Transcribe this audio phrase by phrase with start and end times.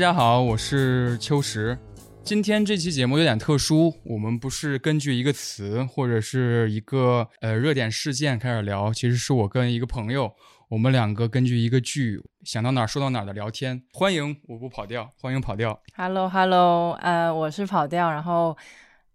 [0.00, 1.78] 大家好，我是秋实。
[2.24, 10.32] 今天这期节目有点特殊，我们不是根据一个词或者是一个呃热点事件开始聊，其实是我跟一个朋友，
[10.70, 13.82] 我们两个根据一个剧想到哪儿说到哪儿的聊天。
[13.92, 15.78] 欢迎我不跑调，欢迎跑调。
[15.94, 18.56] Hello，Hello，呃，我是跑调，然后，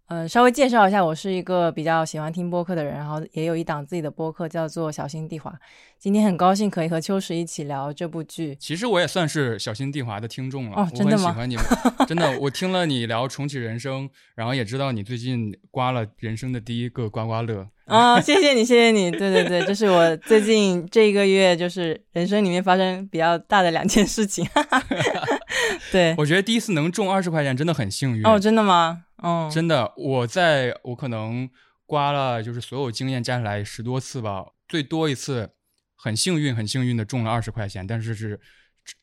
[0.06, 5.50] 呃，稍微介绍一下，我是一个比较喜欢听播客的人，然后也有一档自己的播客叫做《小心地滑》。
[5.98, 8.54] 今天很高兴可以和秋实一起聊这部剧。
[8.60, 11.64] 其实我也算是小心地滑的听众了，哦真的吗我很喜欢你们，
[12.06, 17.66] 真的，我听了你聊重启人生，然后也知道你最近刮了人生的第一个刮刮乐。
[17.86, 24.46] 啊、 谢谢你，谢谢你，对对对，这是我最近这一个月就是人生里面发生比较大的两件事情。
[25.92, 28.26] 对，我觉得第一次能中二十块钱真的很幸运。
[28.26, 29.04] 哦，真的吗？
[29.22, 31.48] 嗯，真的，我在我可能
[31.86, 35.50] 刮了，就是所有经验加起来十多次吧，最多一次
[35.94, 38.38] 很幸运，很幸运的中了二十块钱，但是是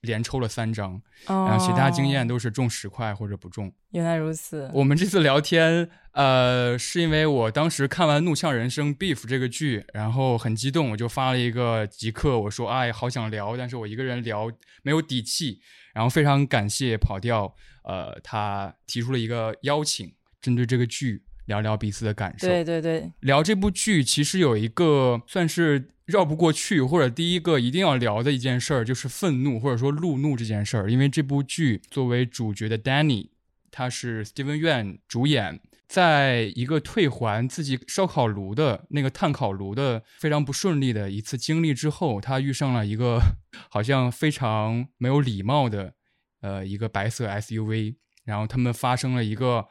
[0.02, 3.74] 连抽了三张，哦，然后其他经验都是中十块或者不中。
[3.92, 4.70] 原来如此。
[4.74, 15.60] 我们这次聊天，呃，是因为我当时看完《怒呛人生》Beef 这个剧，然后很激动，我就发了一个即刻，我说哎，好想聊，但是我一个人聊没有底气。
[15.94, 20.12] 然后非常感谢跑调，呃，他提出了一个邀请，
[20.42, 22.48] 针对这个剧聊聊彼此的感受。
[22.48, 30.92] 对对对，聊这部剧其实有一个算是绕不过去，或者第一个一定要聊的一件事儿，就是愤怒或者说路怒这件事儿。
[30.92, 33.30] 因为这部剧作为主角的 Danny，
[33.72, 43.20] 他是 Steven Yeun 主演，在一个退还自己烧烤炉的那个炭烤炉的非常不顺利的一次经历之后，他遇上了一个
[43.70, 45.94] 好像非常没有礼貌的
[46.42, 47.96] 呃一个白色 SUV，
[48.26, 49.68] 然后他们发生了一个。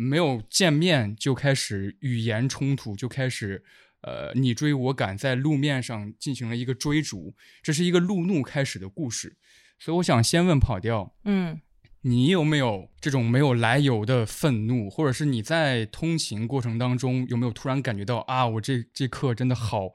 [0.00, 3.64] 没有见面就开始语言冲突，就开始
[4.02, 9.36] 呃你追我赶，在路面上进行了一个追逐，这是一个路怒开始的故事。
[9.78, 11.60] 所以我想先问跑调，嗯。
[12.02, 19.90] 你有没有这种没有来由的愤怒，或者是你在通勤过程当中有没有突然感觉到啊，我这这刻真的好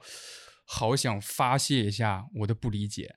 [0.65, 3.15] 好想发泄一下我的不理解？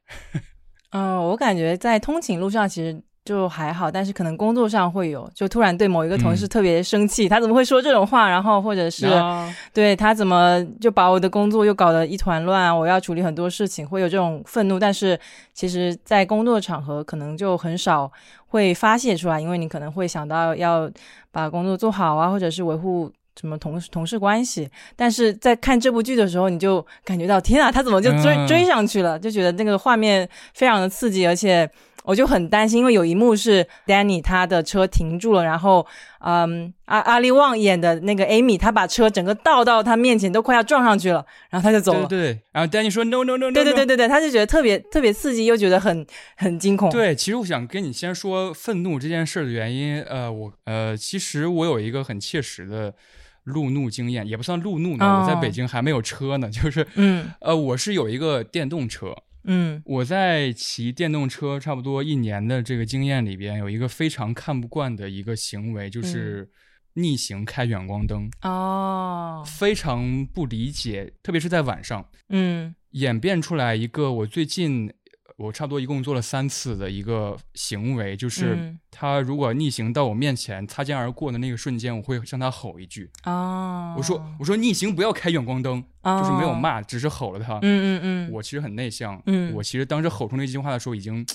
[0.90, 8.30] 嗯、 我感觉在通勤路上其实就还好，但是可能工作上会有，就突然对某一个同事嗯特别生气，他怎么会说这种话？
[8.30, 12.74] 然后或者是、啊对他怎么就把我的工作又搞得一团乱啊？
[12.74, 14.78] 我要处理很多事情，会有这种愤怒。
[14.78, 15.18] 但是
[15.52, 18.10] 其实，在工作场合可能就很少
[18.46, 20.88] 会发泄出来，因为你可能会想到要
[21.32, 23.12] 把工作做好啊，或者是维护。
[23.38, 24.66] 什么同事同事关系？
[24.96, 29.18] 但是在看这部剧的时候，你就感觉到天啊，他怎么就追、嗯追上去了？
[29.18, 31.70] 就觉得那个画面非常的刺激，而且
[32.06, 35.84] 我就很担心，因为有一幕是 Danny 他的车停住了，然后
[36.20, 42.06] 嗯，阿阿力旺演的那个 Amy，他把车整个倒到他面前，都快要撞上去了，然后他就走了。
[42.06, 46.06] 对对对，然后 Danny 说 no no no no，对对对对对，他就觉得特别特别刺激，又觉得很
[46.36, 46.88] 很惊恐。
[46.90, 50.00] 对，其实我想跟你先说愤怒这件事儿的原因。
[50.04, 52.94] 呃，我呃，其实我有一个很切实的
[53.42, 59.12] 路怒经验，也不算路怒呢，我在哦北京还没有车呢，就是嗯呃，我是有一个电动车。
[59.46, 59.82] 嗯。
[59.84, 66.50] 我在骑电动车差不多一年的这个经验里边，有一个非常看不惯的一个行为，就是
[66.94, 69.42] 逆行开远光灯，哦。
[69.46, 72.08] 非常不理解，特别是在晚上。
[72.28, 72.74] 嗯。
[72.92, 74.90] 演变出来一个我最近
[75.36, 87.58] 我差不多一共做了三次的一个行为，就是嗯他如果逆行到我面前擦肩而过的那个瞬间，我会向他吼一句，哦，我说我说逆行不要开远光灯，哦就是没有骂，只是吼了他。
[87.60, 91.26] 嗯嗯嗯，我其实很内向，嗯我其实当时吼出那句话的时候已经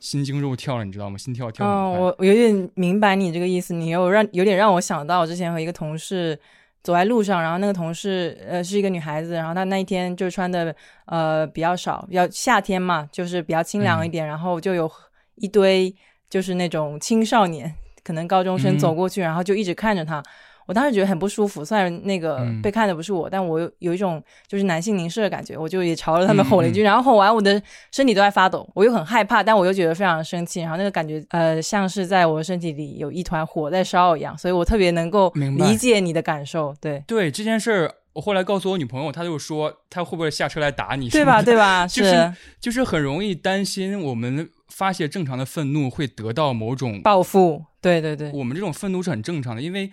[0.00, 1.16] 心惊肉跳了，你知道吗？
[1.16, 6.38] 心跳跳很哦，我我有点明白你这个意思，你有让有点让我想到我之前和一个同事
[6.86, 10.72] 走在路上，然后那个同事呃是一个女孩子，然后她那一天就穿的
[11.06, 14.88] 呃比较少，比较夏天嘛，就是比较清凉嗯一点，然后就有
[15.34, 15.92] 一堆
[16.30, 17.74] 就是那种青少年，
[18.04, 20.22] 可能高中生嗯走过去，然后就一直看着她。
[20.66, 22.60] 我当时觉得很不舒服，虽然那个嗯。
[22.62, 37.02] 被看的不是我，但我有有一种就是男性凝视的感觉，我就也朝着他们嗯吼了一句，然后吼完我的身体都在发抖，我又很害怕，但我又觉得非常生气，然后那个感觉呃像是在我身体里有一团火在烧一样，所以我特别能够理解你的感受，对。
[37.06, 41.40] 对这件事儿，我后来告诉我女朋友，她就说她会不会下车来打你，对吧？
[41.42, 41.86] 对吧？
[41.86, 42.32] 就是。
[42.60, 49.90] 就是很容易担心我们发泄正常的愤怒会得到某种报复，对对对，我们这种愤怒是很正常的，因为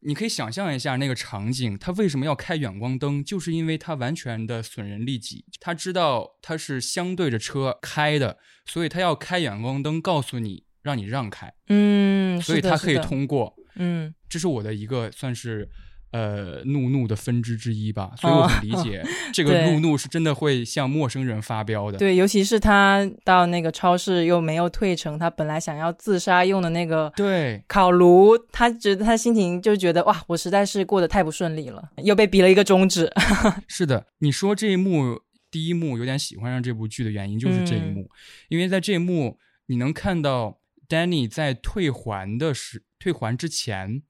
[0.00, 13.54] 你可以想象一下那个场景，他为什么要开远光灯，就是因为他完全的损人利己，他知道他是相对着车开的，所以他要开远光灯告诉你，让你让开，嗯，所以他可以通过。
[13.80, 15.68] 嗯这是我的一个算是
[16.10, 21.98] 呃，怒怒的分支之一吧，所以我很理解 这个怒怒是真的会向陌生人发飙的。
[21.98, 33.12] 对，尤其是他到那个超市又没有退成他本来想要自杀用的那个对烤炉，他觉得他心情就觉得哇，我实在是过得太不顺利了，又被比了一个中指。
[33.68, 35.20] 是的，你说这一幕
[35.50, 38.10] 第一幕有点喜欢上这部剧的原因就是这一嗯幕，
[38.48, 40.58] 因为在这一幕你能看到
[40.88, 44.02] Danny 在退还的时退还之前，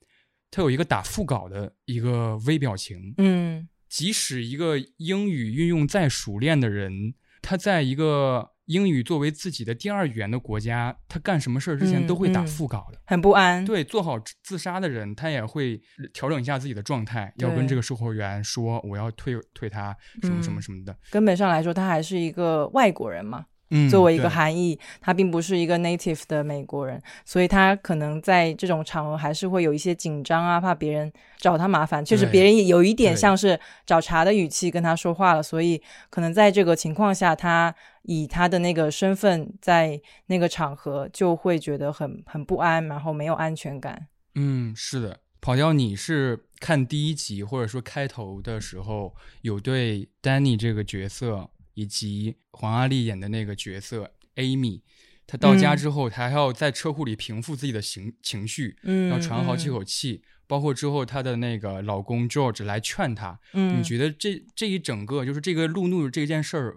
[0.50, 3.14] 他有一个打腹稿的一个微表情。
[3.18, 13.00] 嗯即使一个英语运用再熟练的人，他在一个英语作为自己的第二语言的国家，他干什么事儿之前嗯都会打嗯腹稿的。
[13.06, 13.64] 很不安。
[13.64, 15.80] 对，做好自自杀的人，他也会
[16.12, 20.94] 调整一下自己的状态，要跟这个售货员说我要退退他什么什么嗯什么的。
[21.10, 23.46] 根本上来说，他还是一个外国人嘛。
[23.70, 32.04] 嗯，作为一个对韩裔，他并不是一个 native 的美国人，所以他可能在这种场合还是会有一些紧张啊，怕别人找他麻烦。
[32.04, 35.80] 确实，别人也有一点像是找茬的语气跟他说话了，所以
[36.10, 44.06] 可能在这个情况下，他以他的那个身份在那个场合就会觉得很很不安，然后没有安全感。
[44.34, 45.20] 嗯，是的。
[45.40, 51.48] 跑调，你是看第一集或者说开头的时候，有对 Danny 这个角色
[51.78, 54.80] 以及黄阿丽演的那个角色 Amy，
[55.28, 59.70] 她到家嗯之后，她还要在车库里平复自己的情情绪，嗯，要喘好几嗯。
[59.70, 60.22] 口气。
[60.48, 66.76] 包括之后她的那个老公 George 来劝她，嗯，你觉得这这一整个就是这个路怒这件事儿，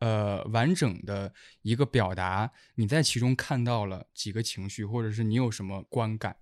[0.00, 1.32] 呃，完整的
[1.62, 6.36] 一个表达，你在其中看到了几个情绪，或者是你有什么观感？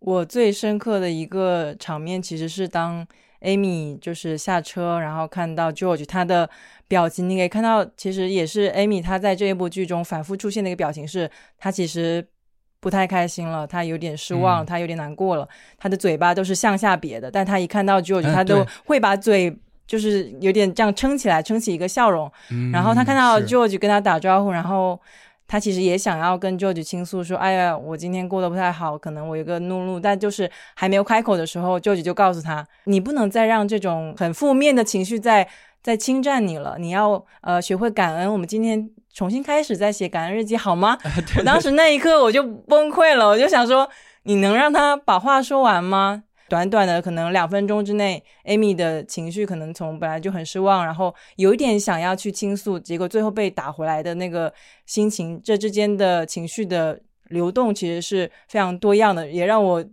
[0.00, 3.06] 我最深刻的一个场面，其实是当
[3.44, 6.48] Amy 就是下车，然后看到 George 他的
[6.88, 12.26] 表情，你可以看到，其实也是 Amy 她在这一部剧中反复出现的一个表情是，她其实
[12.80, 15.48] 不太开心了，她有点失望，嗯她有点难过了，
[15.78, 19.56] 她的嘴巴都是向下瘪的，但她一看到 George，哎她都会把嘴。
[19.86, 24.98] 就是有点这样撑起来，撑起一个笑容，嗯，然后他看到 George 跟他打招呼，然后
[25.46, 35.46] 他其实也想要跟 George 倾诉说：“哎呀，我今天过得不太好，可能我有个怒怒。”但就是还没有开口的时候，George 就告诉他：“你不能再让这种很负面的情绪在
[35.82, 38.32] 在侵占你了，你要呃学会感恩。
[38.32, 40.98] 我们今天重新开始再写感恩日记好吗？”
[41.38, 43.88] 我当时那一刻我就崩溃了，我就想说
[44.24, 54.52] ：“你能让他把话说完吗？”短短的可能两分钟之内，Amy 的情绪可能从本来就很失望，然后有一点想要去倾诉，结果最后被打回来的那个
[54.86, 59.84] 心情，这之间的情绪的流动其实是非常多样的，也让我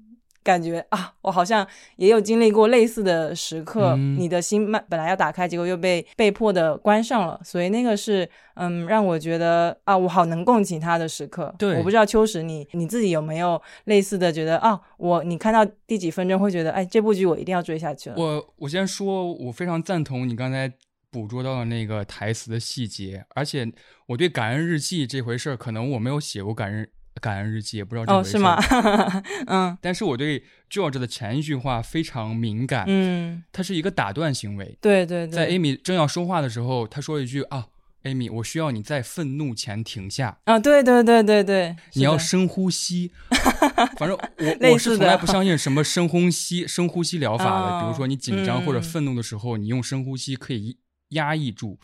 [0.44, 1.66] 感觉啊，我好像
[1.98, 11.54] 也有经历过类似的时刻，嗯你的心慢本来要打开，结果又被被迫的关上了，所以那个是嗯让我觉得啊，我好能共情他的时刻。
[11.58, 18.16] 对我不知道秋实你你自己有没有类似的觉得啊，我你看到第几分钟会觉得哎，这部剧我一定要追下去了。
[18.18, 20.72] 我我先说，我非常赞同你刚才
[21.12, 23.72] 捕捉到的那个台词的细节，而且
[24.08, 29.24] 我对感恩日记这回事儿，可能我没有写过感恩感恩日记，也不知道这哦，回事儿是吗？
[29.48, 34.78] 嗯但是我对 George 的前一句话非常敏感，嗯，它是一个打断行为。
[34.82, 37.68] 对对对，在 Amy 正要说话的时候，他说了一句啊
[38.04, 43.12] ，Amy，我需要你在愤怒前停下，啊，对对对对对，你要深呼吸。
[43.98, 47.80] 反正我我是从来不相信什么深呼吸、深呼吸疗法的。
[47.82, 50.78] 比如哦说你紧张或者嗯愤怒的时候，你用深呼吸可以
[51.10, 51.78] 压抑住。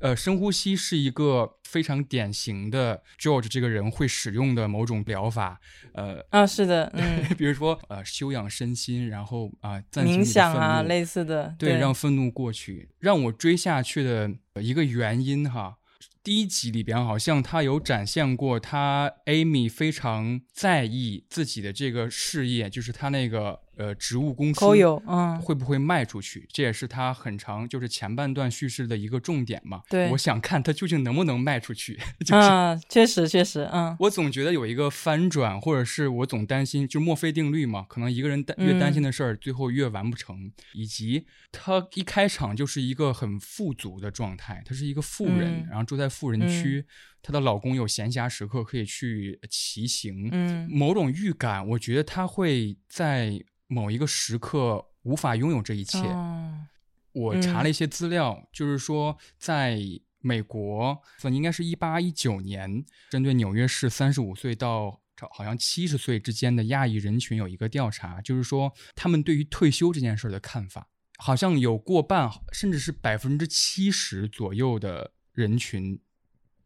[0.00, 5.60] 呃，深呼吸是一个非常典型的 George 这个人会使用的某种疗法。
[5.92, 12.90] 呃，啊，是的，嗯， 比如说呃，修养身心，然后啊、暂停你的冥想啊，类似的，对，让愤怒过去。
[13.00, 14.30] 让我追下去的
[14.62, 15.76] 一个原因哈，
[16.22, 29.80] 第一集里边好像他有展现过他 Amy 非常在意自己的这个事业，就是他那个呃植物公司口有，嗯，会不会卖出去，这也是他很长就是前半段叙事的一个重点嘛。
[29.88, 32.48] 对我想看他究竟能不能卖出去， 就是。
[32.48, 40.50] 嗯，确实确实，嗯我总觉得有一个翻转，或者是我总担心，就墨菲定律嘛，可能一个人担越担心的事儿，最后越完不成。
[40.74, 46.84] 以及他一开场就是一个很富足的状态，他是一个富人，嗯然后住在富人区，
[47.22, 56.00] 她的老公有闲暇时刻可以去骑行，嗯某种预感，我觉得他会在某一个时刻无法拥有这一切。
[56.00, 56.66] 哦
[57.12, 59.80] 我查了一些资料，就是说在
[60.20, 65.00] 美国，应该是一八一九年，针对纽约市三十五岁到
[65.32, 70.86] 好像七十岁之间的亚裔人群有一个调查，就是说他们对于退休这件事的看法，
[71.18, 75.98] 好像有过半，甚至是百分之七十左右的人群，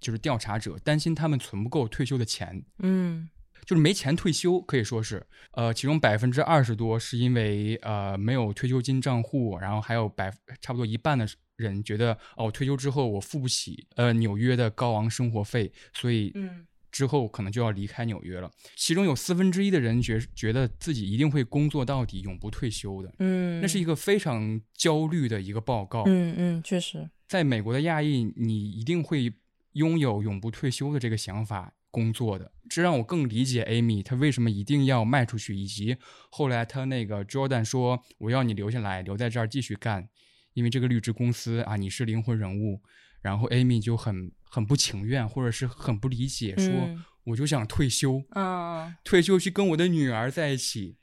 [0.01, 2.63] 就是调查者担心他们存不够退休的钱。
[2.81, 3.31] 嗯
[3.64, 11.26] 就是没钱退休，可以说是，呃，其中百分之二十多是因为呃没有退休金账户，然后还有百差不多一半的
[11.57, 18.50] 人觉得哦，退休之后我付不起呃纽约的高昂生活费，所以嗯之后可能就要离开纽约了。
[18.76, 26.02] 其中有四分之一的人觉觉得自己一定会工作到底，永不退休的，嗯，那是一个非常焦虑的一个报告。
[26.07, 29.33] 嗯嗯，确实，在美国的亚裔，你一定会
[29.73, 35.97] 拥有永不退休的这个想法工作的，这让我更理解 Amy 她为什么一定要卖出去，以及
[36.31, 40.09] 后来她那个 Jordan 说我要你留下来，留在这儿继续干，
[40.55, 42.81] 因为这个绿植公司啊你是灵魂人物，
[43.21, 50.97] 然后 Amy 就很很不情愿，或者是很不理解，说嗯我就想退休，嗯退休去跟我的女儿在一起，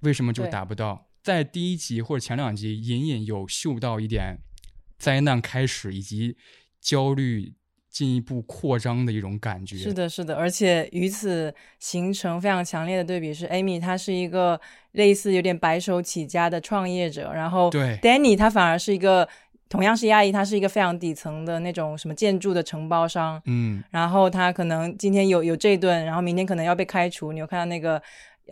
[0.00, 1.10] 为什么就达不到？
[1.22, 4.40] 在第一集或者前两集，隐隐有嗅到一点
[4.98, 6.36] 灾难开始以及
[6.80, 7.54] 焦虑
[7.94, 9.76] 进一步扩张的一种感觉。
[9.76, 14.60] 是的，是的，而且与此形成非常强烈的对比是，Amy 她是一个
[14.90, 19.28] 类似有点白手起家的创业者，然后对 Danny 他反而是一个
[19.68, 27.32] 同样是亚裔，他是一个非常底层的那种什么建筑的承包商，嗯，然后他可能今天有有这一顿，然后明天可能要被开除。
[27.32, 28.02] 你有看到那个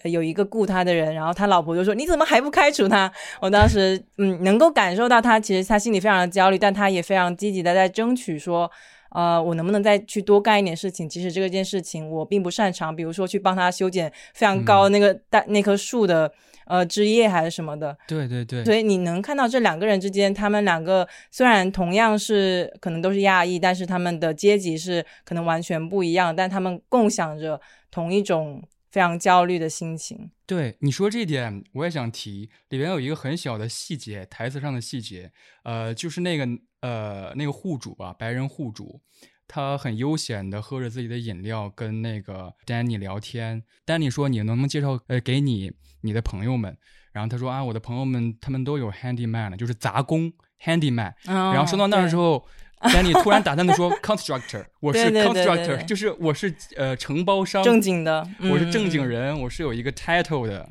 [0.05, 8.71] 呃有一个雇他的人，然后他老婆就说：“你怎么还不开除他？”我当时嗯能够感受到他其实他心里非常的焦虑，但他也非常积极的在争取说。
[9.15, 11.09] 呃，我能不能再去多干一点事情？
[11.09, 16.33] 其实这个件事情我并不擅长，比如说去帮他修剪非常高那个大、那棵树的
[16.67, 17.97] 呃枝叶还是什么的。
[18.09, 30.31] 对对对，所以你能看到这两个人之间，他们两个虽然同样是可能都是亚裔，但是他们的阶级是可能完全不一样，但他们共享着同一种非常焦虑的心情。
[30.47, 35.33] 对你说这点，我也想提，里边有一个很小的细节，台词上的细节，
[35.65, 36.47] 呃，就是那个
[36.83, 39.01] 呃那个户主吧，白人户主，
[39.49, 43.65] 他很悠闲的喝着自己的饮料，跟那个 Danny 聊天。
[43.87, 45.73] Danny 说：“你能不能介绍呃给你
[46.03, 46.77] 你的朋友们？”
[47.13, 50.31] 然后他说：“啊，我的朋友们他们都有 handyman，就是杂工
[50.63, 52.47] handyman。”然然后说到那儿之后。
[52.83, 60.69] Danny 突然打断的说： “Constructor，我是 constructor，对就是我是呃承包商，正经的，我是正嗯经人，我是有一个 title 的，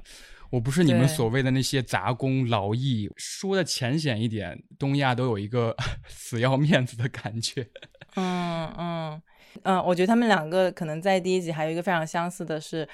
[0.49, 3.09] 我不是你们所谓的那些杂工劳役。
[3.15, 5.75] 说的浅显一点，东亚都有一个
[6.07, 7.67] 死要面子的感觉。
[8.15, 9.21] 嗯嗯
[9.63, 12.87] 嗯，我觉得他们两个可能在第一集还有一个非常相似的是，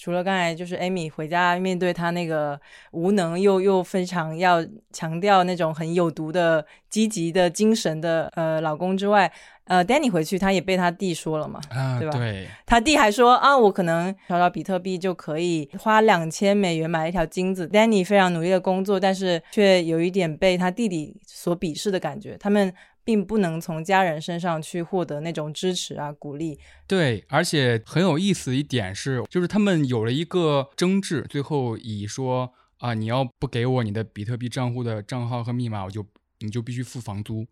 [0.00, 2.58] 除了刚才就是 Amy 回家面对她那个
[2.92, 4.64] 无能又又非常要
[4.94, 9.30] 强调那种很有毒的积极的精神的呃老公之外，
[9.64, 17.68] 呃，Danny 回去他也被他弟说了嘛，啊，对吧对他弟还说啊，我可能找到比特币就可以花两千美元买一条金子。
[17.68, 22.38] Danny 非常努力的工作，但是却有一点被他弟弟所鄙视的感觉。
[22.40, 22.72] 他们
[23.04, 26.58] 并不能从家人身上去获得那种支持啊、鼓励。
[26.86, 36.06] 对，而且很有意思一点是，就是他们有了一个争执，最后以说啊，你要不给我你的比特币账户的账号和密码，我就
[36.40, 37.46] 你就必须付房租。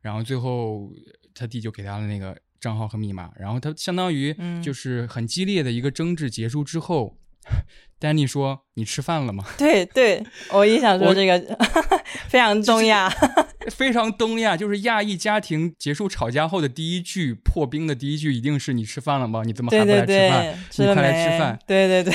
[0.00, 0.92] 然后最后
[1.34, 7.16] 他弟就给他了那个账号和密码，然后他相当于嗯就是很激烈的一个争执结束之后。
[8.02, 10.20] Danny 说：“你吃饭了吗对对，
[10.52, 11.38] 我也想说这个
[12.28, 13.08] 非常东亚。？”
[13.70, 19.42] 非常东亚，就是亚裔家庭结束吵架后的第一句破冰的第一句，一定是“你吃饭了吗？
[19.46, 21.24] 你怎么还对不来吃饭？，你快来？
[21.30, 22.12] 吃饭。”对对对，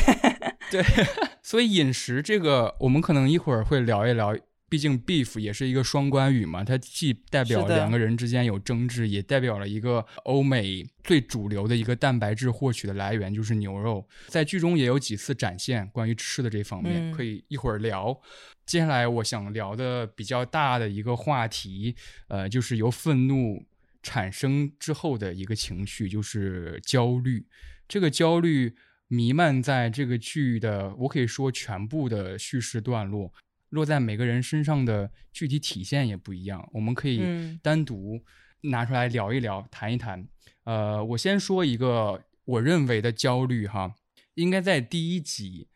[0.72, 0.84] 对，
[1.42, 4.36] 所以饮食这个，我们可能一会儿会聊一聊。
[4.70, 14.06] 毕竟 beef 也是一个双关语嘛，它既代表两个人之间有争执，也代表了一个欧美最主流的一个蛋白质获取的来源，就是牛肉。
[14.28, 18.20] 在剧中也有几次展现关于吃的这方面，嗯可以一会儿聊。
[18.66, 21.96] 接下来我想聊的比较大的一个话题，
[22.28, 23.66] 呃，就是由愤怒
[24.04, 27.46] 产生之后的一个情绪，就是焦虑。
[27.88, 28.76] 这个焦虑
[29.08, 33.32] 弥漫在这个剧的，我可以说全部的叙事段落，
[33.78, 36.68] 落在每个人身上的具体体现也不一样。
[36.74, 38.20] 我们可以嗯单独
[38.62, 40.28] 拿出来聊一聊，谈一谈。
[40.64, 43.94] 呃，我先说一个我认为的焦虑哈，
[44.34, 45.68] 应该在第一集，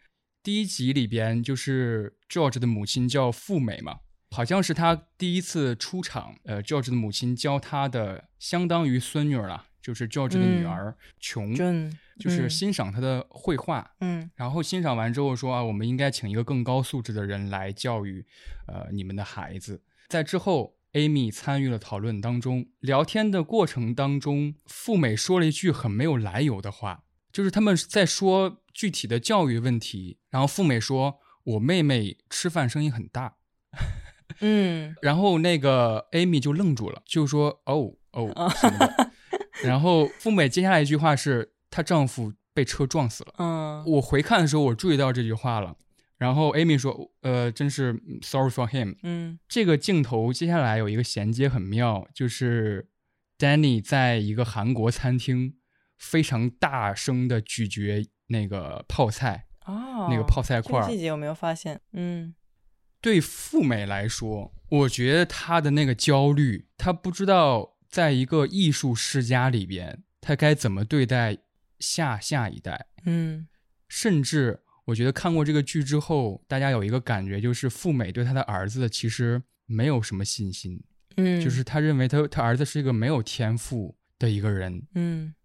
[0.41, 3.99] 第一集里边就是 George 的母亲叫富美嘛，
[4.31, 6.35] 好像是他第一次出场。
[6.43, 13.91] 呃，George 的母亲教他的相当于孙女儿了，就是 George 的女嗯儿琼，准就是嗯欣赏她的绘画。
[13.99, 18.25] 嗯然后欣赏完之后说啊，我们应该请一个更高素质的人来教育，
[18.67, 19.81] 呃，你们的孩子。
[20.07, 33.35] 在之后，Amy 参与了讨论当中，聊天的过程当中，富美说了一句很没有来由的话，就是他们在说具体的教育问题，然后富美说：“我妹妹吃饭声音很大。
[34.41, 39.11] 嗯” 然后那个 Amy 就愣住了，就说：“哦哦什么的。”
[39.63, 43.33] 然后富美接下来一句话是她丈夫被车撞死了。
[43.37, 45.75] 嗯我回看的时候，我注意到这句话了。
[46.17, 48.95] 然后 Amy 说：“呃，真是 sorry for him。
[49.01, 52.87] 嗯”这个镜头接下来有一个衔接很妙，就是
[53.39, 55.55] Danny 在一个韩国餐厅
[55.97, 61.81] 非常大声的咀嚼那个泡菜，哦，那个泡菜块细节有没有发现。
[61.93, 62.35] 嗯
[63.01, 71.37] 对富美来说，我觉得她的那个焦虑，她不知道在一个艺术世家里边，他该怎么对待
[71.79, 72.87] 下下一代。
[73.05, 73.47] 嗯。
[73.87, 80.81] 甚至我觉得看过这个剧之后，大家有一个感觉，就是富美对他的儿子其实没有什么信心，
[81.17, 85.35] 嗯，就是他认为他他儿子是一个没有天赋的一个人，嗯。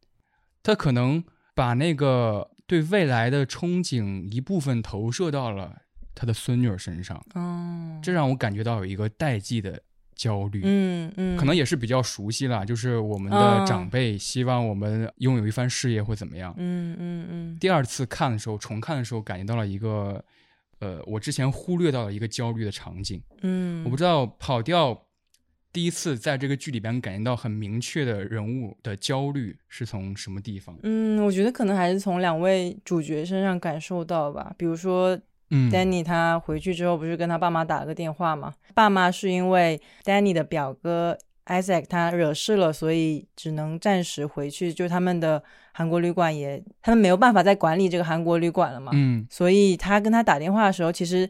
[0.63, 1.25] 他可能
[1.55, 5.83] 把那个对未来的憧憬一部分投射到了
[6.15, 9.83] 他的孙女儿身上，哦，这让我感觉到有一个代际的
[10.17, 10.63] 焦虑。
[10.65, 16.53] 嗯嗯，可能也是比较熟悉了，就是我们的哦长辈希望我们拥有一番事业或怎么样。
[16.57, 20.25] 嗯嗯嗯第二次看的时候，重看的时候，感觉到了一个，
[20.81, 23.23] 呃，我之前忽略到了一个焦虑的场景。
[23.43, 25.07] 嗯，我不知道跑调
[25.73, 30.75] 第一次在这个剧里边感觉到很明确的人物的焦虑是从什么地方？
[30.83, 34.55] 嗯，我觉得可能还是从两位主角身上感受到吧。
[34.57, 35.19] 比如说
[35.51, 38.53] 嗯 Danny 他回去之后不是跟他爸妈打了个电话嘛？
[38.75, 48.91] 爸妈是因为 Danny 的表哥 Isaac 他惹事了，所以只能暂时回去，就他们的韩国旅馆也他们没有办法再管理这个韩国旅馆了嘛。
[48.95, 51.29] 嗯所以他跟他打电话的时候，其实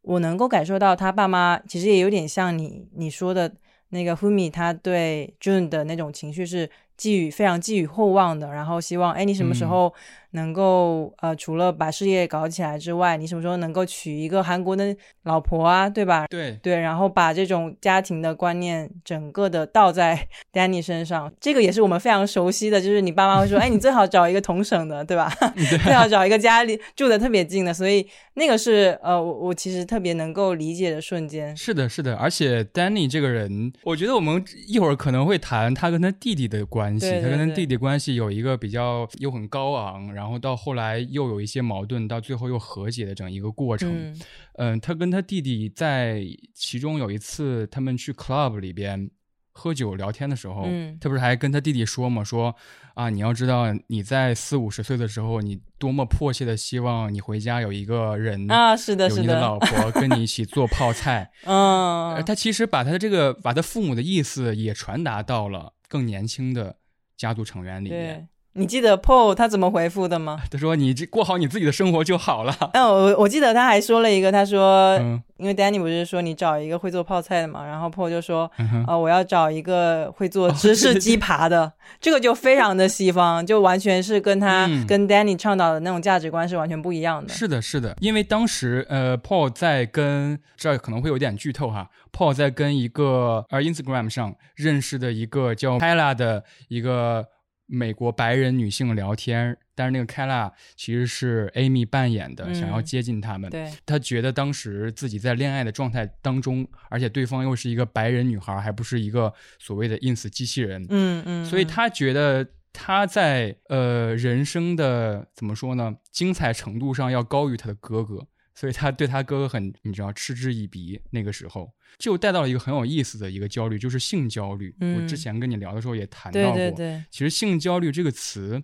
[0.00, 3.52] 我能够感受到他爸妈其实也有点像你你说的
[3.90, 9.94] 那个 Humi，他对 June 的那种情绪是寄予非常寄予厚望的，然后希望哎你什么时嗯候
[10.32, 14.94] 能够、呃除了把事业搞起来之外，你什么时候能够娶一个韩国的
[15.24, 16.26] 老婆啊，对吧？
[16.28, 25.32] 对，对，然后把这种家庭的观念整个的倒在 Danny 身上，这个也是我们非常熟悉的，就是你爸妈会说，哎，你最好找一个同省的，对吧？
[25.84, 31.56] 最好找一个家里住的特别近的，所以那个是呃，我我其实特别能够理解的瞬间。
[31.56, 43.88] 是的，是的，而且 Danny 这个人，我觉得我们一会儿可能会谈他跟他弟弟的关系，对对对他跟他弟弟关系有一个比较又很高昂，然后到后来又有一些矛盾，到最后又和解的整一个过程。
[43.94, 44.20] 嗯
[44.54, 49.08] 嗯，他跟他弟弟在其中有一次，他们去 club 里边
[49.52, 52.56] 喝酒聊天的时候，嗯他不是还跟他弟弟说嘛，说
[52.94, 61.30] 啊，你要知道你在四五十岁的时候，你多么迫切的希望你回家有一个人啊，是的，是有你的老婆 跟你一起做泡菜。
[61.46, 66.78] 嗯呃，他其实把他的这个把他父母的意思也传达到了更年轻的
[67.16, 68.28] 家族成员里面。
[68.54, 68.60] 对。
[68.60, 70.40] 你记得 Paul 他怎么回复的吗？
[70.50, 72.54] 他说：“你这过好你自己的生活就好了。
[72.72, 78.50] 嗯，我我记得他还说了一个，他说，嗯因为 Danny 不是说你找一个会做泡菜的嘛，然后 Paul 就说，
[78.88, 87.32] 啊、我要找一个会做哦芝士鸡扒的，这个就非常的西方，就完全是跟他、嗯跟 Danny 倡导的那种价值观是完全不一样的。
[87.32, 97.24] 是的，是的，因为当时呃，Paul 在跟这儿可能会有点剧透哈，Paul 在跟一个呃 Instagram 上认识的一个叫 Kayla 的一个
[97.68, 103.50] 美国白人女性聊天，但是那个 Kayla 其实是 Amy 扮演的，嗯想要接近他们。
[103.50, 118.26] 对，他觉得当时自己在恋爱的状态当中，而且对方又是一个白人女孩，还不是一个所谓的 ins 机器人，嗯嗯，嗯所以他觉得他在呃人生的怎么说呢，精彩程度上要高于他的哥哥，
[118.58, 121.00] 所以他对他哥哥很你知道嗤之以鼻。
[121.10, 124.74] 那个时候就带到了一个很有意思的一个焦虑，就是性焦虑。
[124.80, 128.60] 嗯我之前跟你聊的时候也谈到过，对对，其实性焦虑这个词。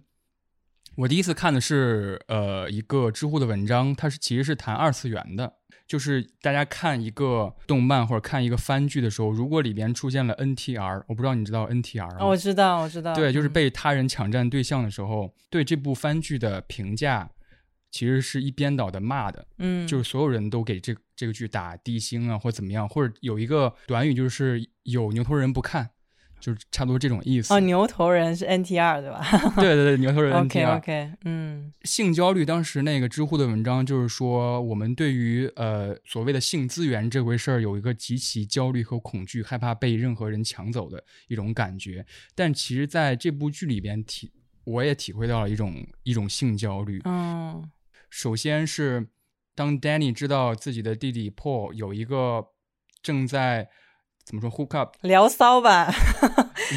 [0.96, 5.52] 我第一次看的是呃一个知乎的文章，它是其实是谈二次元的，
[5.86, 12.16] 就是大家看一个动漫或者看一个番剧的时候，如果里边出现了 NTR，我不知道你知道 NTR 吗？
[12.20, 17.28] 哦，我知道我知道，对，就是嗯被他人抢占对象的时候，对这部番剧的评价
[17.94, 25.88] 其实是一边倒的骂的，嗯，就是所有人都给这这个剧打低星啊，或怎么样，或者有一个短语就是有牛头人不看，
[26.40, 27.54] 就是差不多这种意思。
[27.54, 29.24] 哦，牛头人是 NTR 对吧
[29.62, 30.76] 对对对，牛头人？OK NTR。
[30.78, 42.04] OK，嗯性焦虑，当时那个知乎的文章就是说，我们对于呃所谓的性资源这回事儿有一个极其焦虑和恐惧，害怕被任何人抢走的一种感觉。
[42.34, 44.32] 但其实在这部剧里边体，
[44.64, 47.00] 我也体会到了一种一种性焦虑。
[47.04, 47.62] 嗯
[48.14, 49.08] 首先是
[49.56, 52.46] 当 Danny 知道自己的弟弟 Paul 有一个
[53.02, 53.68] 正在
[54.24, 55.92] 怎么说 hook up 聊骚吧，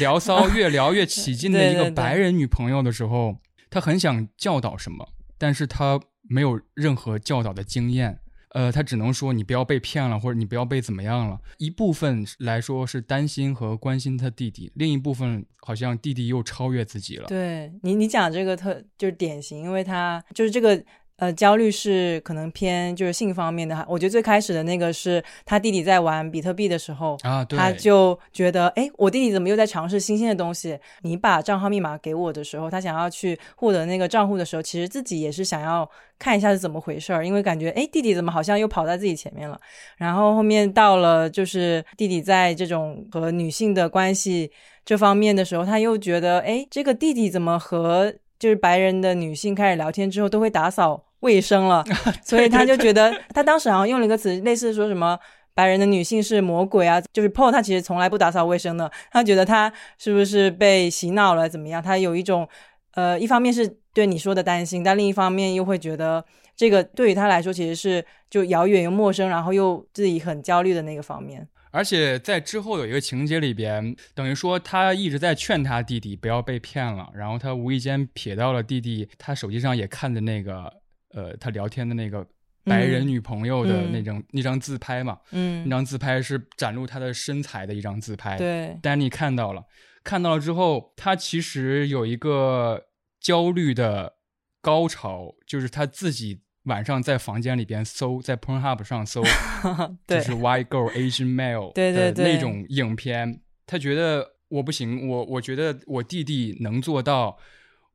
[0.00, 3.36] 聊骚 越聊越起劲的一个白人女朋友的时候，
[3.70, 5.06] 他很想教导什么，
[5.38, 8.18] 但是他没有任何教导的经验，
[8.50, 11.38] 呃，他只能说你不要被骗了，或者你不要被怎么样了。
[11.58, 17.28] 一部分来说是担心和关心他弟弟，另一部分好像弟弟又超越自己了。
[17.28, 20.84] 对你，你讲这个特就是典型，因为他就是这个。
[21.18, 23.84] 呃，焦虑是可能偏就是性方面的。
[23.88, 30.78] 我觉得最开始的那个是他弟弟在玩比特币的时候啊，他就觉得，哎，我弟弟怎么又在尝试新鲜的东西？
[31.02, 35.88] 你把账号密码给我的时候，他想要去获得那个账户的时候，其实自己也是想要
[36.20, 39.60] 看一下是怎么回事儿，因为感觉，哎，弟弟怎么好像又跑在自己前面了？
[39.96, 44.52] 然后后面到了就是弟弟在这种和女性的关系
[44.84, 51.04] 这方面的时候，他又觉得，哎，这个弟弟怎么和就是白人的女性开始聊天之后都会打扫。
[51.20, 51.84] 卫生了，
[52.24, 55.18] 所以他就觉得，他当时好像用了一个词，类似说什么
[55.52, 61.82] 白人的女性是魔鬼啊，就是 Paul 他其实从来不打扫卫生的，他觉得他是不是被洗脑了怎么样？
[61.82, 62.48] 他有一种，
[62.94, 66.24] 呃，一方面是对你说的担心，但另一方面又会觉得
[66.54, 71.44] 这个对于他来说其实是就遥远又陌生，然后又自己很焦虑的那个方面。
[71.70, 80.72] 而且在之后有一个情节里边，等于说他一直在劝他弟弟不要被骗了，然后他无意间瞥到了弟弟他手机上也看的那个。
[81.14, 82.24] 呃，他聊天的那个
[82.64, 88.36] 白人女朋友的那张那张自拍嘛，嗯，那张自拍是展露他的身材的一张自拍。
[88.36, 89.64] 对，Danny 看到了，
[90.04, 94.16] 看到了之后，他其实有一个焦虑的
[94.60, 99.22] 高潮，就是他自己晚上在房间里边搜，在 Pornhub 上搜，
[100.06, 103.40] 就是 White Girl Asian Male 的那种影片。
[103.66, 107.36] 他觉得我不行，我我觉得我弟弟能做到，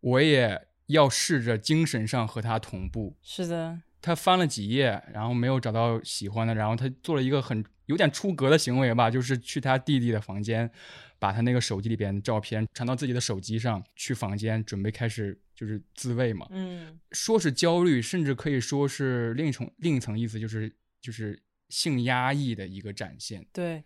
[0.02, 0.68] 我也。
[0.88, 3.16] 要试着精神上和他同步。
[3.22, 10.70] 是的，他翻了几页，然后没有找到喜欢的，然后他做了一个很有点出格的行为吧，就是去他弟弟的房间，
[11.18, 16.45] 把他那个手机里边的照片传到自己的手机上，去房间准备开始就是自慰嘛。
[16.49, 20.71] 嗯，说是焦虑，甚至可以说是另一重另一层意思，就是
[21.02, 23.45] 就是性压抑的一个展现。
[23.54, 23.84] 对，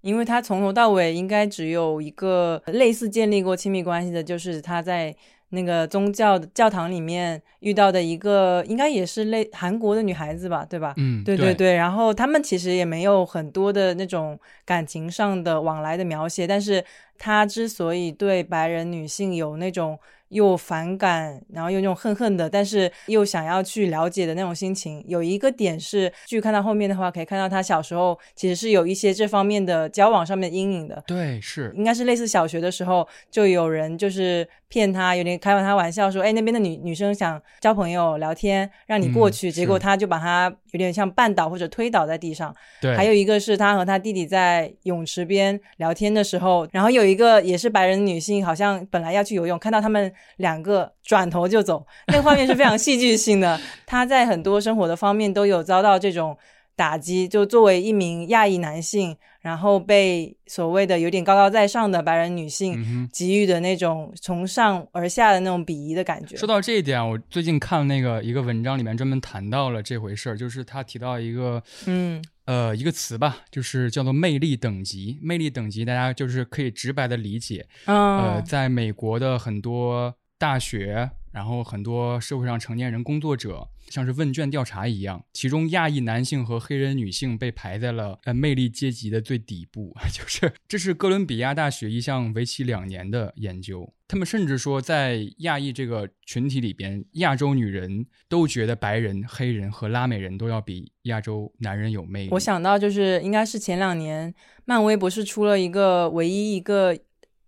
[0.00, 5.14] 因为他从头到尾应该只有一个类似建立过亲密关系的，就是他在。
[5.50, 10.92] 那个宗教教堂里面遇到的一个，应该也是类韩国的女孩子吧，对吧？
[10.98, 11.74] 嗯，对对对。
[11.74, 16.84] 然后他们其实也没有很多的那种感情上的往来的描写，但是
[17.16, 19.98] 他之所以对白人女性有那种。
[20.28, 25.04] 又反感，然后又那种恨恨的，但是又想要去了解的那种心情。
[25.06, 31.02] 有一个点是，剧看到后面的话，可以看到他小时候其实是有一些这方面的交往上面的阴影的。
[31.06, 42.54] 对，是应该是类似小学的时候，就有人就是骗他，有点开玩他玩笑说：“哎，那边的女女生想交朋友聊天，让你过去。”结果他就把他有点像绊倒或者推倒在地上。
[42.80, 50.12] 对，还有一个是他和他弟弟在泳池边聊天的时候，然后有一个也是白人女性，好像本来要去游泳，看到他们。
[50.36, 53.60] 两个转头就走，那个画面是非常戏剧性的。
[53.86, 56.36] 他在很多生活的方面都有遭到这种
[56.76, 57.26] 打击。
[57.26, 66.36] 就作为一名亚裔男性，然后被所谓的有点高高在上的白人女性给予的那种从上而下的那种鄙夷的感觉。
[66.36, 75.18] 说到这一点，我最近看那个一个文章里面专门谈到了这回事儿，就是他提到一个嗯呃一个词吧，就是叫做魅力等级。
[75.22, 80.14] 魅力等级大家就是可以直白的理解，呃，在美国的很多。
[80.40, 89.94] 大学，然后很多社会上成年人、工作者，像是问卷调查一样，其中亚裔男性和黑人女性被排在了呃魅力阶级的最底部。
[90.12, 102.30] 就是这是哥伦比亚大学一项为期两年的研究，他们甚至说，在亚裔这个群体里边，亚洲女人都觉得白人、黑人和拉美人都要比亚洲男人有魅力。
[102.32, 106.98] 我想到就是应该是前两年，漫威不是出了一个唯一一个。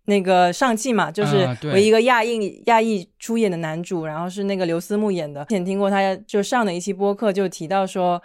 [0.07, 5.45] 那个上汽嘛，就是唯一一个亚裔亚裔出演的男主，然后是那个刘思慕演的。
[5.45, 8.21] 之前听过他就上的一期播客，就提到说，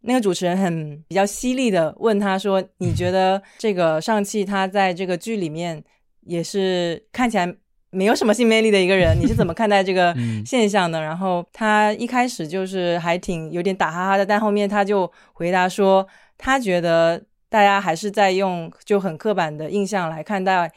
[0.00, 5.82] 那个主持人很比较犀利的问他说：“你觉得这个上汽他在这个剧里面
[6.26, 7.54] 也是看起来
[7.90, 16.06] 没有什么性魅力的一个人，你是怎么看待这个现象的？”然后他一开始就是还挺有点打哈哈的，但后面他就回答说，
[16.36, 20.70] 他觉得大家还是在用就很刻板的印象来看待。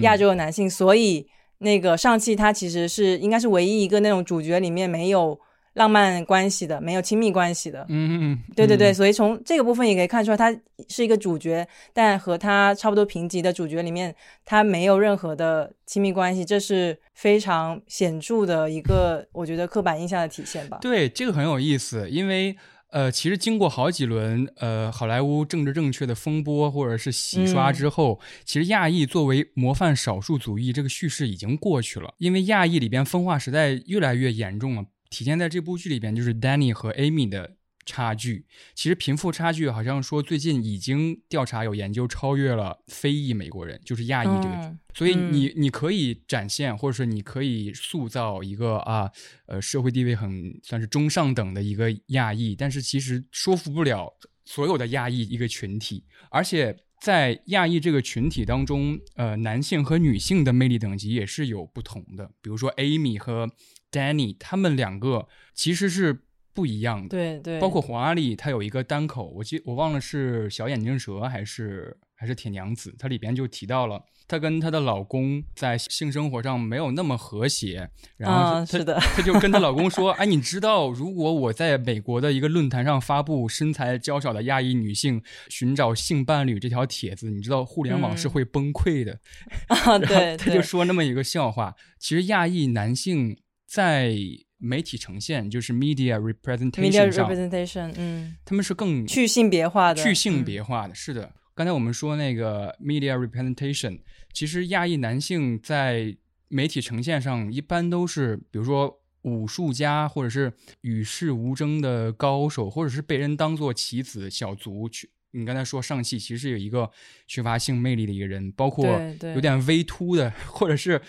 [0.00, 1.26] 亚洲的男性，所以
[1.58, 5.38] 那个上汽他其实是应该是唯一一个那种主角里面没有
[5.74, 7.84] 浪漫关系的，没有亲密关系的。
[7.88, 10.54] 嗯嗯，对对对，所以从这个部分也可以看出来，他
[10.88, 14.14] 是一个主角，但和他差不多评级的主角里面，
[14.44, 20.78] 他没有任何的亲密关系，这是非常显著的一个我觉得刻板印象的体现吧。
[20.80, 22.56] 对，这个很有意思，因为。
[22.92, 32.14] 呃，其实经过好几轮呃好莱坞政治正确的风波或者是洗刷之后，其实亚裔作为模范少数族裔这个叙事已经过去了。
[32.18, 38.46] 因为亚裔里边分化实在越来越严重了，体现在这部剧里边就是 Danny 和 Amy 的差距。
[38.74, 44.54] 其实贫富差距好像说最近已经调查有研究超越了非裔美国人，就是亚裔这个。
[44.54, 49.10] 嗯所以你你可以展现，或者说你可以塑造一个啊
[49.46, 54.12] 呃社会地位很算是中上等的一个亚裔，但是其实说服不了
[54.44, 62.30] 所有的亚裔一个群体，而且在亚裔这个群体当中，呃，男性和女性的魅力等级也是有不同的。
[62.42, 63.48] 比如说 Amy 和
[63.90, 67.08] Danny，他们两个其实是不一样的。
[67.08, 88.30] 对对，包括黄阿丽，她有一个单口，我记我忘了是小眼镜蛇还是还是铁娘子，她里边就提到了她跟她的老公在性生活上没有那么和谐，然后啊，她是的，她就跟她老公说： “哎，你知道，如果我在美国的一个论坛上发布身材娇小的亚裔女性寻找性伴侣这条帖子，你知道互联网是嗯。
[88.30, 89.18] 会崩溃的。
[90.06, 93.36] 对，她就说那么一个笑话，其实亚裔男性
[93.66, 94.16] 在
[94.62, 100.94] 媒体呈现，就是 media media representation 上，representation，嗯，他们是更去性别化的，去性嗯别化的。
[100.94, 103.98] 是的，刚才我们说那个 media representation，
[104.32, 106.16] 其实亚裔男性在
[106.48, 108.98] 媒体呈现上一般都是，比如说。
[109.24, 115.10] 武术家，或者是与世无争的高手，或者是被人当做棋子、小卒去。
[115.32, 116.90] 你刚才说上戏其实有一个
[117.26, 118.86] 缺乏性魅力的一个人，包括
[119.34, 121.00] 有点微秃的，或者是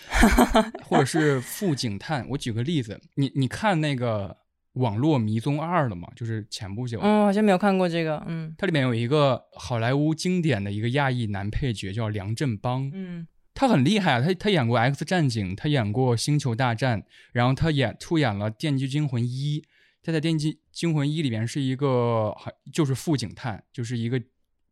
[0.82, 2.26] 或者是副警探。
[2.30, 4.28] 我举个例子，你你看那个
[4.80, 6.08] 《网络迷踪二》了吗？
[6.16, 19.60] 就是前不久，嗯，好像没有看过这个，嗯它里面有一个好莱坞经典的一个亚裔男配角叫梁振邦，嗯他很厉害啊，他他演过《X 战警》，他演过《星球大战》，然后他演出演了《电锯惊魂一》，
[20.04, 24.22] 他在《电击惊魂一》里边是一个好就是副警探，就是一个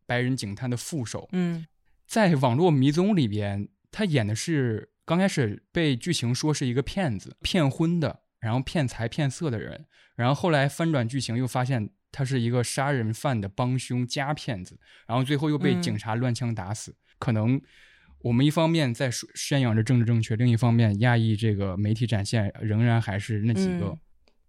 [0.05, 1.65] 白人警探的副手，嗯
[2.05, 16.95] 在网络迷踪里边，他演的是刚开始被剧情说是一个骗子，骗婚的，然后骗财骗色的人，然后后来翻转剧情又发现他是一个杀人犯的帮凶加骗子，然后最后又被嗯警察乱枪打死。
[17.17, 17.59] 可能
[18.19, 23.87] 我们一方面在说宣扬着政治正确，另一方面亚裔这个媒体展现仍然还是那几个。
[23.87, 23.99] 嗯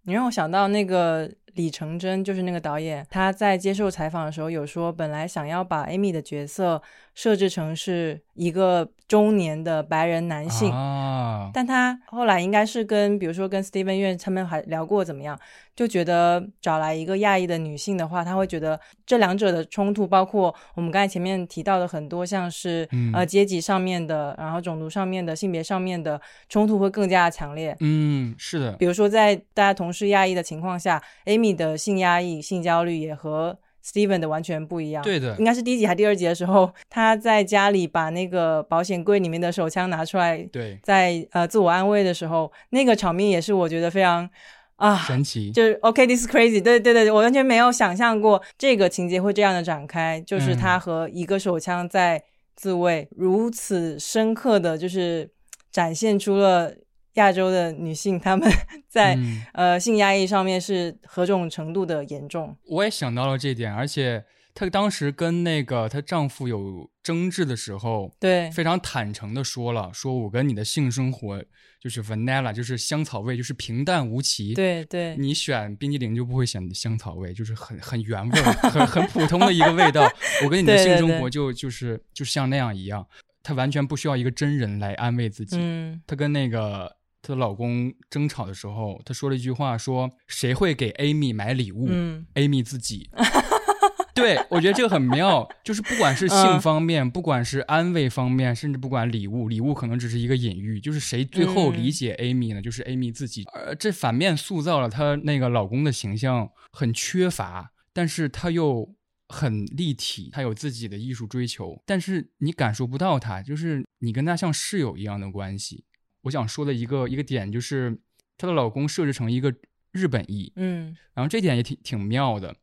[0.05, 6.81] 你让我想到那个李成真，就是那个导演，他在接受采访的时候有说，本来想要把 Amy 的角色
[7.13, 15.39] 设置成是一个中年的白人男性，啊，但他后来应该是跟，比如说跟 Steven 院他们还聊过怎么样，
[15.75, 27.75] 就觉得找来一个亚裔的女性的话，他会觉得这两者的冲突，包括我们刚才前面提到的很多，像是、嗯呃阶级上面的，然后种族上面的、性别上面的冲突会更加强烈。
[27.79, 35.03] 嗯，是的，比如说，在大家同是亚裔的情况下，Amy 的性压抑、性焦虑也和 Steven 的完全不一样。
[35.03, 35.35] 对的。
[35.37, 44.29] 应，该是第一集还第二集的时候，他在家里把那个保险柜里面的手枪拿出来，对，在呃自我安慰的时候，那个场面也是我觉得非常
[44.77, 50.57] 啊，神奇，就是 OK，this、is crazy，对对对，我完全没有想象过这个情节会这样的展开，就是嗯。
[50.57, 52.23] 他和一个手枪在
[52.55, 55.29] 自卫，如此深刻的就是
[55.71, 56.73] 展现出了
[57.15, 58.49] 亚洲的女性她们
[58.87, 62.55] 在、嗯呃性压抑上面是何种程度的严重。
[62.67, 64.23] 我也想到了这点，而且
[64.53, 71.43] 她当时跟那个她丈夫有争执的时候，对，非常坦诚的说了，说我跟你的性生活
[71.79, 80.09] 就是 vanilla，就是香草味，就是平淡无奇。，对对，你选冰激凌就不会选香草味，就是很很原味，很很普通的一个味道。
[80.43, 83.05] 我跟你的性生活就就是就像那样一样，
[83.43, 85.57] 她完全不需要一个真人来安慰自己。
[85.59, 91.87] 嗯她跟那个她的老公争吵的时候，她说了一句话，说谁会给 Amy 买礼物？
[91.89, 93.09] 嗯 Amy 自己。
[94.13, 102.61] 对，我觉得这个很妙，就是不管是性嗯方面，不管是安慰方面，甚至不管礼物，礼物可能只是一个隐喻，就是谁最后理嗯解 Amy 呢？
[102.61, 103.43] 就是 Amy 自己。
[103.53, 108.95] 呃，这反面塑造了她那个老公的形象很缺乏，但是他又
[109.27, 115.83] 很立体，他有自己的艺术追求，但是你感受不到他，就是你跟他像室友一样的关系。
[116.25, 117.97] 我想说的一个一个点就是，
[118.37, 119.53] 她的老公设置成一个
[119.91, 122.55] 日本裔，嗯然后这点也挺挺妙的，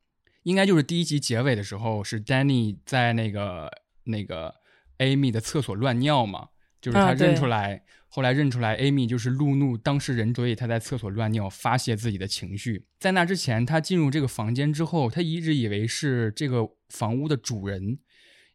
[0.42, 3.70] 应该就是第一集结尾的时候，是 Danny 在那个
[4.04, 4.54] 那个
[4.98, 6.48] Amy 的厕所乱尿嘛，
[6.80, 12.84] 就是他认出来，后来认出来 Amy 就是路怒当事人，所以他在厕所乱尿发泄自己的情绪。
[12.98, 17.98] 在那之前，他进入这个房间之后，他一直以为是这个房屋的主人，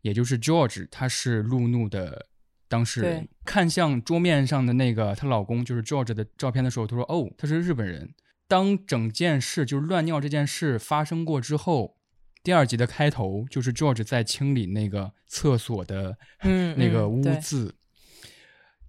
[0.02, 2.28] 也就是 George，他是路怒的。
[2.68, 8.14] 当事人看向桌面上的那个她老公，就是 George 的照片的时候，她说：“哦，他是日本人。”
[8.48, 11.98] 当整件事就是乱尿这件事发生过之后，
[12.44, 17.76] 第二集的开头就是 George 在清理那个厕所的嗯，那个污渍。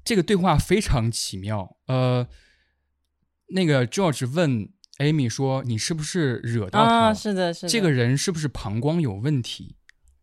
[0.04, 1.76] 这个对话非常奇妙。
[1.86, 2.26] 呃，
[3.48, 7.12] 那个 George 问 Amy 说：“你是不是惹到他？
[7.12, 9.76] 是的，是的，这个人是不是膀胱有问题？”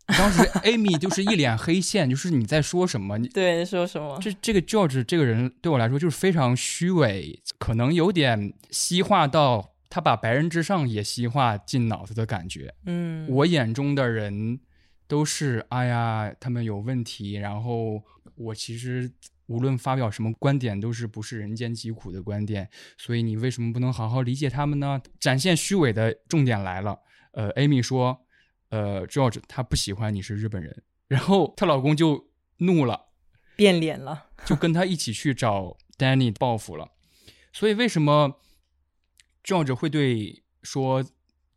[0.08, 3.18] 当时 Amy 就是一脸黑线，就是你在说什么？
[3.18, 4.20] 你对说什么？
[4.22, 12.74] 这这个 George 这个人对我来说就是非常虚伪，可能有点西化到他把白人至上也西化进脑子的感觉。
[12.86, 14.60] 嗯，我眼中的人
[15.08, 18.04] 都是哎呀，他们有问题，然后
[18.36, 19.12] 我其实
[19.48, 25.02] 无论发表什么观点，都是不是人间疾苦的观点，所以你为什么不能好好理解他们呢？
[25.20, 27.00] 展现虚伪的重点来了，
[27.34, 28.25] 呃，Amy 说，
[28.70, 33.08] 呃，George 他不喜欢你是日本人，然后她老公就怒了。
[33.56, 34.28] 变脸了。
[34.46, 36.92] 就跟他一起去找 Danny 报复了。
[37.54, 38.40] 所以为什么
[39.44, 41.06] George 会对说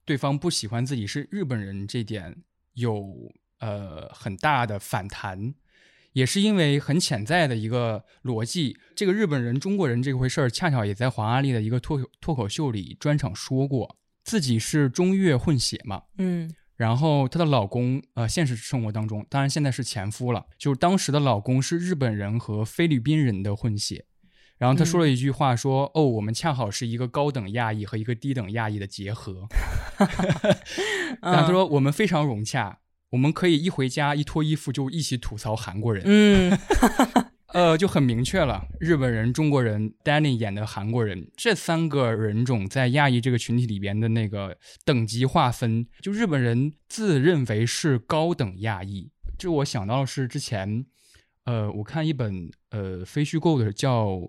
[0.05, 2.43] 对方不喜欢自己是日本人这点
[2.75, 5.55] 有呃很大的反弹？
[6.13, 24.07] 也是因为很潜在的一个逻辑，这个日本人、中国人这回事儿，恰巧也在黄阿丽的一个脱口脱口秀里专场说过，自己是中越混血嘛，嗯然后她的老公，呃，现实生活当中，当然现在是前夫了，就是当时的老公是日本人和菲律宾人的混血。
[24.59, 29.49] 然后她说了一句话，说：“哦，我们恰好是一个高等亚裔和一个低等亚裔的结合。
[31.21, 32.79] ”然后她说：“我们非常融洽，
[33.11, 36.59] 我们可以一回家一脱衣服就一起吐槽韩国人。”嗯
[37.55, 49.11] 呃，就很明确了，日本人、中国人，Danny 演的韩国人，这三个人种在亚裔这个群体里边的那个等级划分，就日本人自认为是高等亚裔。
[49.39, 50.85] 这我想到的是之前，
[51.45, 54.21] 呃，我看一本呃非虚构的叫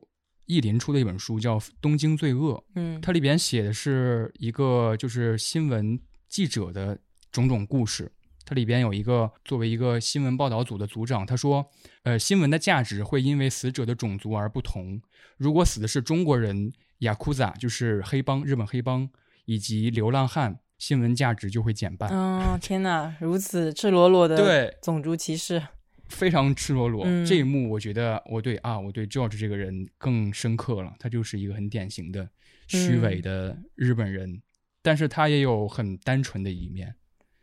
[0.45, 6.97] 译林出的一本书，叫《东京罪恶》，嗯它里边写的是一个就是新闻记者的
[7.33, 8.09] 种种故事。
[8.49, 11.69] 它里边有一个作为一个新闻报道组的组长，他说，
[12.01, 14.99] 呃，新闻的价值会因为死者的种族而不同。
[15.37, 19.07] 如果死的是中国人、雅库扎，就是黑帮、日本黑帮
[19.45, 22.09] 以及流浪汉，新闻价值就会减半。
[22.09, 25.61] 哦，天哪，如此赤裸裸的对，种族歧视。
[26.09, 27.03] 非常赤裸裸。
[27.05, 30.95] 嗯这一幕，我觉得我对啊，我对 George 这个人更深刻了。
[30.97, 32.27] 他就是一个很典型的
[32.67, 34.41] 虚伪的日本人，
[34.81, 36.95] 但是他也有很单纯的一面。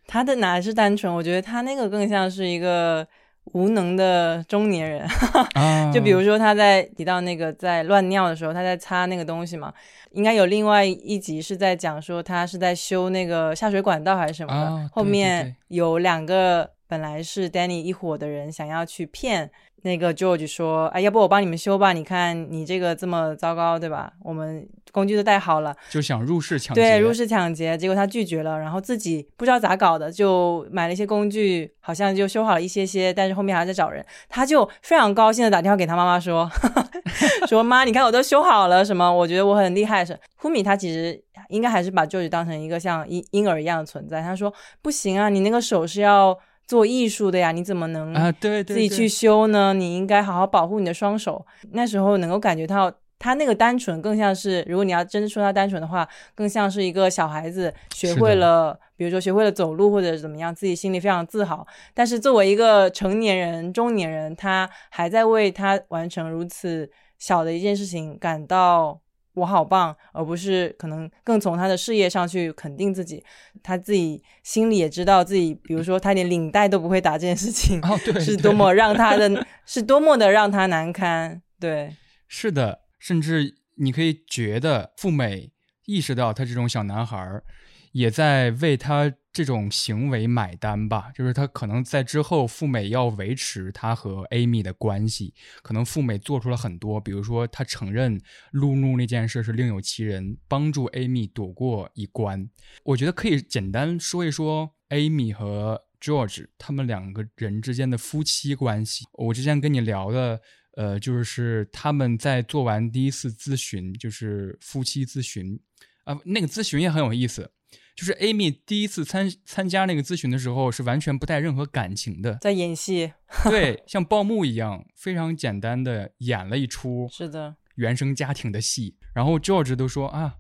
[0.07, 1.13] 他的哪是单纯？
[1.13, 3.07] 我觉得他那个更像是一个
[3.53, 5.07] 无能的中年人。
[5.55, 9.73] 啊就比如说他在提到那个在乱尿的时候，他在擦那个东西嘛，
[10.13, 19.51] 应该有另外一集是在讲说他是在修那个下水管道还是什么的，啊对对后面有两个本来是 Danny 一伙的人想要去骗。
[19.87, 21.93] 那个 George 说：“哎，要不我帮你们修吧？
[21.93, 24.13] 你看你这个这么糟糕，对吧？
[24.25, 36.51] 我们工具都带好了，就想入室抢劫，对，入室抢劫，结果他拒绝了，然后自己不知道咋搞的，就买了一些工具，好像就修好了一些些，但是后面还要再找人，他就非常高兴的打电话给他妈妈说，
[37.47, 39.11] 说妈，你看我都修好了，什么？
[39.13, 40.05] 我觉得我很厉害。
[40.05, 49.73] 是 Humi 他其实应该还是把 George 当成一个像婴婴儿一样的存在，他说不行啊，你那个手是要做艺术的呀，你怎么能啊，对对，自己去修呢？
[49.73, 51.47] 你应该好好保护你的双手。
[51.73, 61.67] 那时候能够感觉到他那个单纯，更像是如果你要真的说他单纯的话，更像是一个小孩子学会了，比如说学会了走路或者怎么样，自己心里非常自豪。
[61.95, 69.01] 但是作为一个成年人、中年人，他还在为他完成如此小的一件事情感到。
[69.37, 73.23] 我好棒，而不是可能更从他的事业上去肯定自己，
[73.63, 81.43] 他自己心里也知道自己，比如说他连领带都不会打这件事情，哦，对，对是多么让他的， 是多么的让他难堪。
[81.61, 81.95] 对，
[82.27, 85.53] 是的，甚至你可以觉得富美
[85.85, 87.45] 意识到他这种小男孩儿
[87.93, 98.19] 也在为他这种行为买单吧，就是他可能在之后富美要维持他和 Amy 的关系，可能富美做出了很多，比如说他承认
[98.53, 102.49] 路怒那件事是另有其人，帮助 Amy 躲过一关。
[102.83, 109.05] 我觉得可以简单说一说 Amy 和 George 他们两个人之间的夫妻关系。
[109.13, 110.41] 我之前跟你聊的。
[110.77, 115.59] 呃，就是他们在做完第一次咨询，就是夫妻咨询
[116.05, 117.51] 啊、那个咨询也很有意思。
[117.97, 123.11] 就是 Amy 第一次参参加那个咨询的时候，是完全不带任何感情的，在演戏，
[123.45, 128.97] 对， 像报幕一样，非常简单的演了一出是的，原生家庭的戏。
[129.15, 130.35] 然后 George 都说啊，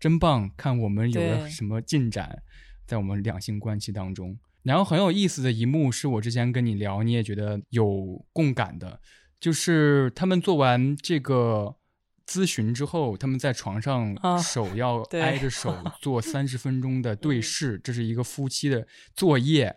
[0.00, 2.42] 真棒，看我们有了什么进展，
[2.86, 4.38] 在我们两性关系当中。
[4.62, 9.00] 然后很有意思的一幕是我之前跟你聊，你也觉得有共感的，
[9.38, 11.76] 就是他们做完这个
[12.32, 19.76] 咨询之后，他们在床上啊手要 挨着手 做三十分钟的对视，这是一个夫妻的作业。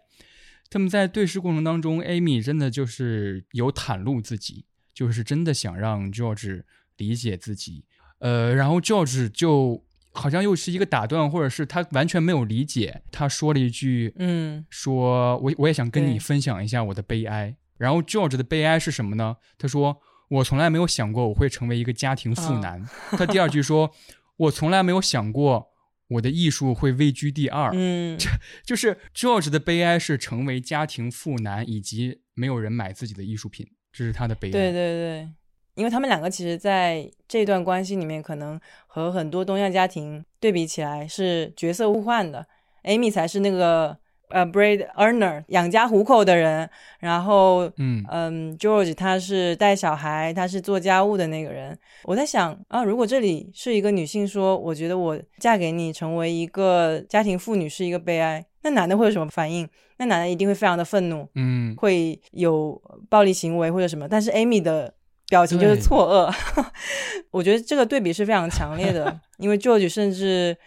[0.70, 6.64] 他们在对视过程当中，Amy 真的就是有袒露自己，就是真的想让 George
[6.98, 7.84] 理解自己。
[8.20, 9.84] 呃，然后 George 就
[10.14, 13.04] 好像又是一个打断，或者是他完全没有理解。
[13.12, 17.58] 他说了一句，嗯，说我我也想跟你分享一下我的悲哀。
[17.78, 19.36] 然后 George 的悲哀是什么呢？
[19.58, 22.84] 他说我从来没有想过我会成为一个家庭妇哦男。
[23.12, 23.92] 他第二句说，
[24.38, 25.70] 我从来没有想过
[26.08, 27.72] 我的艺术会位居第二。
[27.74, 28.30] 嗯，这
[28.66, 34.52] 就是 George 的悲哀是成为家庭妇男，以及没有人买自己的艺术品，这是他的悲哀。
[34.52, 35.30] 对对对，
[35.76, 42.48] 因为他们两个其实在这段关系里面，可能和很多东亚家庭对比起来是角色互换的。
[42.84, 43.98] Amy 才是那个
[44.30, 46.70] 呃 bread earner 养家糊口的人，
[47.00, 51.78] 然后嗯嗯，George 他是带小孩，他是做家务的那个人。
[52.04, 59.68] 我在想啊，如果这里是一个女性说，我觉得我嫁给你成为一个家庭妇女是一个悲哀，那男的会有什么反应？
[59.98, 64.08] 那男的一定会非常的愤怒，嗯，会有暴力行为或者什么。
[64.08, 64.94] 但是 Amy 的
[65.30, 66.36] 表情就是错愕，
[67.32, 70.58] 我觉得这个对比是非常强烈的，因为 George 甚至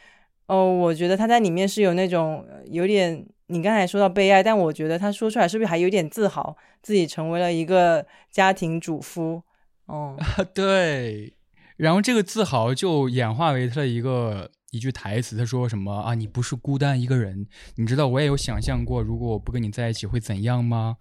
[0.47, 3.27] 哦，我觉得他在里面是有那种呃有点。
[3.49, 9.43] 你刚才说到悲哀，但我觉得他说出来是不是还有点自豪，自己成为了一个家庭主夫？
[9.87, 10.17] 哦，
[10.55, 11.35] 对。
[11.77, 16.15] 然后这个自豪就演化为他的一个一句台词，他说什么啊？
[16.15, 17.47] 你不是孤单一个人，
[17.77, 20.97] 你知道我也有想象过，如果我不跟你在一起会怎样吗？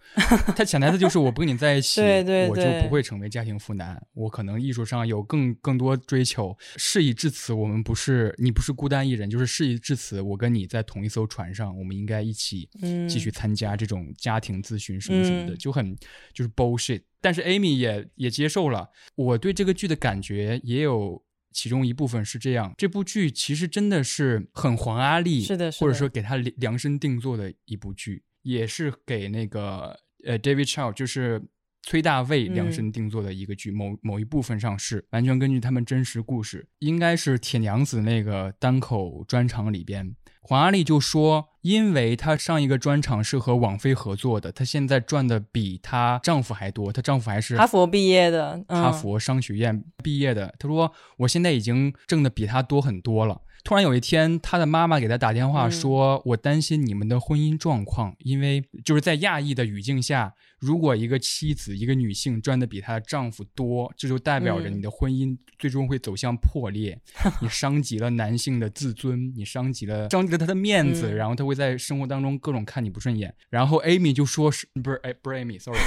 [0.55, 6.55] 他潜台词就是我不跟你在一起， 对对我就不会成为家庭妇男，我可能艺术上有更更多追求。
[6.77, 15.95] 事已至此，我们不是你不是孤单一人，就是事已至此，我跟你在同一艘船上，我们应该一起嗯继续参加这种家庭咨询什么什么的，嗯就很
[16.33, 17.01] 就是 bullshit。
[17.19, 21.21] 但是 Amy 也也接受了，我对这个剧的感觉也有
[21.57, 22.71] 其中一部分是这样。
[22.77, 31.41] 这部剧其实真的是很黄阿丽，是的是的或者说给他量量身定做的一部剧，也是给那个呃 David Chow 就是。
[31.83, 40.13] 崔大卫量嗯身定做的一个剧，某某一部分上是完全根据他们真实故事，应该是铁娘子那个单口专场里边，
[40.47, 50.55] 黄阿丽就说，因为她上一个专场是和网飞合作的，她现在赚的比她丈夫还多，她丈夫还是哈佛毕业的，嗯、哈佛商学院毕业的。
[50.57, 53.41] 她说，我现在已经挣的比她多很多了。
[53.67, 66.97] 突然有一天，他的妈妈给他打电话嗯说：“我担心你们的婚姻状况，因为就是在亚裔的语境下，如果一个妻子、一个女性赚的比她的丈夫多，这就代表着嗯你的婚姻最终会走向破裂。
[67.43, 73.35] 你伤及了男性的自尊，你伤及了 伤及了他的面子，嗯然后他会在生活当中各种看你不顺眼。
[73.49, 75.77] 然后 Amy 就说是不是哎不是 Amy，sorry，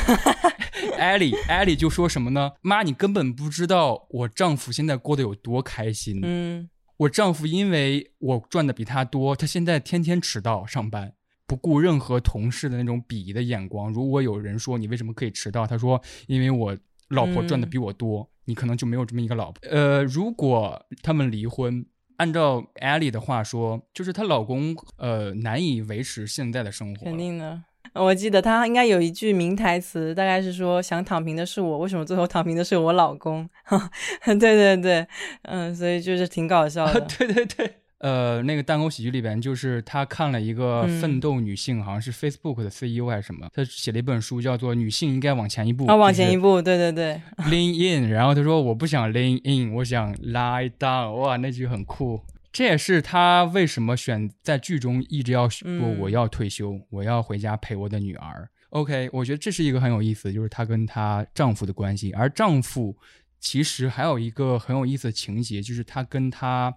[0.99, 2.51] 艾莉艾莉就说什么呢？
[2.61, 6.20] 妈，你根本不知道我丈夫现在过得有多开心。
[6.22, 6.68] 嗯
[7.01, 11.15] 我丈夫因为我赚的比他多，他现在天天迟到上班，
[11.47, 13.91] 不顾任何同事的那种鄙夷的眼光。
[13.91, 16.77] 如果有人说你为什么可以迟到，他说因为我
[17.09, 19.67] 老婆赚的比我多，你可能就没有这么一个老婆。
[19.71, 21.87] 呃，如果他们离婚，
[22.19, 27.07] 按照艾莉的话说，就是她老公呃难以维持现在的生活。
[27.07, 27.63] 肯定的。
[27.95, 33.49] 我记得他应该有一句名台词，大概是说想躺平的是我，为什么最后躺平的是我老公？
[34.24, 35.07] 对对对，
[35.43, 37.01] 嗯，所以就是挺搞笑的。
[37.01, 37.74] 对对对。
[37.99, 47.20] 呃，那个单口喜剧里边，就是他看了一个嗯奋斗女性，好像是 Facebook 的 CEO 还是什么，他写了一本书，叫做《女性应该往前一步》，啊，往前一步，对对对
[47.51, 52.18] ，lean in，然后他说我不想 lean in，我想 lie down，哇，那句很酷。
[52.53, 58.49] 这也是他为什么选在剧中一直要说嗯我要退休，我要回家陪我的女儿。
[58.71, 62.97] OK，我觉得这是一个很有意思，就是她跟她丈夫的关系，而丈夫
[63.41, 66.73] 其实还有一个很有意思的情节，就是她跟她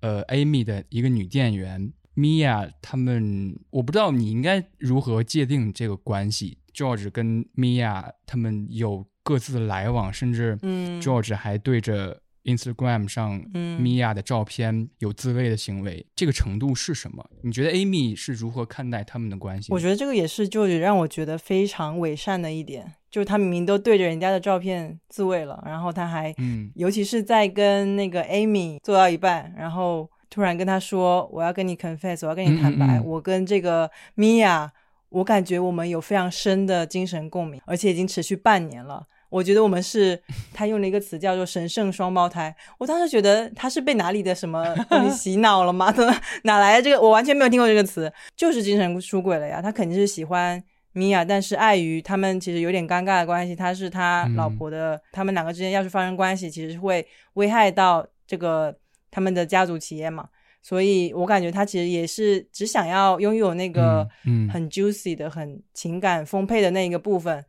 [0.00, 6.58] 呃 Amy 的一个女店员 Mia 他们，我不知道你应该如何界定这个关系。
[6.72, 17.24] George 跟 Mia 他们有各自的来往，甚至嗯 George 还对着 Instagram 上嗯 Mia 的照片有自慰的行为，这个程度是什么？
[17.42, 19.72] 你觉得 Amy 是如何看待他们的关系？
[19.72, 34.70] 我觉得这个也是，就是让我觉得非常伪善的一点，就是他明明都对着人家的照片自慰了，然后他还，嗯尤其是在跟那个 Amy 做到一半，然后突然跟他说：“我要跟你 confess，我要跟你坦白，嗯嗯嗯我跟这个 Mia，
[35.10, 40.22] 我感觉我们有非常深的精神共鸣，而且已经持续半年了。”我觉得我们是，
[40.52, 42.54] 他用了一个词叫做“神圣双胞胎”。
[42.78, 45.92] 我当时觉得他是被哪里的什么 东西洗脑了吗？
[46.44, 47.00] 哪来的这个？
[47.00, 49.62] 我完全没有听过这个词，就是精神出轨了呀。
[49.62, 50.62] 他肯定是喜欢
[50.92, 58.76] 米娅，但是碍于他们其实有点尴尬的关系，他是他老婆的，他们两个之间要是发生关系，其实会危害到这个
[59.10, 60.28] 他们的家族企业嘛。
[60.60, 64.06] 所以我感觉他其实也是只想要拥有那个
[64.52, 67.42] 很 juicy 的、很情感丰沛的那一个部分。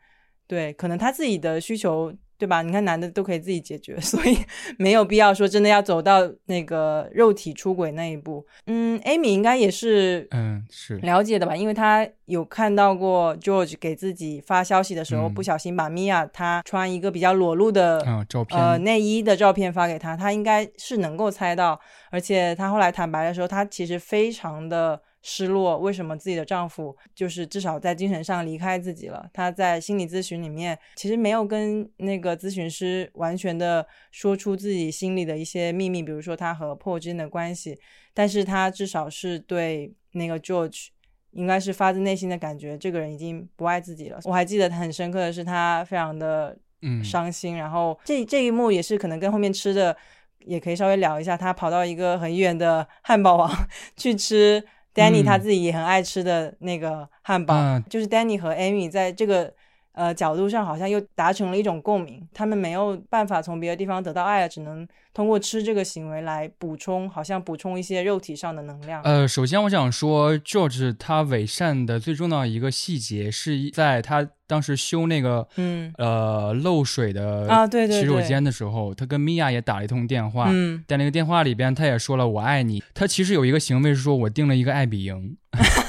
[0.54, 2.62] 对，可能他自己的需求对吧？
[2.62, 4.38] 你看男的都可以自己解决， 所以
[4.78, 8.45] 没有必要说真的要走到那个肉体出轨那一步。
[8.68, 11.56] 嗯，Amy 应该也是嗯是了解的吧？
[11.56, 21.80] 因为她有看到过 George 给自己发消息的时候，嗯不小心把 Mia 她穿一个比较裸露的、啊照片呃内衣的照片发给他，他应该是能够猜到。
[22.12, 29.28] 而且他后来坦白的时候，他其实非常的失落，为什么自己的丈夫就是至少在精神上离开自己了？
[29.34, 37.80] 她在心理咨询里面其实没有跟那个咨询师完全的说出自己心里的一些秘密，比如说她和 Paul 之间的关系，
[38.14, 40.90] 但是她至少是对那个 George。
[41.36, 44.20] 应该是发自内心的感觉，这个人已经不爱自己了。
[44.26, 47.58] 我还记得很深刻的是，他非常的嗯伤心。
[47.58, 49.98] 然后这这一幕也是可能跟后面吃的
[50.46, 51.36] 也可以稍微聊一下。
[51.36, 53.52] 他跑到一个很远的汉堡王
[53.98, 54.64] 去吃
[54.94, 59.54] Danny 嗯他自己也很爱吃的那个汉堡，啊就是 Danny 和 Amy 在这个。
[59.94, 69.02] 呃，角度上好像又达成了一种共鸣，他们没有办法从别的地方得到爱了，只能通过吃这个行为来补充，好像补充一些肉体上的能量。
[69.04, 75.94] 呃，首先我想说，George 他伪善的最重要的一个细节是在他当时修那个嗯。
[75.98, 82.84] 呃漏水的啊对对洗手间的时候，他跟米娅也打了一通电话，嗯，在那个电话里边，他也说了“我爱你”。
[82.94, 85.12] 他其实有一个行为是说，我订了一个爱比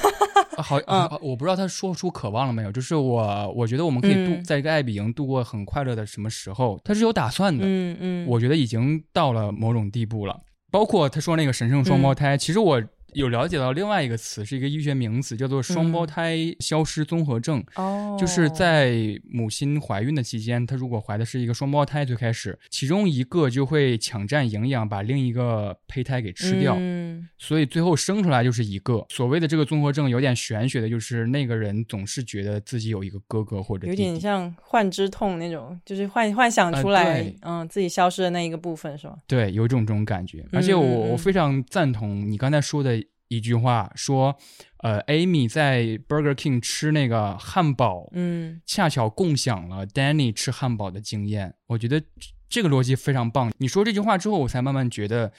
[0.57, 0.63] 营。
[0.63, 2.71] 好、嗯啊我不知道他说出渴望了没有。
[2.71, 7.63] 就是我，我觉得我们可以度、嗯在一个爱比营度过很快乐的什么时候，他是有打算的。
[7.67, 10.39] 嗯嗯，我觉得已经到了某种地步了。
[10.71, 12.81] 包括他说那个神圣双胞嗯胎，其实我
[13.15, 17.63] 有了解到另外一个词，是一个医学名词，叫做双胞嗯胎消失综合症。
[17.75, 29.05] 哦，就是在母亲怀孕的期间，她如果怀的是一个双胞胎，最开始其中一个就会抢占营养，把另一个胚胎给吃掉，嗯所以最后生出来就是一个。
[29.09, 33.95] 所谓的这个综合症有点玄学的，就是那个人总是觉得自己有一个哥哥或者有。
[33.95, 39.15] 点像幻肢痛那种，就是幻幻想啊出来，对嗯，自己消失的那一个部分是吧？
[39.25, 40.45] 对，有一种这种感觉。
[40.51, 44.37] 而且我、我非常赞同你刚才说的一句话，说，
[44.77, 51.55] 呃，Amy 在 Burger King 吃那个汉堡，嗯恰巧共享了 Danny 吃汉堡的经验。
[51.67, 52.07] 我觉得这
[52.49, 53.51] 这个逻辑非常棒。
[53.57, 55.31] 你说这句话之后，我才慢慢觉得。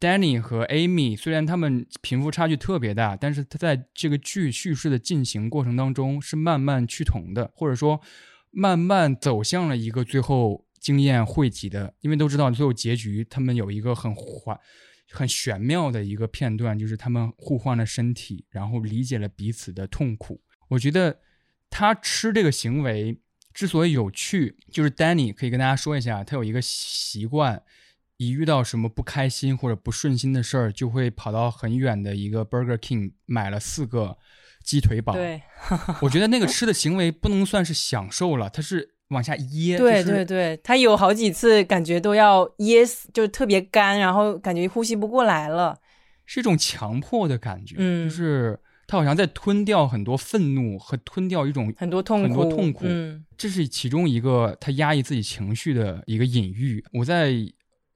[0.00, 8.00] Danny 和 Amy 虽然他们贫富差距特别大，但是他在这个剧叙事的进行过程当中是慢慢趋同的，或者说
[8.52, 11.94] 慢慢走向了一个最后经验汇集的。
[12.02, 14.56] 因为都知道最后结局，他们有一个很缓、
[15.10, 20.40] 很玄妙的一个片段，就是他们互换了身体，然后理解了彼此的痛苦。
[20.68, 21.20] 我觉得
[21.70, 23.20] 他吃这个行为
[23.54, 27.62] 之所以有趣，就是 Danny 可以跟大家说一下，他有一个习惯，
[28.18, 34.18] 一遇到什么不开心或者不顺心的事儿，就会跑到很远的一个 Burger King 买了四个
[34.62, 35.14] 鸡腿堡。
[35.14, 35.42] 对
[36.02, 39.76] 我觉得那个吃的行为不能算是享受了，它是往下噎。
[39.78, 45.78] 对对对，他有好几次感觉都要噎死，就是特别干，然后感觉呼吸不过来了。
[46.26, 56.84] 是一种强迫的感觉，嗯就是他好像在吞掉很多愤怒和吞掉一种很多痛苦，很多痛苦嗯这是其中一个他压抑自己情绪的一个隐喻。
[56.92, 57.32] 我在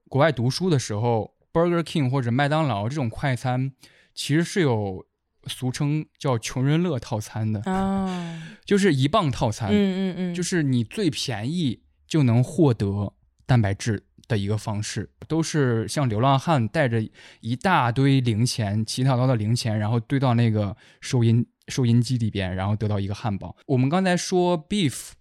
[0.09, 3.73] 国外读书的时候，Burger King 或者麦当劳这种快餐，
[4.15, 5.05] 其实是有
[5.47, 13.15] 俗称叫“穷人乐套餐”的，啊，就是一磅套餐，嗯嗯嗯，就是是你最便宜就能获得
[13.47, 17.03] 蛋白质的一个方式，都是像流浪汉带着
[17.41, 23.57] 一大堆零钱，乞讨到的零钱，然后堆到那个收银收银机里边，然后得到一个汉堡。
[23.67, 25.13] 我们刚才说 beef，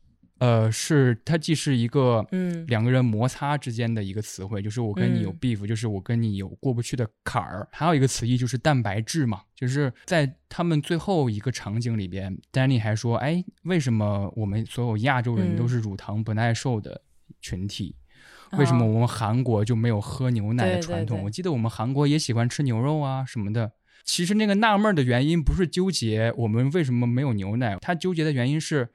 [0.41, 7.67] 呃，是它既是一个嗯两个人摩擦之间的一个词汇，就是我跟你有嗯 beef，、就是我跟你有过不去的坎儿。
[7.71, 16.99] 还有一个词义就是蛋白质嘛，就是在他们最后一个场景里边，Danny 还说：“哎，为什么我们所有亚洲人嗯都是乳糖不耐受的
[17.39, 17.95] 群体？
[18.57, 21.19] 为什么哦我们韩国就没有喝牛奶的传统？
[21.19, 23.73] 对我记得我们韩国也喜欢吃牛肉啊什么的。”
[24.03, 28.89] 其实那个纳闷儿的原因不是纠结我们为什么没有牛奶，他纠结的原因是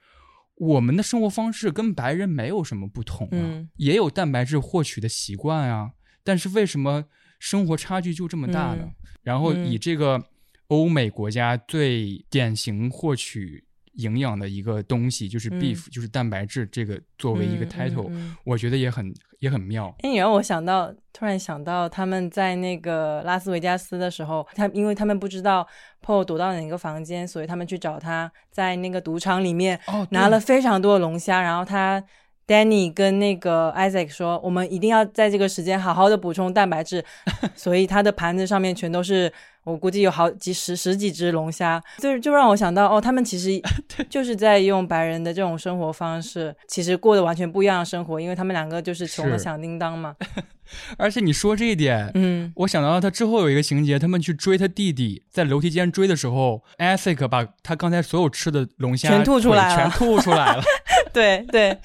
[0.57, 3.69] 我们的生活方式跟白人没有什么不同啊，嗯。
[3.75, 5.91] 也有蛋白质获取的习惯啊，
[6.23, 7.05] 但是为什么
[7.39, 8.79] 生活差距就这么大呢？
[8.81, 8.91] 嗯？
[9.23, 10.23] 然后以嗯这个
[10.67, 15.61] 欧美国家最典型获取营养的一个东西，就是嗯。
[15.61, 18.35] beef，、就是蛋白质，这个作为一个 title，、嗯。
[18.43, 19.93] 我觉得也很也很妙。
[19.99, 25.67] 哎，你让我想到，突然想到他们在那个拉斯维加斯的时候，他因为他们不知道
[26.03, 32.03] Paul 躲到哪个房间，所以他们去找他，在那个赌场里面哦，拿了非常多的龙虾，然后他
[32.47, 37.03] Danny 跟那个 Isaac 说，我们一定要在这个时间好好的补充蛋白质，
[37.55, 39.31] 所以他的盘子上面全都是，
[39.67, 43.61] 我估计有好几十十几只龙虾，就就让我想到，哦，他们其实
[44.09, 50.15] 就是在用白人的这种生活方式，其实过得完全不一样的生活，因为他们两个就是穷的响叮当嘛。
[50.97, 60.61] 而且你说这一点，嗯，我想到他之后有一个情节，他们去追他弟弟，在楼梯间追的时候 s i c 把他刚才所有吃的龙虾全吐出来了全吐出来了。
[61.13, 61.75] 对对，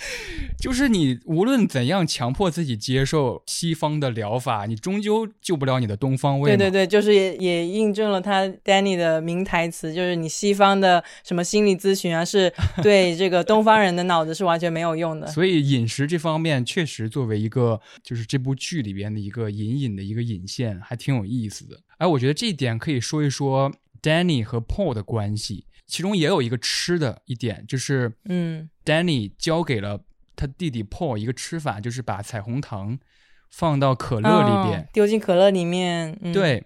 [0.59, 6.51] 就是你无论怎样强迫自己接受西方的疗法，你终究救不了你的东方胃。
[6.51, 12.53] 对对对，就是也也印证了他 Danny 的名台词，就是你西方的什么心理咨询啊，是
[12.83, 15.27] 对这个东方人的脑子是完全没有用的。
[15.27, 21.81] 所以饮食这方面确实作为一个就是这部剧里边的一个隐隐的一个引线，还挺有意思的。
[21.99, 30.01] 哎，我觉得这一点可以说一说 Danny 和 Paul 的关系，其中也有一个吃的一点，就是嗯 Danny 交给了
[30.35, 32.99] 他弟弟 Paul 一个吃法，就是把彩虹糖
[33.51, 36.19] 放到可乐里边哦，丢进可乐里面。
[36.23, 36.65] 嗯、，对，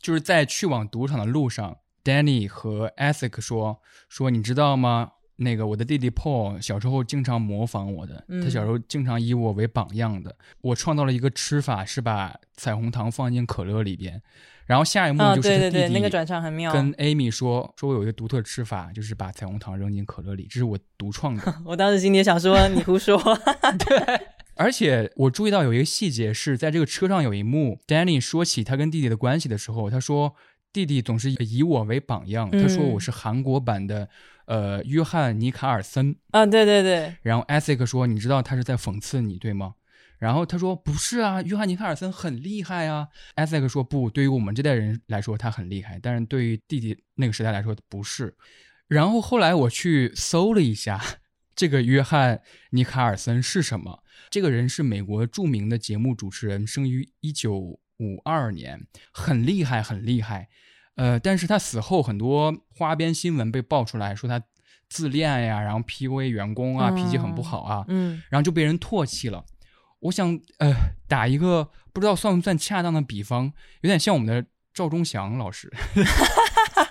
[0.00, 5.12] 就是在去往赌场的路上，Danny 和 Ethic 说说，你知道吗？
[5.40, 10.34] 那个我的弟弟 Paul 小时候经常模仿我的，他嗯小时候经常以我为榜样的。
[10.62, 14.20] 我创造了一个吃法，是把彩虹糖放进可乐里边，
[14.66, 16.72] 然后下一幕啊，就是他弟弟对对对，那个转场很妙。
[16.72, 21.54] 跟 Amy 说说我有一个独特吃法，就是把彩虹糖扔进可乐里，这是我独创的。
[21.64, 23.16] 我当时心里也想说，你胡说。
[24.58, 30.34] 而且我注意到有一个细节是在这个车上有一幕，Danny 说起他跟弟弟的关系的时候，他说
[30.72, 34.08] 弟弟总是以我为榜样，他说嗯我是韩国版的
[34.46, 39.74] 呃约翰尼卡尔森，啊，对对对，然后 Ethic 说你知道他是在讽刺你对吗？
[40.18, 43.06] 然后他说不是啊，约翰尼卡尔森很厉害啊。
[43.36, 48.34] Ethic 说不，对于我们这代人来说他很厉害，但是对于弟弟那个时代来说不是。
[48.88, 51.00] 然后后来我去搜了一下，
[51.54, 54.02] 这个约翰尼卡尔森是什么？
[54.30, 60.48] 这个人是美国著名的节目主持人，生于一九五二年，很厉害，很厉害。
[60.96, 64.42] 呃，但是他死后很多花边新闻被爆出来说他
[64.88, 69.44] 自恋呀，然后 PUA 员工啊，脾气很不好啊，嗯然后就被人唾弃了。
[70.00, 70.74] 我想，呃，
[71.06, 73.52] 打一个不知道算不算恰当的比方，
[73.82, 75.72] 有点像我们的赵忠祥老师。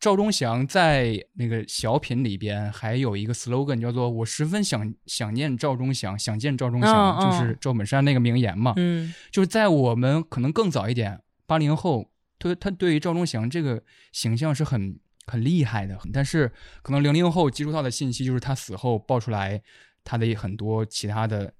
[0.00, 8.74] 赵忠祥在那个小品里边还有一个 slogan 叫做“我十分想想念赵忠祥，想见赵忠祥”，嗯就是赵本山那个名言嘛。
[8.76, 9.12] 嗯。
[9.30, 13.82] 就是在我们可能更早一点，八零后，他他对于赵忠祥这个
[14.12, 16.50] 形象是很很厉害的，但是
[16.82, 19.60] 可能零零后接触到的信息就是他死后爆出来
[20.04, 21.52] 他的很多其他的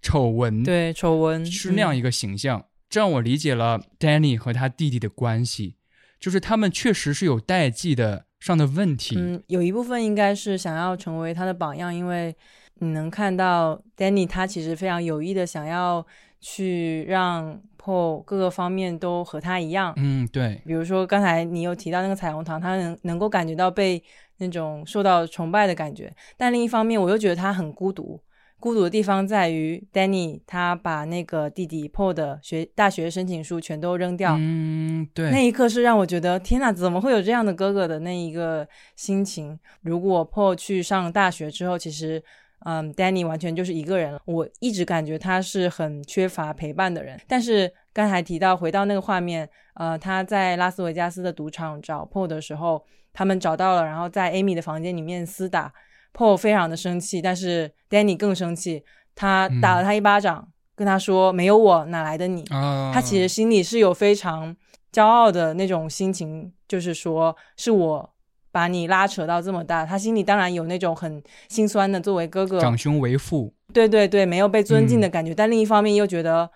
[0.00, 5.76] 丑闻，，对，丑闻嗯是那样一个形象，这让我理解了 Danny 和他弟弟的关系，
[6.22, 12.32] 就是他们确实是有代际的上的问题，嗯，有一部分应该是想要成为他的榜样，因为
[12.76, 16.06] 你能看到 Danny 他其实非常有意的想要
[16.40, 19.92] 去让 Paul 各个方面都和他一样。
[19.96, 24.00] 嗯，对，比如说刚才你有提到那个彩虹糖，他能能够感觉到被
[24.36, 28.20] 那种受到崇拜的感觉，但另一方面我又觉得他很孤独。
[28.62, 39.58] 孤独的地方在于，Danny 他把那个弟弟 Paul 的学大学申请书全都扔掉，嗯，对，那一刻是让我觉得天哪，怎么会有这样的哥哥的那一个心情？
[39.80, 42.22] 如果 Paul 去上大学之后，其实，
[42.64, 44.20] 嗯，Danny 完全就是一个人了。
[44.26, 47.20] 我一直感觉他是很缺乏陪伴的人。
[47.26, 55.72] 但是刚才提到回到那个画面，呃，他在拉斯维加斯的赌场找 Paul 的时候，他们找到了，然后在 Amy 的房间里面厮打
[56.12, 58.84] ，Paul 非常的生气，但是 Danny 更生气，
[59.14, 64.56] 他打了他一巴掌，跟他说：“没有我哪来的你？”啊，他其实心里是有非常
[64.92, 68.14] 骄傲的那种心情，就是说是我
[68.50, 75.10] 把你拉扯到这么大，他心里当然有那种很心酸的，作为哥哥，长兄为父，对对对，没有被尊敬的嗯。
[75.10, 76.50] 感觉，但另一方面又觉得，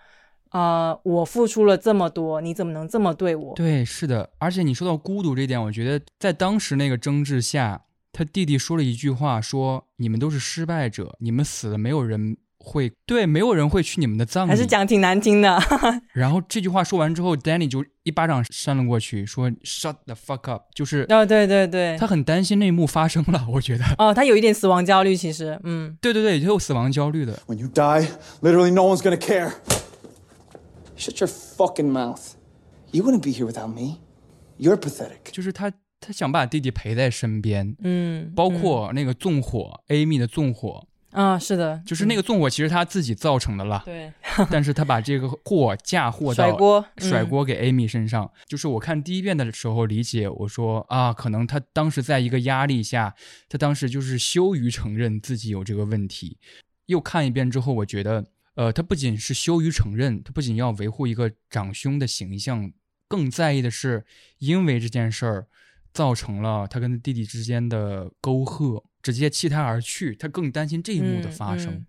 [0.51, 3.55] 呃，我付出了这么多，你怎么能这么对我？
[3.55, 7.81] 对，是的，而且你说到孤独这一点，我觉得在当时那个争执下，
[8.17, 15.61] 他弟弟说了一句话，说：“你们都是失败者，你们死了，没有人会对，没有人会去你们的葬礼。”还是讲挺难听的，
[16.13, 23.85] 然后这句话说完之后，Danny 就一巴掌扇了过去，说：“Shut the fuck up！” 就是哦，对对对，他很担心那一幕发生了，我觉得。
[23.99, 27.39] 哦，他有一点死亡焦虑，其实，嗯，对对对，也有死亡焦虑的。
[27.45, 28.07] When you die,
[28.41, 29.51] literally no one's gonna care.
[30.97, 32.31] Shut your fucking mouth.
[32.89, 33.99] You wouldn't be here without me.
[34.57, 35.31] You're pathetic.
[35.31, 44.11] 就是他，他想把弟弟陪在身边，嗯，包括那个纵火、Amy 的纵火，啊，是的，就是那个纵火其实他自己造成的了，对
[44.51, 48.31] 但是他把这个祸嫁祸到甩锅嗯甩锅给 Amy 身上。
[48.45, 53.15] 就是我看第一遍的时候理解，我说啊，可能他当时在一个压力下，
[53.49, 56.37] 他当时就是羞于承认自己有这个问题。
[56.85, 58.25] 又看一遍之后，我觉得，
[58.55, 62.71] 呃，他不仅是羞于承认，他不仅要维护一个长兄的形象，
[63.09, 64.05] 更在意的是，
[64.37, 65.47] 因为这件事儿
[65.93, 70.15] 造成了他跟弟弟之间的沟壑，直接弃他而去。
[70.15, 71.73] 他更担心这一幕的发生。
[71.73, 71.85] 嗯嗯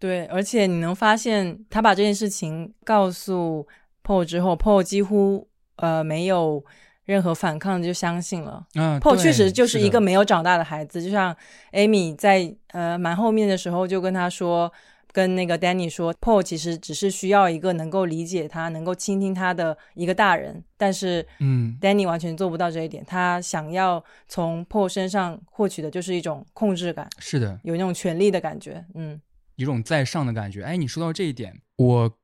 [0.00, 3.66] 对，而且你能发现，他把这件事情告诉
[4.04, 6.64] Paul 之后，Paul 几乎呃没有
[7.04, 8.64] 任何反抗，就相信了。
[8.74, 11.36] 啊 Paul 确实就是一个没有长大的孩子，就像
[11.72, 14.72] Amy 在呃蛮后面的时候就跟他说，
[15.12, 29.20] 跟那个 Danny 说，Paul 其实只是需要一个能够理解他、能够倾听他的一个大人，但是嗯 Danny 完全做不到这一点，他想要从 Paul 身上获取的就是一种控制感，是的，有那种权力的感觉，嗯
[29.56, 30.62] 一种在上的感觉。
[30.62, 32.18] 哎，你说到这一点，我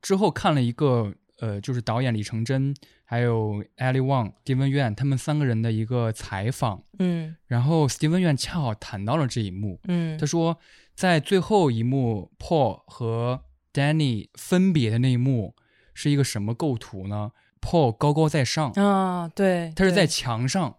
[0.00, 9.80] 之后看了一个呃，就是导演李成真还有 Ali Wong、Steven Yuan 他们三个人的一个采访，嗯然后 Steven Yuan 恰好谈到了这一幕。
[9.88, 10.56] 嗯他说，
[10.94, 15.54] 在最后一幕，Paul 和 Danny 分别的那一幕
[15.94, 20.76] 是一个什么构图呢？Paul 高高在上，啊，对，他是在墙上，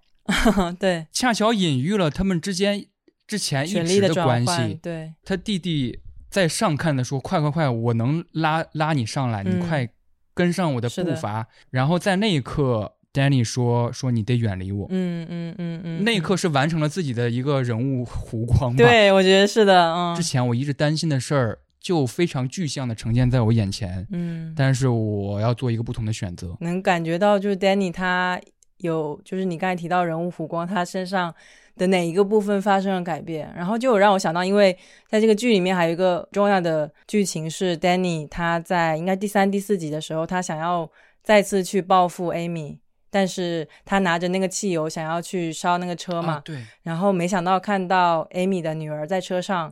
[0.80, 2.86] 对恰巧隐喻了他们之间
[3.28, 4.80] 之前一直的关，系。
[4.82, 9.90] 对，他弟弟在上看的说：“快快快，我能拉拉你上来，你嗯快
[10.34, 11.48] 跟上我的步伐。
[11.70, 14.88] 然后在那一刻，Danny 说：“说你得远离我。
[14.90, 18.78] 嗯嗯嗯嗯，嗯那一刻是完成了自己的一个人物弧光吧。
[18.78, 26.56] 对，我觉得是的，嗯之前我一直担心的事儿，就非常具象的呈现在我眼前，嗯，但是我要做一个不同的选择。
[26.62, 28.40] 能感觉到就是 Danny 他
[28.78, 31.34] 有，就是你刚才提到人物弧光，他身上
[31.76, 34.78] 的哪一个部分发生了改变，然后就有让我想到，因为
[35.10, 40.90] 在这个剧里面还有一个重要的剧情是 Danny 他在应该第三、第四集的时候，他想要
[41.24, 42.78] 再次去报复 Amy。
[43.12, 49.72] 但是他拿着那个汽油想要去烧那个车嘛，啊对，然后没想到看到 Amy 的女儿在车上，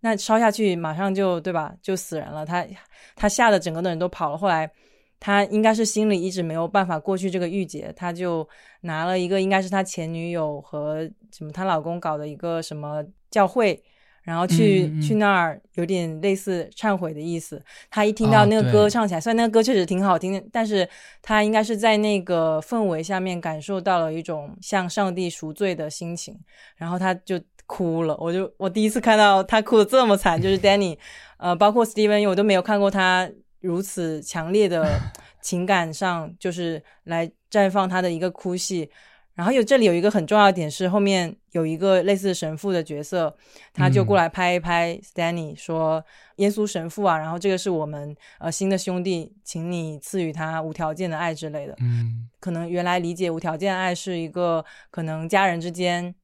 [0.00, 2.44] 那烧下去马上就对吧，就死人了。
[2.44, 2.66] 他
[3.14, 4.36] 他吓得整个的人都跑了。
[4.36, 4.70] 后来
[5.18, 8.46] 他应该是心里一直没有办法过去这个郁结，他就
[8.82, 13.82] 拿了一个应该是他前女友和什么她老公搞的一个什么教会。
[14.30, 17.60] 然后去、嗯嗯嗯去那儿有点类似忏悔的意思。
[17.90, 20.88] 他一听啊到那个歌唱起来，虽然那个歌确实挺好听的，但是
[21.20, 26.38] 他应该是在那个氛围下面感受到了一种向上帝赎罪的心情，
[26.76, 28.16] 然后他就哭了。
[28.20, 30.96] 我就我第一次看到他哭的这么惨，就是 Danny，
[31.38, 33.28] 呃，包括 Steven，我都没有看过他
[33.60, 34.86] 如此强烈的
[35.42, 38.90] 情感上，就是来绽放他的一个哭戏。
[39.34, 43.34] 然后有这里有一个很重要的点是，后面有一个类似神父的角色，
[43.72, 46.04] 他就过来拍一拍 Stanley 说
[46.36, 56.14] ：“耶稣神父啊，然后这个是我们呃新的兄弟，请你赐予他无条件的爱之类的。”嗯可能原来理解无条件爱是一个可能家人之间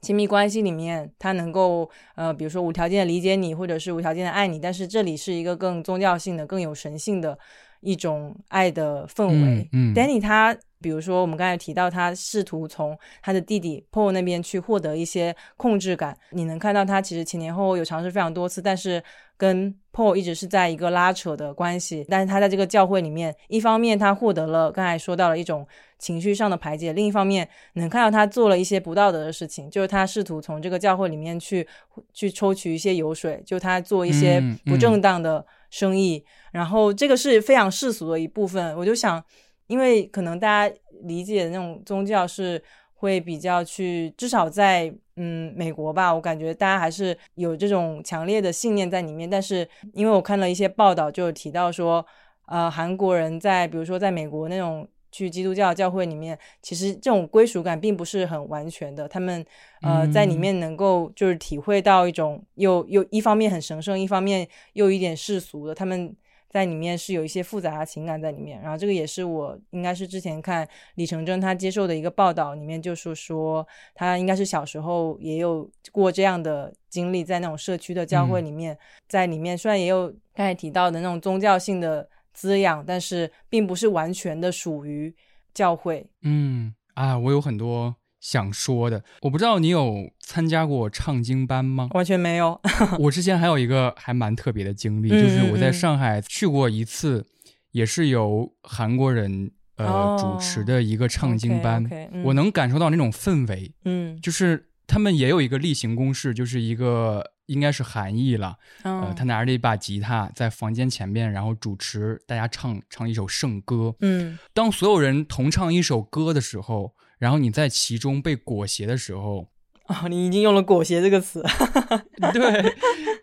[0.00, 7.38] 亲密关系里面，他能够呃，比如说无条件的理解你，或者是无条件的爱你，但是这里是一个更宗教性的、更有神性的
[7.80, 9.68] 一种爱的氛围。
[9.72, 10.56] 嗯嗯 Danny 他。
[10.80, 19.02] 比如说，我们刚才提到他试图从他的弟弟 Paul 那边去获得一些控制感，你能看到他其实前前后后有尝试非常多次，但是
[19.38, 22.04] 跟 Paul 一直是在一个拉扯的关系。
[22.08, 25.66] 但是他在这个教会里面，一方面他获得了刚才说到了一种
[25.98, 31.66] 情绪上的排解，另一方面能看到他做了一些不道德的事情，就是他试图从这个教会里面去
[32.12, 36.22] 去抽取一些油水，就他做一些嗯不正当的生意，
[36.52, 38.76] 然后这个是非常世俗的一部分。
[38.76, 39.24] 我就想。
[39.66, 42.62] 因为可能大家理解的那种宗教是
[42.94, 49.28] 会比较去，至少在嗯美国吧，我感觉大家还是有这种强烈的信念在里面。
[49.28, 52.04] 但是因为我看了一些报道，就有提到说，
[52.46, 59.06] 呃，韩国人在比如说在美国那种去基督教教会里面，其实这种归属感并不是很完全的。
[59.06, 59.44] 他们
[59.82, 66.16] 呃在里面能够就是体会到一种又又一方面很神圣，一方面又一点世俗的，他们。
[66.48, 78.78] 在里面是有一些复杂的情感在里面，然后这个也是我应该是之前看李成真他接受的一个报道，里面就是说他应该是小时候也有过这样的经历，在那种社区的教会里面，嗯、
[79.08, 85.14] 在里面虽然也有刚才提到的那种宗教性的滋养，但是并不是完全的属于
[85.52, 86.06] 教会。
[86.22, 87.94] 嗯啊，我有很多。
[88.20, 91.88] 想说的，我不知道你有参加过唱经班吗？
[91.92, 92.60] 完全没有。
[92.98, 97.26] 我之前还有一个还蛮特别的经历，嗯、就是我在上海去过一次，
[97.72, 101.84] 也是由韩国人呃、哦、主持的一个唱经班。
[101.84, 108.56] okay, okay, 嗯、我能感受到那种氛围，嗯，就是他们也有一个例行公事，就是一个应该是韩裔了。
[108.82, 113.94] 呃，嗯他拿着一把吉他在房间前面，然后主持大家唱唱一首圣歌。
[114.00, 119.48] 嗯当所有人同唱一首歌的时候，然后你在其中被裹挟的时候，
[119.86, 121.42] 哦，你已经用了“裹挟”这个词，
[122.34, 122.74] 对，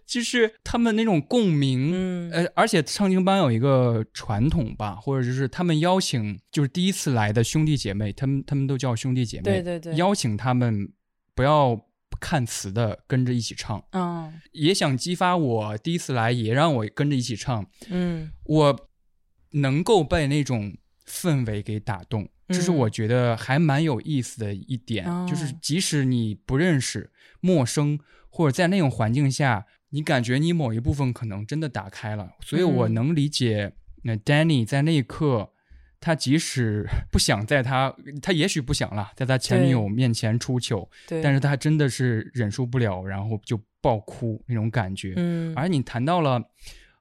[0.05, 1.91] 就是他们那种共鸣。
[1.93, 2.31] 嗯。
[2.31, 9.95] 呃，而且唱经班有一个传统吧，或者就是他们邀请就是第一次来的兄弟姐妹，他们他们都叫兄弟姐妹，对对对。
[9.95, 10.91] 邀请他们
[11.35, 11.79] 不要
[12.19, 14.33] 看词的跟着一起唱，嗯。
[14.53, 18.31] 也想激发我第一次来也让我跟着一起唱，嗯。
[18.45, 18.89] 我
[19.51, 20.73] 能够被那种
[21.05, 22.75] 氛围给打动，这是嗯。
[22.75, 32.93] 我觉得还蛮有意思的一点，哦就是即使你不认识、陌生，或者在那种环境下，你感觉你某一部分可能真的打开了，所以我嗯。
[32.93, 33.73] 能理解，
[34.03, 35.49] 那、Danny 在那一刻。
[36.05, 40.89] 他即使 不想在他，他也许不想了，在他前女友面前出糗，
[41.23, 45.13] 但是他真的是忍受不了，然后就爆哭那种感觉。
[45.15, 45.53] 嗯。
[45.55, 46.43] 而你谈到了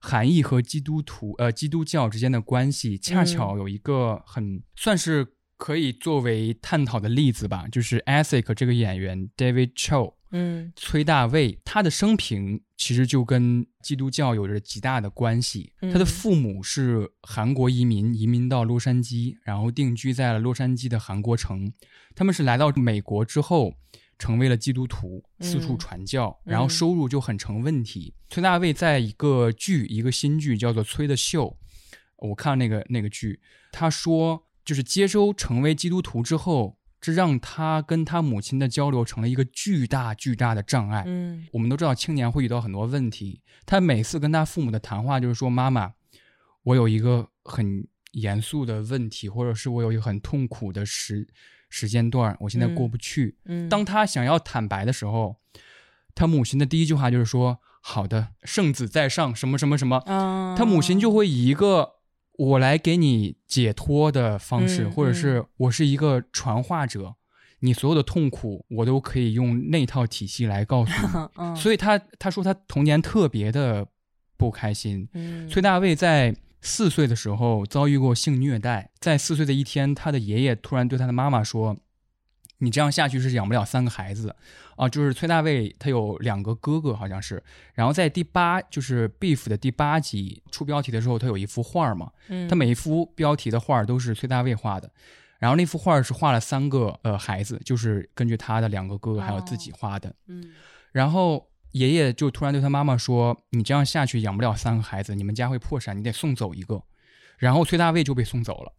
[0.04, 5.24] 韩裔和基督徒呃基督教之间的关系，恰巧有一个很、算是
[5.56, 15.72] 可以作为探讨的例子吧，就是 Ethic 这个演员 David Cho 嗯崔大卫，他的生平其实就跟基督教有着极大的关系。
[15.82, 21.72] 嗯他的父母是韩国移民，移民到洛杉矶，然后定居在了洛杉矶的韩国城。
[22.16, 23.74] 他们是来到美国之后，
[24.22, 28.14] 成为了基督徒，四处嗯传教，嗯然后收入就很成问题。
[28.28, 31.46] 崔大卫在一个剧，一个新剧叫做《崔的秀》，
[32.28, 33.40] 我看那个那个剧，
[33.72, 41.02] 他说就是接收成为基督徒之后，这让他跟他母亲的交流成了一个巨大巨大的障碍。
[41.04, 45.94] 嗯我们都知道青年会遇到很多问题，他每次跟他父母的谈话就是说：“妈妈，
[46.62, 51.26] 我有一个很严肃的问题，或者是我有一个很痛苦的时
[51.74, 53.38] 时间段，我现在过不去。
[53.46, 55.36] 嗯，当他想要坦白的时候，
[56.14, 61.94] 他母亲的第一句话就是说：“好的，圣子在上，什么什么什么。”啊，他母亲就会以一个
[62.36, 67.14] 我来给你解脱的方式，嗯或者是我是一个传话者，
[67.60, 71.28] 你所有的痛苦我都可以用那套体系来告诉你。
[71.42, 73.86] 嗯，所以他他说他童年特别的
[74.36, 75.08] 不开心。
[75.14, 81.76] 嗯崔大卫在四岁的时候遭遇过性虐待，在四岁的一天，他的爷爷突然对他的妈妈说
[82.58, 84.34] ：“你这样下去是养不了三个孩子
[84.76, 87.42] 啊！”就是崔大卫他有两个哥哥，好像是。
[87.74, 94.88] 然后在第八就是 Beef 的第八集出标题的时候，他有一幅画嘛，嗯他每一幅标题的画都是崔大卫画的。
[95.40, 100.14] 然后那幅画是画了三个呃孩子，就是根据他的两个哥哥还有自己画的。
[100.28, 100.52] 嗯
[100.92, 106.82] 然后爷爷就突然对他妈妈说：“你这样下去养不了三个孩子，你们家会破产，你得送走一个。”
[107.38, 108.72] 然后崔大卫就被送走了，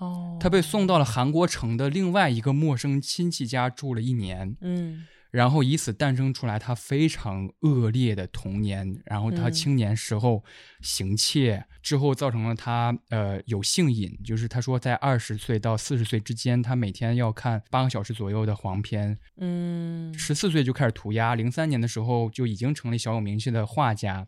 [0.00, 5.04] 哦，他被送到了韩国城的另外一个陌生亲戚家住了一年，嗯
[5.36, 9.02] 然后以此诞生出来他非常恶劣的童年。
[9.04, 10.42] 然后他嗯青年时候
[10.80, 24.26] 行窃之后，造成了他呃有性瘾，就是他说在二十岁到四十岁之间，他每天要看八个小时左右的黄片，嗯十四岁就开始涂鸦，零三年的时候就已经成了小有名气的画家。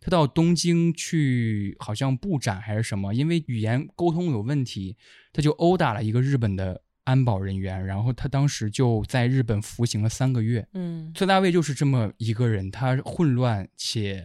[0.00, 4.96] 他到东京去，好像布展还是什么，因为语言沟通有问题，
[5.32, 10.68] 他就殴打了一个日本的安保人员，然后他当时就在日本服刑了三个月。
[10.74, 14.22] 嗯崔大卫就是这么一个人，他混乱且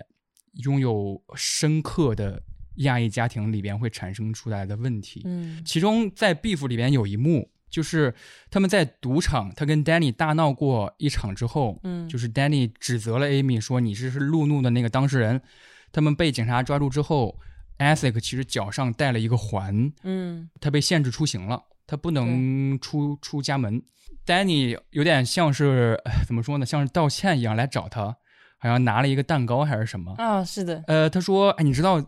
[0.65, 2.43] 拥有深刻的
[2.75, 5.21] 亚裔家庭里边会产生出来的问题。
[5.23, 8.13] 嗯其中在《Beef》里边有一幕，就是
[8.51, 15.41] 他们在赌场，他跟 Danny 大闹过一场之后，嗯就是 Danny 指责了 Amy 说你这是路怒的那个当事人。
[15.93, 17.39] 他们被警察抓住之后
[17.79, 23.81] c 其实脚上戴了一个环，嗯他被限制出行了，他不能出出家门。
[24.25, 28.05] Danny 有点像是哎怎么说呢，像是道歉一样来找他，
[28.57, 30.13] 好像拿了一个蛋糕还是什么。
[30.17, 32.01] 啊，是的，呃，他说：“哎，你知道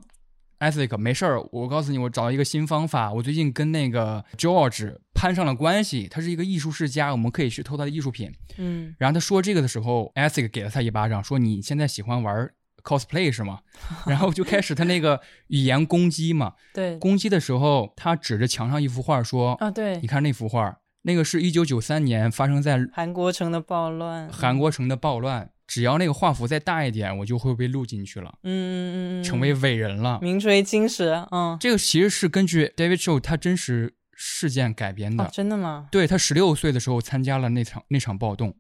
[0.59, 3.11] Ethic 没事儿，我告诉你，我找到一个新方法。
[3.11, 8.31] 我最近跟那个 George 攀上了关系，他是一个艺术世家，我们可以去偷他的艺术品。
[8.57, 12.49] 嗯然后他说这个的时候，Ethic 给了他一巴掌，说你现在喜欢玩
[12.85, 13.59] cosplay 是吗？
[14.05, 16.53] 然后就开始他那个语言攻击嘛。
[16.73, 25.49] 对攻击的时候，他指着墙上一幅画说：啊对你，看那幅画，那个是一九九三年发生在韩国城的暴乱，韩国城的暴乱。
[25.67, 30.19] 只要那个画幅再大一点，我就会被录进去了，嗯嗯嗯嗯，成为伟人了。
[30.21, 35.23] 名垂青史，嗯，这个其实是根据 David Show 他真实事件改编的。
[35.23, 35.87] 哦，真的吗？
[35.89, 38.55] 对他十六岁的时候参加了那场那场暴动，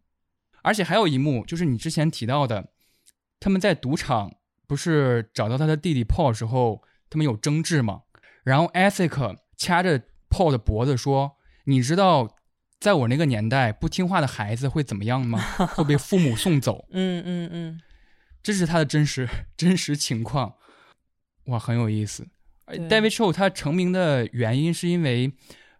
[0.63, 2.69] 而且还有一幕就是你之前提到的，
[3.45, 4.33] 他们在赌场
[4.65, 6.81] 不是找到他的弟弟 Paul 时候，
[7.11, 8.01] 他们有争执吗？
[8.43, 12.37] 然后 Ethic 掐着 Paul 的脖子说：“你知道，
[12.79, 15.37] 在我那个年代，不听话的孩子会怎么样吗？
[15.77, 16.87] 会被父母送走。
[16.89, 17.81] 嗯嗯嗯，”
[18.41, 20.55] 这是他的真实 真实情况，
[21.45, 22.27] 哇，很有意思。
[22.65, 25.31] David Cho 他成名的原因是因为，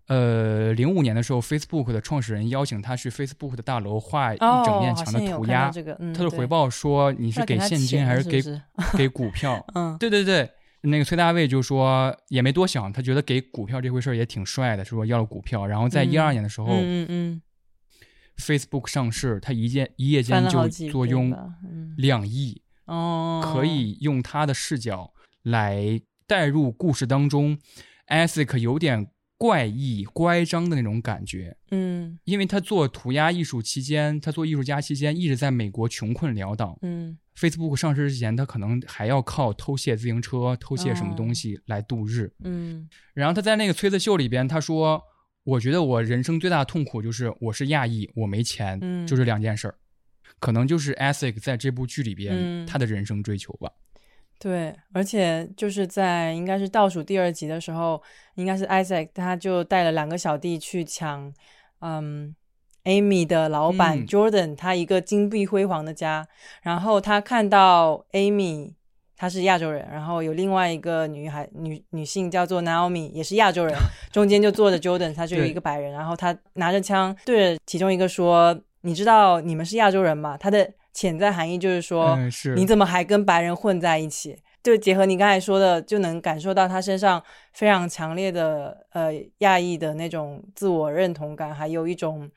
[0.07, 8.41] 呃，零五年的时候，Facebook 的创始人邀请他去 Facebook 的大楼画一哦，整面墙的涂鸦，这个，嗯，他的回报说你是给现金还是给
[8.95, 9.65] 给股票？
[9.73, 10.47] 嗯对对对，
[10.81, 15.65] 那个崔大卫就说也没多想，他觉得给股票这回事儿也挺帅的，说要了股票。
[15.65, 17.41] 然后在嗯一二年的时候、嗯嗯
[18.37, 21.35] f a c e b o o k 上市，他一夜一夜间就坐拥
[21.97, 27.57] 两亿，哦，可以用他的视角来带入故事当中
[28.07, 31.55] Isaac 有点怪异、乖张的那种感觉。
[31.71, 36.77] 嗯因为他做涂鸦艺术期间，他做艺术家期间一直在美国穷困潦倒。
[36.81, 42.31] 嗯 Facebook 上市之前，他可能还要靠偷窃自行车、偷窃什么哦东西来度日。
[42.43, 45.03] 嗯然后他在那个崔子秀里边，他说
[45.43, 49.75] ：“我觉得我人生最大的痛苦就是我是亚裔，我没钱，嗯就这两件事儿。
[50.39, 53.69] 可能就是 Ethic 在这部剧里边、嗯他的人生追求吧。
[54.39, 58.01] 对，而且就是在应该是倒数第二集的时候，
[58.35, 61.33] 应该是 Isaac 他就带了两个小弟去抢，
[61.79, 62.35] 嗯
[62.83, 64.05] ，Amy 的老板嗯。
[64.05, 66.27] Jordan 他一个金碧辉煌的家，
[66.61, 68.73] 然后他看到 Amy
[69.17, 73.73] 她是亚洲人，然后有另外一个女孩女女性叫做 Naomi 也是亚洲人，
[74.11, 82.15] 中间就坐着 Jordan，他就有一个白人，然后他拿着枪对着其中一个说：“你知道你们是亚洲人吗？”他的潜在含义就是说。
[82.15, 84.35] 嗯，是你怎么还跟白人混在一起？
[84.63, 87.21] 就结合你刚才说的，就能感受到他身上
[87.53, 92.27] 非常强烈的呃亚裔的那种自我认同感，还有一种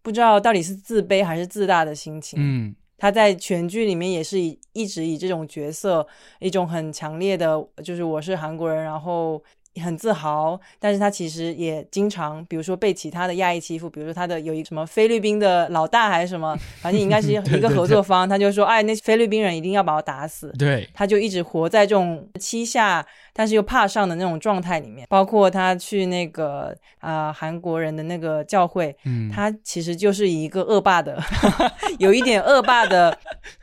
[0.00, 2.38] 不知道到底是自卑还是自大的心情。
[2.40, 6.06] 嗯他在全剧里面也是以一直以这种角色，
[6.40, 9.42] 一种很强烈的，就是我是韩国人，然后
[9.80, 20.52] 很自豪，但是他其实也经常，比如说被其他的亚裔欺负，比如说他的有一什么菲律宾的老大还是什么，反正应该是 一个合作方，他就说，哎，那菲律宾人一定要把我打死。
[20.58, 25.06] 对，他就一直活在这种欺下，但是又怕上的那种状态里面。
[25.08, 31.22] 包括他去那个啊、呃韩国人的那个教会，嗯，他其实就是以一个恶霸的，
[31.98, 33.16] 有一点恶霸的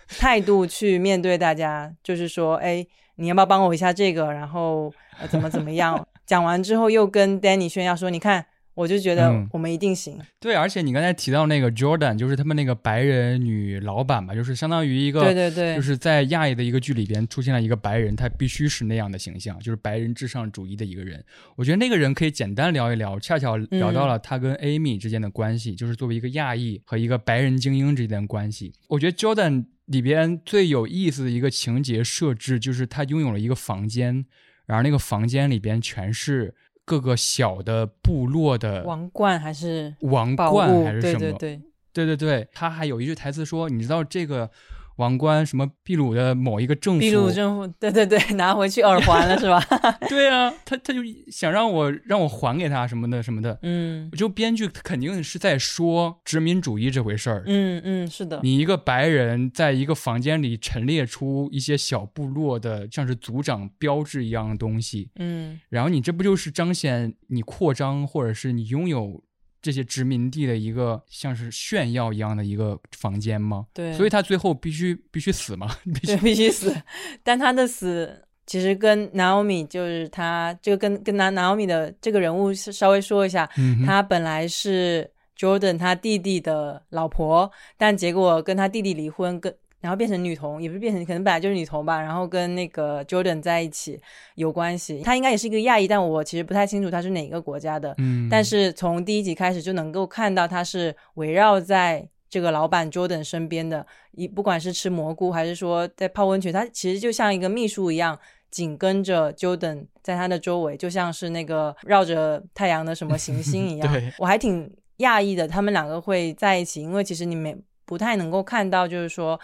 [0.08, 2.86] 态度去面对大家，就是说，哎，
[3.16, 4.32] 你要不要帮我一下这个？
[4.32, 6.06] 然后、呃、怎么怎么样？
[6.26, 10.18] 讲完之后又跟 Danny 炫耀说，你看，我就觉得嗯我们一定行。
[10.40, 21.24] 对，而且你刚才提到那个 Jordan，就是他们那个白人女老板嘛，就是相当于一个，对对对，就是在亚裔的一个剧里边出现了一个白人，他必须是那样的形象，就是白人至上主义的一个人。
[21.56, 28.74] 我觉得那个人可以简单聊一聊，恰巧聊到了他跟 Amy 之间的关系，就是作为一个亚裔和一个白人精英之间的关系。
[28.88, 34.26] 我觉得 Jordan 里边最有意思的一个情节设置，就是他拥有了一个房间，
[34.66, 36.56] 然后那个房间里边全是
[36.86, 40.84] 各个小的部落的王冠还是王冠？
[40.84, 41.20] 还是什么？
[41.20, 41.62] 对对对，
[41.92, 44.50] 对对对，他还有一句台词说：“你知道这个
[44.98, 47.00] 王冠什么秘鲁的某一个政府？
[47.00, 49.60] 秘鲁政府，对对对， 拿回去耳环了是吧？
[50.08, 51.00] 对啊，他他就
[51.32, 53.58] 想让我让我还给他什么的什么的。
[53.64, 57.44] 嗯就编剧肯定是在说殖民主义这回事儿。
[57.46, 69.24] 嗯嗯，是的，你一个白人在一个房间里陈列出一些小部落的像是族长标志一样的东西，嗯然后你这不就是彰显你扩张或者是你拥有
[69.64, 73.66] 这些殖民地的一个像是炫耀一样的一个房间吗？
[73.74, 76.76] 对，所以他最后必须必须死吗， 必须必须死，
[77.24, 85.10] 但他的死其实跟 Naomi 就是他这个跟跟 Na Naomi 的这个人物是稍微说一下，嗯他本来是
[85.40, 94.00] Jordan 他弟弟的老婆，但结果跟他弟弟离婚，跟然后变成女童，也不是变成，可能本来就是女童吧，然后跟那个 Jordan 在一起
[94.36, 95.02] 有关系。
[95.02, 97.94] 她应该也是一个亚裔，但我其实不太清楚她是哪个国家的。
[97.98, 108.18] 嗯，但是从第一集开始就能够看到她是围绕在这个老板 Jordan 身边的，一不管是吃蘑菇还是说在泡温泉，她其实就像一个秘书一样，
[108.50, 113.92] 紧跟着 Jordan 在他的周围，就像是那个绕着太阳的什么行星一 样。
[113.92, 117.56] 对我还挺讶异的，他们两个会在一起，因为其实你没
[117.86, 119.40] 不太能够看到，就是说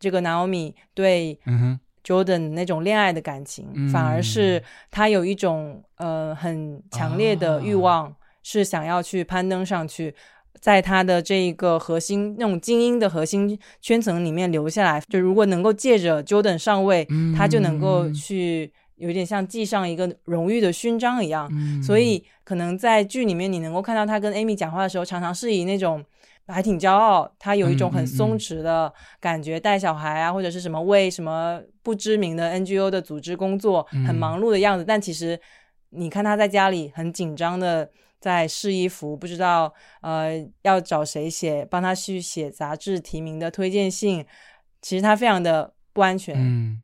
[0.00, 1.38] 这个 Naomi 对
[2.02, 10.12] Jordan 那种恋爱的感情，嗯反而是他有一种呃很强烈的欲啊望，是想要去攀登上去，
[10.58, 15.00] 在他的这一个核心那种精英的核心圈层里面留下来。
[15.10, 21.48] 就如果能够借着 Jordan 上位，他就能够嗯去有点像系上一个荣誉的勋章一样。
[21.52, 26.02] 嗯所以可能在剧里面，你能够看到他跟 Amy 讲话的时候，常常是以那种
[26.46, 34.84] 还挺骄傲，他有一种很松嗯弛的感觉，带小孩啊，或者是什么为什么不知名的 NGO 的组织工作，很嗯忙碌的样子。
[34.84, 35.40] 但其实
[35.90, 39.72] 你看他在家里很紧张的在试衣服，不知道
[40.02, 44.26] 呃要找谁写，帮他去写杂志提名的推荐信。
[44.82, 46.34] 其实他非常的不安全。
[46.36, 46.82] 嗯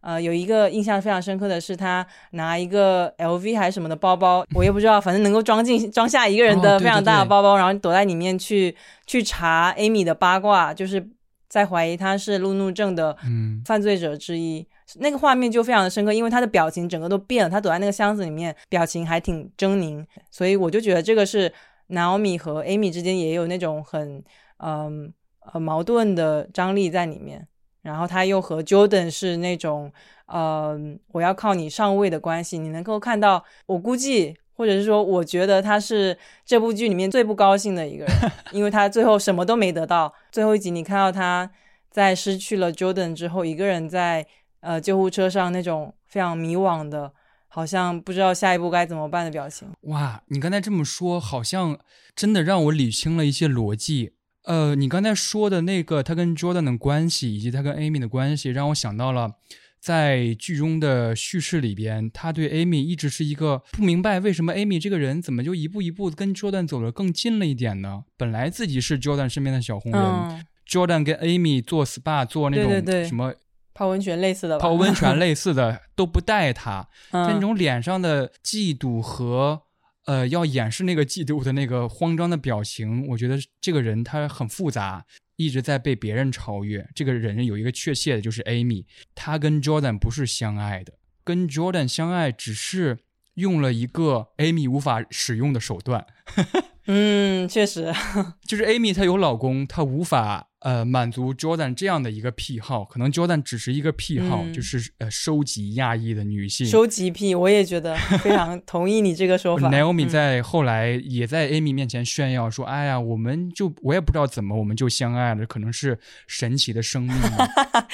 [0.00, 8.74] 呃，有一个印象非常深刻的是，他拿一个 LV 还是什么的包包，我也不知道，反正能够装进装下一个人的非常大的包包，然后躲在里面去
[9.06, 11.04] 去查 Amy 的八卦，就是
[11.48, 14.66] 在怀疑他是路怒症的嗯犯罪者之一。
[15.00, 21.52] 那个画面就非常的深刻，因为他的表情整个都变了，他躲在那个箱子里面，表情还挺狰狞，所以我就觉得这个是
[21.88, 24.24] Naomi 和 Amy 之间也有那种很
[24.58, 25.12] 嗯
[25.52, 27.46] 呃矛盾的张力在里面。
[27.88, 29.90] 然后他又和 Jordan 是那种
[30.26, 30.78] 呃
[31.12, 38.14] 我要靠你上位的关系，你能够看到，我估计或者是说，我觉得他是这部剧里面最不高兴的一个人，
[38.52, 40.12] 因为他最后什么都没得到。
[40.30, 41.50] 最后一集你看到他
[41.90, 44.26] 在失去了 Jordan 之后，一个人在
[44.60, 47.10] 呃救护车上那种非常迷惘的，
[47.48, 49.66] 好像不知道下一步该怎么办的表情。
[49.82, 51.78] 哇，你刚才这么说，好像
[52.14, 54.12] 真的让我理清了一些逻辑。
[54.48, 59.32] 呃，你刚才说的那个他跟 Jordan 的关系，以及他跟 Amy 的关系，让我想到了
[59.78, 68.04] 在剧中的叙事里边，他对 Amy 一直是一个不明白为什么 Amy 这个人怎么就一步一步跟 Jordan 走得更近了一点呢？
[68.16, 73.34] 本来自己是 Jordan 身边的小红人、嗯，j o r d a n 跟 Amy 做 SPA 做那种什么
[73.74, 74.62] 泡温泉类似的吧？
[74.62, 79.62] 泡温泉 类似的都不带他，那种脸上的嫉妒和
[80.08, 85.04] 呃要掩饰那个嫉妒的那个慌张的表情，我觉得这个人他很复杂，
[85.36, 86.88] 一直在被别人超越。
[86.94, 93.00] 这个人有一个确切的就是 Amy，他跟 Jordan 不是相爱的，跟 Jordan 相爱只是
[93.34, 96.06] 用了一个 Amy 无法使用的手段，
[96.90, 97.92] 嗯，确实，
[98.48, 106.66] 就是 Amy 她有老公，她无法呃满足 Jordan 这样的一个癖好，可能 Jordan 只是一个癖好，嗯就是呃收集亚裔的女性。
[106.66, 109.68] 收集癖，我也觉得 非常同意你这个说法。
[109.70, 117.46] Naomi 嗯在后来也在 Amy 面前炫耀说：“哎呀，我们就我也不知道怎么我们就相爱了，可能是神奇的生命嘛。”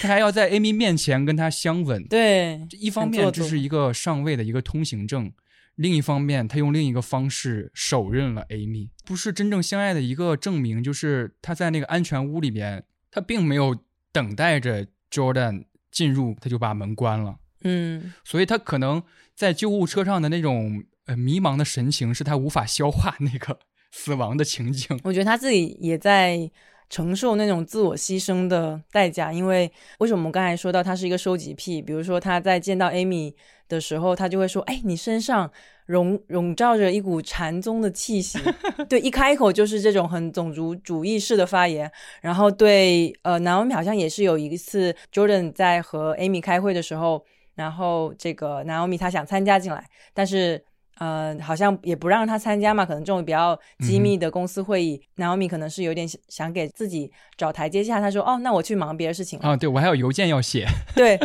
[0.00, 2.02] 他还要在 Amy 面前跟她相吻。
[2.08, 5.30] 对，一方面这是一个上位的一个通行证，
[5.76, 10.82] 另一方面他用另一个方式手刃了 Amy，不是真正相爱的一个证明。
[10.82, 13.76] 就是他在那个安全屋里边，他并没有
[14.12, 17.36] 等待着 Jordan 进入，他就把门关了。
[17.62, 19.02] 嗯，所以他可能
[19.34, 23.58] 在救护车上的那种呃迷茫的神情，是他无法消化那个
[23.90, 25.00] 死亡的情景。
[25.04, 26.50] 我觉得他自己也在
[26.94, 29.68] 承受那种自我牺牲的代价，因为
[29.98, 31.82] 为什么我们刚才说到他是一个收集癖？
[31.82, 33.34] 比如说他在见到 Amy
[33.68, 35.50] 的时候，他就会说：“哎，你身上
[35.86, 38.38] 笼笼罩着一股禅宗的气息。”
[38.88, 41.90] 对，一开口就是这种很种族主义式的发言。
[42.20, 47.24] 然后对呃，南欧米好像也是有一次 Jordan 在和 Amy 开会的时候，
[47.56, 50.64] 然后这个 Naomi 他想参加进来，但是
[50.98, 59.48] 呃，好像也不让他参加嘛，可能这种比较机密的公司会议、n a o m i 可能是有点想想给自己找台阶下，他说哦，那我去忙别的事情了。
[59.48, 61.18] 啊，对我还有邮件要写， 对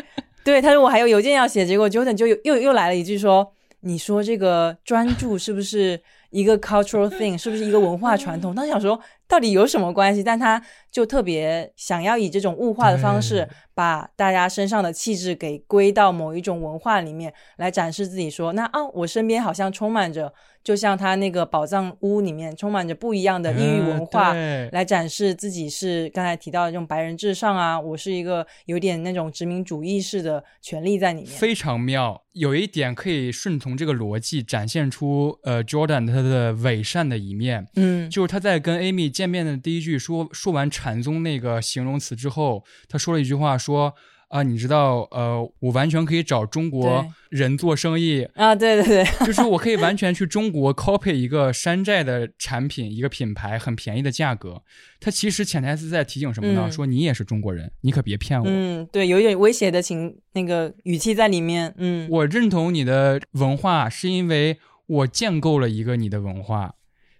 [0.44, 6.02] 对，他说我还有邮件要写，结果 Jordan 就又又又来了一句说，你说这个专注是不是
[6.32, 8.54] 一个 cultural thing，是不是一个文化传统？
[8.56, 9.00] 当时想说
[9.30, 10.62] 到底有什么关系，但他
[10.92, 24.34] 就特别想要以这种物化的方式，把大家身上的气质给归到某一种文化里面来展示自己说，那啊，我身边好像充满着，就像他那个宝藏屋里面充满着不一样的异域文化，
[24.72, 31.30] 来展示自己是刚才提到的这种白人至上啊，我是一个有点那种殖民主义式的权利在里面。
[31.30, 32.24] 非常妙。
[32.34, 37.68] 有一点可以顺从这个逻辑，展现出呃 Jordan 他的伪善的一面。
[37.76, 43.94] 嗯就是他在跟 Amy 见面的第一句说说完禅宗那个形容词之后，他说了一句话说
[44.30, 54.62] 啊，你知道呃，我完全可以找中国人做生意，啊，对对对， 就是我可以完全去中国 copy 一个山寨的产品，一个品牌，很便宜的价格。
[55.02, 56.62] 他其实潜台词在提醒什么呢？
[56.68, 58.46] 嗯说你也是中国人，你可别骗我。
[58.48, 61.74] 嗯，对，有一点威胁的情那个语气在里面。
[61.78, 66.76] 嗯，我认同你的文化，是因为我建构了一个你的文化，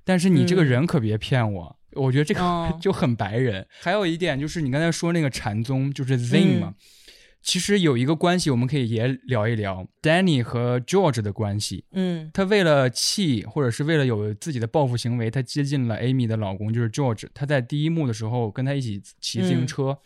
[0.06, 1.79] 但是你这个嗯人可别骗我。
[2.00, 3.68] 我觉得这个、哦 就很白人。
[3.82, 6.70] 还有一点就是你刚才说那个禅宗，就是 Zen 嘛。
[6.70, 6.76] 嗯
[7.42, 11.86] 其实有一个关系，我们可以也聊一聊 Danny 和 George 的关系。
[11.94, 17.28] 嗯他为了气，或者是为了有自己的报复行为，他接近了 Amy 的老公，就是 George。
[17.34, 19.98] 他在第一幕的时候跟他一起骑自行车，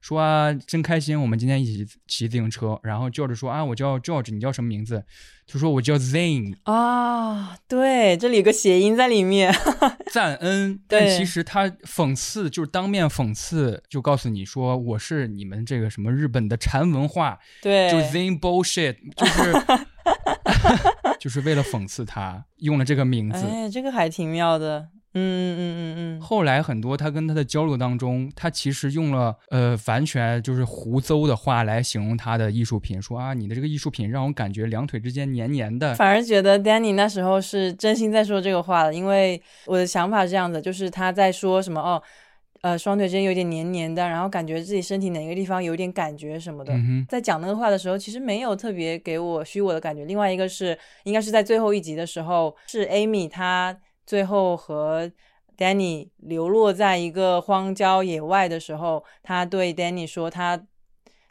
[0.00, 2.78] 说啊，真开心，我们今天一起骑自行车。
[2.82, 5.04] 然后 George 说啊，我叫 George，你叫什么名字？
[5.46, 9.52] 就说我叫 Zane，啊，对，这里有个谐音在里面。
[10.12, 10.80] 赞恩。
[10.86, 19.52] 但对其实他讽刺，就是当面讽刺，就告诉你说我是你们这个什么日本的禅文化，对，就 Zane bullshit，就是
[21.18, 23.44] 就是为了讽刺他用了这个名字。
[23.44, 24.88] 哎，这个还挺妙的。
[25.14, 35.94] 嗯嗯嗯嗯嗯，后来很多他跟他的交流当中，他其实用了呃完全就是胡诌的话来形容他的艺术品，说啊你的这个艺术品让我感觉两腿之间黏黏的。
[35.96, 42.00] 反而觉得 Danny 那时候是真心在说这个话的，因为我的想法是这样子，就是他在说什么哦，
[42.60, 46.72] 呃，双腿之间有点黏黏的，然后感觉自己身体哪个地方有点感觉什么的。
[46.74, 50.04] 嗯，在讲那个话的时候，其实没有特别给我虚我的感觉。
[50.04, 53.76] 另外一个是，应该是在最后一集的时候，是 Amy 她
[54.10, 55.08] 最后和
[55.56, 60.60] Danny 流落在一个荒郊野外的时候，他对 Danny 说，他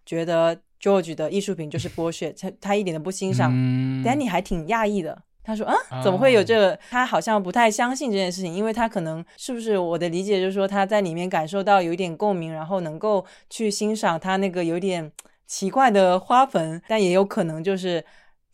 [0.06, 3.51] 觉得 George 的艺术品就是 bullshit，他他一点都不欣赏。
[3.53, 6.80] 嗯 Danny 还挺讶异的，他说啊，啊怎么会有这个？
[6.89, 15.11] 他好像不太相信这件事情，因为他可能是不是我的理解就是说他在里面感受到有一点共鸣，然后能够去欣赏他那个有点
[15.45, 18.06] 奇怪的花盆，但也有可能就是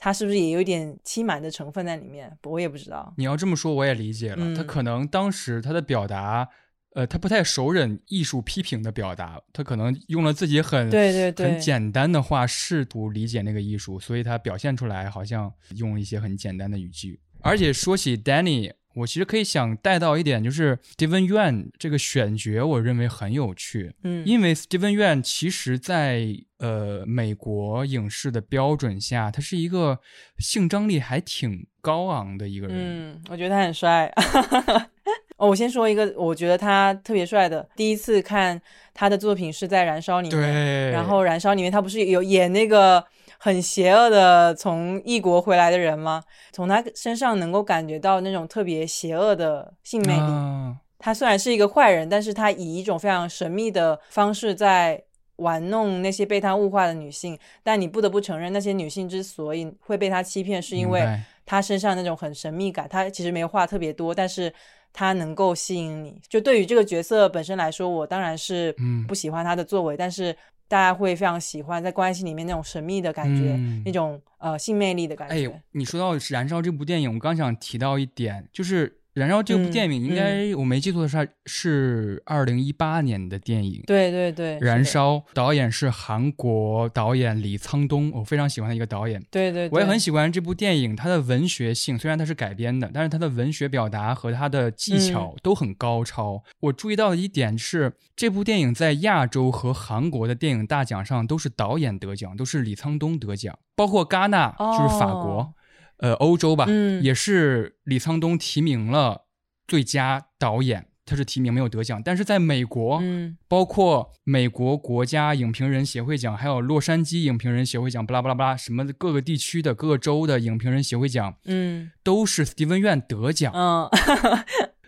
[0.05, 3.11] 他是不是也有一点欺瞒的成分在里面，我也不知道。
[3.17, 4.55] 你要这么说，我也理解了。
[4.55, 6.47] 他嗯可能当时他的表达，
[6.93, 17.19] 呃，他不太熟忍艺术批评的表达，他可能用了自己很对对对很简单的话，试图理解那个艺术，所以他表现出来好像用了一些很简单的语句。
[17.41, 23.93] 而且说起 Danny，我其实可以想带到一点，就是 Steven Yuan 这个选角，我认为很有趣。
[24.03, 26.25] 嗯，因为 Steven Yuan 其实在
[26.59, 29.99] 呃美国影视的标准下，他是一个
[30.39, 32.75] 性张力还挺高昂的一个人。
[32.77, 34.11] 嗯，我觉得他很帅。
[35.37, 37.67] 哦，我先说一个，我觉得他特别帅的。
[37.75, 38.59] 第一次看
[38.93, 43.03] 他的作品是在《燃烧》里面，对，然后《燃烧》里面他不是有演那个
[43.39, 46.23] 很邪恶的从异国回来的人吗？
[46.51, 50.19] 从他身上能够感觉到那种特别邪恶的性魅力。
[50.19, 54.99] 啊他虽然是一个坏人，但是他以一种非常神秘的方式在
[55.35, 57.37] 玩弄那些被他物化的女性。
[57.61, 61.05] 但你不得不承认，那些女性之所以会被他欺骗，是因为
[61.45, 62.89] 他身上那种很神秘感。
[62.89, 64.51] 他其实没有话特别多，但是
[64.91, 66.19] 他能够吸引你。
[66.27, 70.35] 就对于这个角色本身来说，我当然是嗯不喜欢他的作为，但是
[70.67, 75.47] 大家会非常喜欢在关系里面那种神秘的感觉，嗯那种呃性魅力的感觉。
[75.49, 83.81] 哎，你说到《燃烧》这部电影，我刚想提到一点，就是《燃烧》这部嗯电影，应该、我没记错的是，是二零一八年的电影。
[83.87, 89.23] 对对对，燃烧导演是韩国导演李沧东，我非常喜欢的一个导演。
[89.31, 96.43] 对对对，我也很喜欢这部电影，它的文学性虽然它是改编的，但是它的文学表达和它的技巧嗯都很高超。
[96.59, 105.53] 我注意到的一点是，这部电影在亚洲和韩国的电影大奖上都是导演得奖，都是李沧东得奖，包括戛纳就是法国，哦
[105.97, 107.03] 呃，欧洲吧，嗯。
[107.03, 109.27] 也是李沧东提名了
[109.67, 110.87] 最佳导演。
[111.07, 123.87] 他是提名没有得奖，但是在美国，嗯包括美国国家影评人协会奖，还有洛杉矶影评人协会奖，巴拉巴拉巴拉，什么各个地区的各个州的影评人协会奖，嗯都是 Steven Yuan 得奖，嗯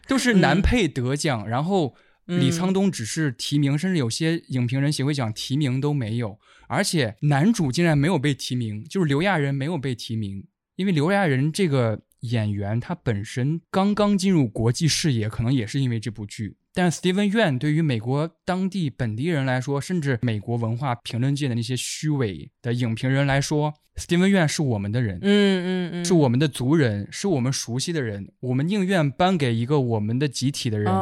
[0.08, 1.94] 都是男配得奖，然后
[2.26, 10.44] 李嗯沧东只是提名，甚至有些影评人协会奖提名都没有，而且男主竟然没有被提名，就是刘亚仁没有被提名，
[10.78, 16.56] 因为刘亚仁这个演员他本身刚刚进入国际视野，可能也是因为这部剧。
[16.74, 30.94] 但是 Steven Yuan 对于美国当地本地人来说，甚至美国文化评论界的那些虚伪的影评人来说，Steven Yuan 是我们的人，嗯嗯嗯，是我们的族人，是我们熟悉的人，我们宁愿颁给一个我们的集体的人，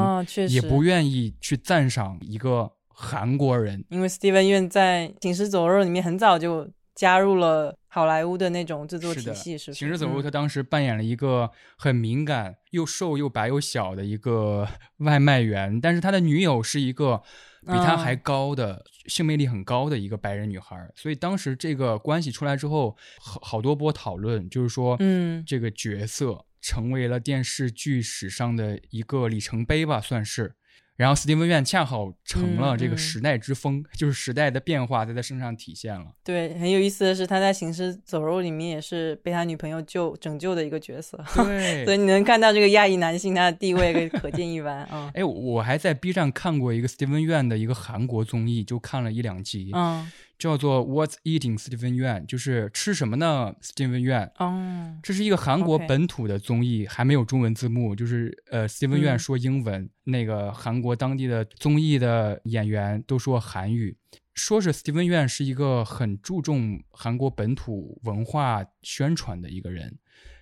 [0.50, 3.84] 也不愿意去赞赏一个韩国人。
[3.90, 9.80] 因为 Steven Yeun 在《行尸走肉》里面很早就加入了好莱坞的那种制作，体系，是不是？
[9.80, 14.68] 行尸走肉，嗯他当时扮演了一个很敏感、又瘦又白又小的一个
[15.00, 17.22] 外卖员，但是他的女友是一个
[17.62, 30.56] 比他嗯还高的、性魅力很高的一个白人女孩，所以当时这个关系出来之后，好好多波讨论，就是说，嗯这个角色成为了电视剧史上的一个里程碑吧，算是。
[30.98, 36.06] 然后，Steven 恰好成了这个时代之风， 就是时代的变化在他身上体现了。
[36.24, 45.12] 对，很有意思的是，他在《行尸走肉》里面也是被他女朋友救拯救的一个角色，对， 所以你能看到这个亚裔男性他的地位可可见一斑啊。
[45.14, 54.32] 哎，我我还在 B 站看过一个 Steven Yuan 的一个韩国综艺，就看了一两集，嗯叫做 What's Eating Steven Yuan，就是吃什么呢？Steven Yuan。
[54.38, 63.98] 哦这是一个韩国本土的综艺还没有中文字幕，就是呃，Steven Yuan 嗯说英文，那个韩国当地的综艺的演员都说韩语。
[64.34, 69.98] 说是 Steven Yuan 是一个很注重韩国本土文化宣传的一个人。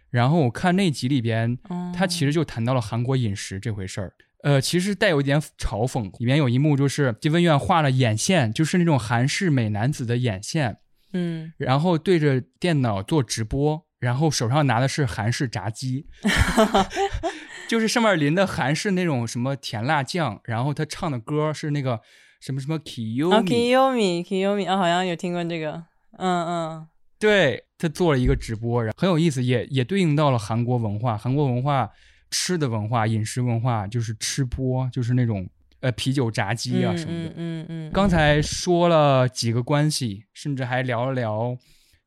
[0.10, 1.58] 然后我看那集里边，
[1.94, 4.14] 他其实就谈到了韩国饮食这回事儿。
[4.44, 10.78] 呃，其实带有一点嘲讽，里面有一幕就是 Steven Yuan 画了眼线，就是那种韩式美男子的眼线，
[11.14, 11.54] 嗯。
[11.58, 16.08] 然后对着电脑做直播，然后手上拿的是韩式炸鸡，
[17.70, 22.02] 就是上面淋的韩式那种什么甜辣酱，然后他唱的歌是那个
[22.42, 25.86] 什么什么 Kiyomi，、啊，Kiyomi Kiyomi 啊，好像有听过这个，
[26.18, 26.88] 嗯嗯，
[27.18, 31.90] 对他做了一个直播，然后很有意思，也也对应到了韩国文化，韩国文化
[32.34, 35.48] 吃的文化、饮食文化就是吃播，就是那种
[35.82, 37.30] 呃啤酒炸鸡啊什么的。
[37.30, 41.56] 嗯嗯嗯，刚才说了几个关系，甚至还聊了聊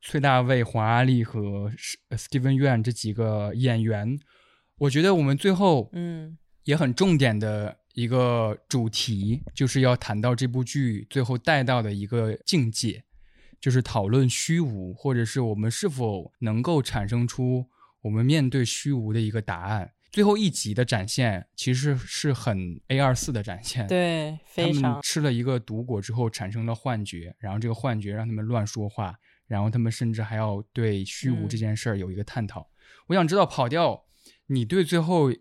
[0.01, 1.71] 崔大卫、黄阿丽和
[2.09, 4.19] 呃 Steven Yuan 这几个演员。
[4.79, 13.05] 我觉得我们最后嗯也很重点的一个主题，就是要谈到这部剧最后带到的一个境界，
[13.61, 17.65] 就是讨论虚无，或者是我们是否能够产生出
[18.01, 19.93] 我们面对虚无的一个答案。
[20.11, 29.15] 最后一集的展现其实是很 A 二四的展现，对，他们非常，吃了一个毒果之后产生了幻觉，然后这个幻觉让他们乱说话，
[29.47, 32.67] 然后他们甚至还要对虚无嗯这件事儿有一个探讨。
[33.07, 34.05] 我想知道跑调，
[34.47, 35.31] 你对最后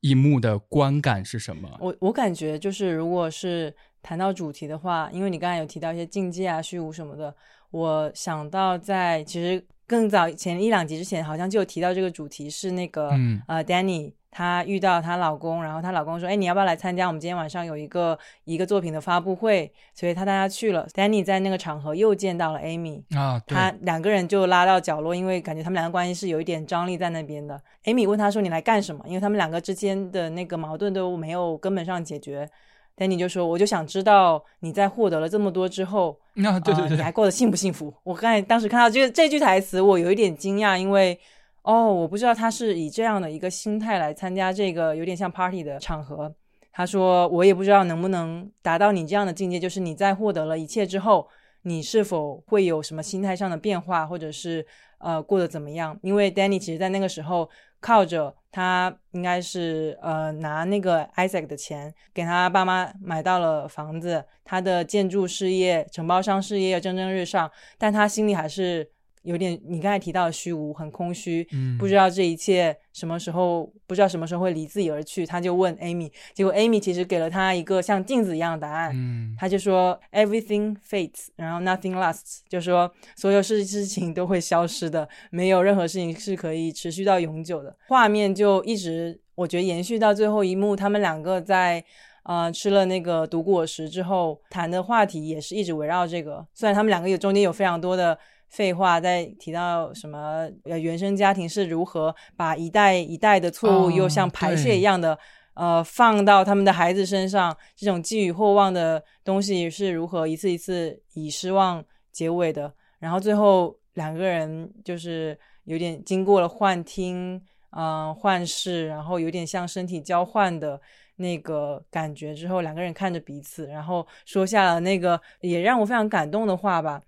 [0.00, 1.76] 一幕的观感是什么？
[1.80, 7.34] 我我感觉就是，如果是谈到主题的话，因为你刚才有提到一些境界啊、虚无什么的，
[7.70, 20.88] 我想到在其实更早前一两集之前，好像就有提到这个主题是那个、嗯呃，Danny 她遇到她老公，然后她老公说：“哎，你要不要来参加我们今天晚上有一个一个作品的发布会？”所以她带她去了。
[20.94, 27.60] Danny 在那个场合又见到了 Amy，啊，对，他两个人就拉到角落，因为感觉他们两个关系是有一点张力在那边的。
[27.84, 32.48] Amy 问他说：“你来干什么？”因为他们两个之间的那个矛盾都没有根本上解决。
[32.94, 41.18] 丹尼就说：“我就想知道你在获得了这么多之后， 啊，对对对，呃你还过得幸不幸福？”我刚才当时看到这个这句台词，我有一点惊讶，因为
[41.62, 46.34] 哦，我不知道他是以这样的一个心态来参加这个有点像 party 的场合。
[46.72, 51.28] 他说：“我也不知道能不能达到你这样的境界，就是你在获得了一切之后，
[51.62, 54.66] 你是否会有什么心态上的变化，或者是
[54.98, 55.98] 呃过得怎么样？
[56.02, 57.48] 因为 Danny 其实在那个时候
[57.78, 68.88] 靠着他应该是呃拿那个 Isaac 的钱给他爸妈买到了房子，他的建筑事业、承包商事业蒸蒸日上，但他心里还是
[69.22, 75.24] 有点你刚才提到的虚无，很空虚，嗯不知道这一切什么时候，不知道什么时候会离自己而去。
[75.24, 87.76] 他就问 Amy，结果 Amy 其实给了他一个像镜子一样的答案，嗯他就说 everything fades，然后 nothing lasts，就说所有事事情都会消失的，没有任何事情是可以持续到永久的。
[87.88, 91.84] 画面就一直，我觉得延续到最后一幕，他们两个在。
[92.24, 96.46] 呃，吃了那个毒果实之后，谈的话题也是一直围绕这个。
[96.54, 98.16] 虽然他们两个有中间有非常多的
[98.52, 105.18] 废话，在提到什么呃原生家庭是如何把一代一代的错误哦又像排泄一样的、
[105.54, 112.72] 呃放到他们的孩子身上，这种寄予厚望的东西是如何一次一次以失望结尾的。
[112.98, 120.80] 然后最后两个人就是有点经过了幻听，嗯、幻视，然后有点像身体交换的
[121.16, 127.00] 那个感觉之后，两个人看着彼此，然后说下了那个也让我非常感动的话吧。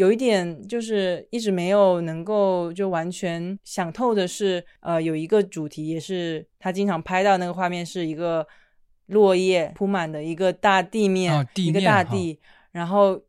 [0.00, 8.46] 有一点就是一直没有能够就完全想透的是，呃，有一个主题也是他经常拍到那个画面，是一个
[9.08, 12.38] 落叶铺满的一个大地面，一个大地，
[12.72, 13.20] 然后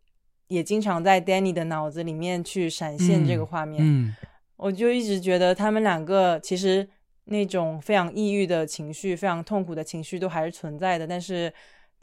[0.47, 3.81] 也经常在 Danny 的脑子里面去闪现这个画面。
[3.83, 4.15] 嗯
[4.55, 6.87] 我就一直觉得他们两个其实
[7.25, 11.51] 那种非常抑郁的情绪、非常痛苦的情绪都还是存在的，但是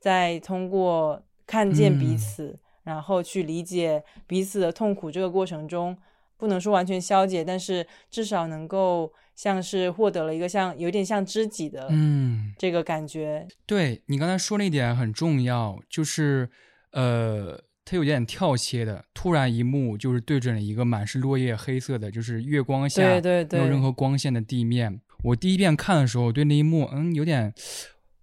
[0.01, 2.59] 在通过看见彼嗯此，
[2.89, 5.95] 然后去理解彼此的痛苦这个过程中，
[6.39, 13.47] 不能说完全消解，但是至少能够像是获得了一个像有点像知己的嗯，这个感觉。
[13.67, 16.49] 对你刚才说那一点很重要，就是
[16.93, 25.01] 呃，它有点跳切的，突然一幕就是对准了一个满是落叶黑色的，就是月光下对对对没有任何光线的地面。
[25.25, 27.53] 我第一遍看的时候，对那一幕嗯有点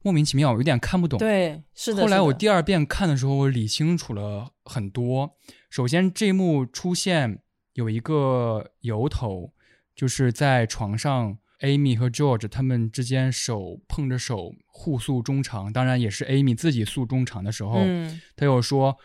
[0.06, 1.18] 莫名其妙，有点看不懂。
[1.18, 2.04] 对，是的。
[2.04, 5.36] 后来我第二遍看的时候，我理清楚了很多。
[5.72, 7.40] 首先，这一幕出现
[7.74, 9.52] 有一个由头，
[9.96, 18.96] 就是在床上，Amy 和 George 他们之间手碰着手互诉衷肠，当然也是 Amy 自己诉衷肠的时候，嗯，他又说。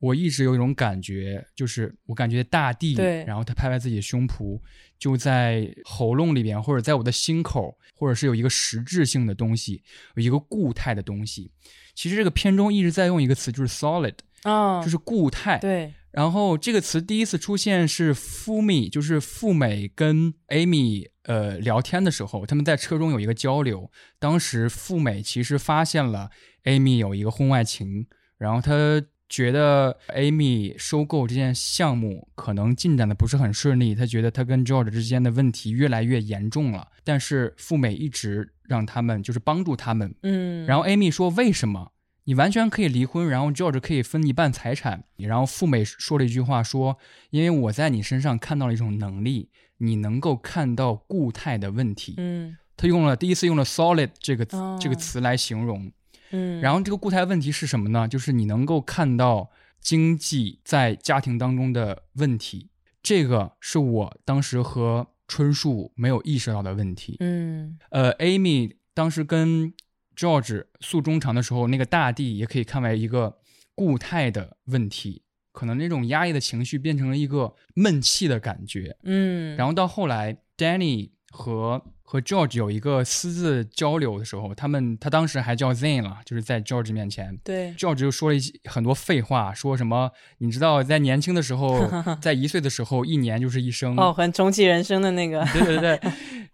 [0.00, 4.58] 我一直有一种感觉，就是我感觉大地，对然后他拍拍自己的胸脯，
[4.98, 9.82] 就在喉咙里边，或者在我的心口，或者是有一个实质性的东西，
[10.16, 11.52] 有一个固态的东西。
[11.94, 14.14] 其实这个片中一直在用一个词，就是 solid，
[14.44, 15.58] 哦，就是固态。
[15.58, 23.90] 对，然后这个词第一次出现是 Fumi，就是富美跟 Amy 呃聊天的时候，他们在车中有一个交流。
[24.18, 26.30] 当时富美其实发现了
[26.64, 28.06] Amy 有一个婚外情，
[28.38, 28.72] 然后她
[29.30, 36.88] 觉得 Amy 收购这件项目可能进展的不是很顺利，他觉得他跟 George 之间的问题越来越严重了。
[37.04, 40.12] 但是富美一直让他们就是帮助他们。
[40.24, 41.92] 嗯，然后 Amy 说：“为什么？
[42.24, 46.98] 你完全可以离婚，然后 George 可以分一半财产。”然后富美说了一句话说
[47.30, 49.48] ：“因为我在你身上看到了一种能力，
[49.78, 55.92] 你能够看到固态的问题。”嗯他用了第一次用了 “solid” 这个、哦这个词来形容。
[56.30, 58.08] 嗯，然后这个固态问题是什么呢？
[58.08, 59.50] 就是你能够看到
[59.80, 62.68] 经济在家庭当中的问题，
[63.02, 67.16] 这个是我当时和春树没有意识到的问题。
[67.20, 69.72] 嗯呃，Amy 当时跟
[70.16, 73.38] George 诉衷肠的时候，那个大地也可以看为一个
[73.74, 78.96] 固态的问题，可能那种压抑的情绪变成了一个闷气的感觉。
[79.04, 91.88] 嗯，然后到后来，Danny 和和 George 有一个私自交流的时候，他们他当时还叫 Zane 了，就是在 George 面前对，，George 就说了一些很多废话，说什么你知道，在年轻的时候，
[92.20, 93.96] 在一岁的时候，一年就是一生。
[93.96, 96.00] 哦，很重启人生的那个，对对对，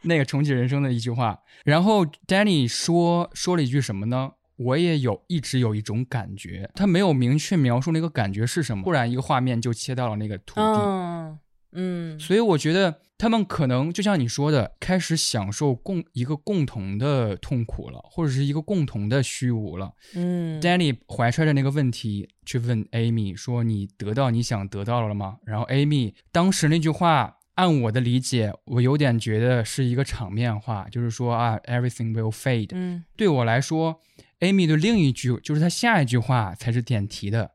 [0.02, 1.38] 那个重启人生的一句话。
[1.64, 4.32] 然后 Danny 说说了一句什么呢？
[4.56, 10.62] 我也有一直有一种感觉，他没有明确描述那个感觉是什么，突然一个画面就切到了那个土地。
[10.62, 11.38] 嗯
[11.78, 19.94] 嗯所以我觉得他们可能就像你说的，开始享受共一个共同的痛苦了，或者是一个共同的虚无了。
[20.14, 32.68] 嗯 Danny 怀揣着那个问题去问 Amy 说：“你得到你想得到了吗？”然后 Amy 当时那句话，按我的理解，我有点觉得是一个场面话，就是说啊，everything will fade。
[32.72, 34.02] 嗯对我来说
[34.40, 37.52] ，Amy 的另一句就是他下一句话才是点题的。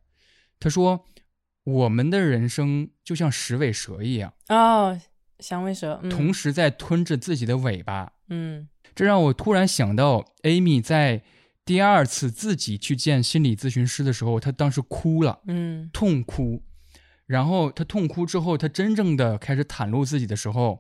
[0.59, 1.05] 他说
[1.63, 4.99] ：“我们的人生就像石尾蛇一样。”哦，
[5.41, 8.13] 响尾蛇，嗯同时在吞着自己的尾巴。
[8.29, 11.23] 嗯这让我突然想到，Amy 在
[11.65, 16.63] 第二次自己去见心理咨询师的时候，她当时哭了，嗯痛哭。
[17.25, 20.79] 然后她痛哭之后，她真正的开始袒露自己的时候，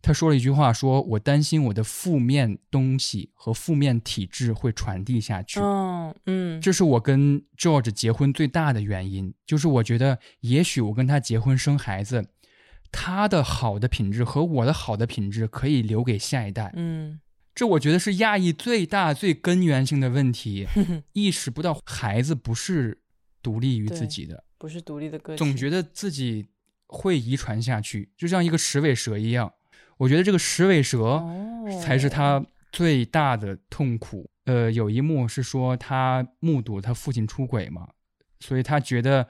[0.00, 5.58] 她说了一句话说：“我担心我的负面东西和负面体质会传递下去。
[5.58, 12.28] 哦嗯这是我跟 George 结婚最大的原因，就是我觉得也许我跟他结婚生孩子，
[12.92, 16.72] 他的好的品质和我的好的品质可以留给下一代。
[16.76, 17.20] 嗯
[17.52, 20.66] 这我觉得是亚裔最大、最根源性的问题，
[21.12, 22.98] 意识不到孩子不是
[23.42, 26.46] 独立于自己的，不是独立的个体，总觉得自己
[26.86, 29.52] 会遗传下去，就像一个石尾蛇一样。
[29.98, 32.42] 我觉得这个石尾蛇哦才是他
[32.72, 34.30] 最大的痛苦。
[34.44, 37.88] 呃，有一幕是说他目睹他父亲出轨嘛，
[38.38, 39.28] 所以他觉得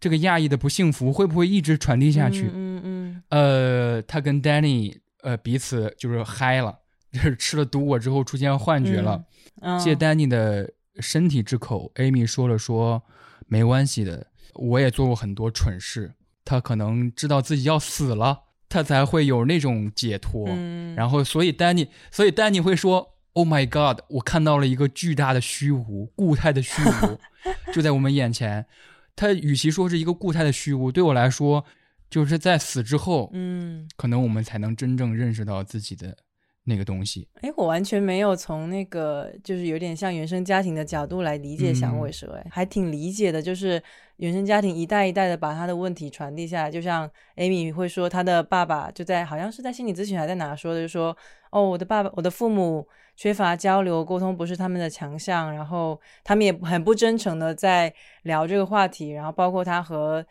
[0.00, 2.46] 这个亚裔的不幸福会不会一直传递下去？
[2.52, 2.82] 嗯嗯
[3.28, 6.78] 呃，他跟 Danny 呃彼此就是嗨了，
[7.12, 9.24] 就是吃了毒果之后出现幻觉了。
[9.60, 10.70] 嗯，借 Danny 的
[11.00, 13.02] 身体之口，Amy 说了说
[13.46, 16.14] 没关系的，我也做过很多蠢事。
[16.44, 20.46] 他可能知道自己要死了，他才会有那种解脱。
[20.48, 24.00] 嗯，然后，所以丹尼，所以丹尼会说：“Oh my God！
[24.08, 27.18] 我看到了一个巨大的虚无，固态的虚无，
[27.72, 28.64] 就在我们眼前。
[29.14, 31.64] 他与其说是一个固态的虚无，对我来说，
[32.10, 36.16] 就是在死之后，嗯，可能我们才能真正认识到自己的
[36.64, 37.28] 那个东西。
[37.40, 43.40] 哎，我完全没有从那个就是有点像原生家庭的角度来理解响尾蛇，哎、还挺理解的。
[43.40, 43.82] 就是
[44.16, 51.16] 原生家庭一代一代的把他的问题传递下来，就像 Amy 会说，他的爸爸就在好像是在心理咨询还在哪说的，就说
[51.50, 52.86] 哦，我的爸爸，我的父母
[53.16, 60.24] 缺乏交流沟通，不是他们的强项，然后他们也很不真诚的在聊这个话题，然后包括他和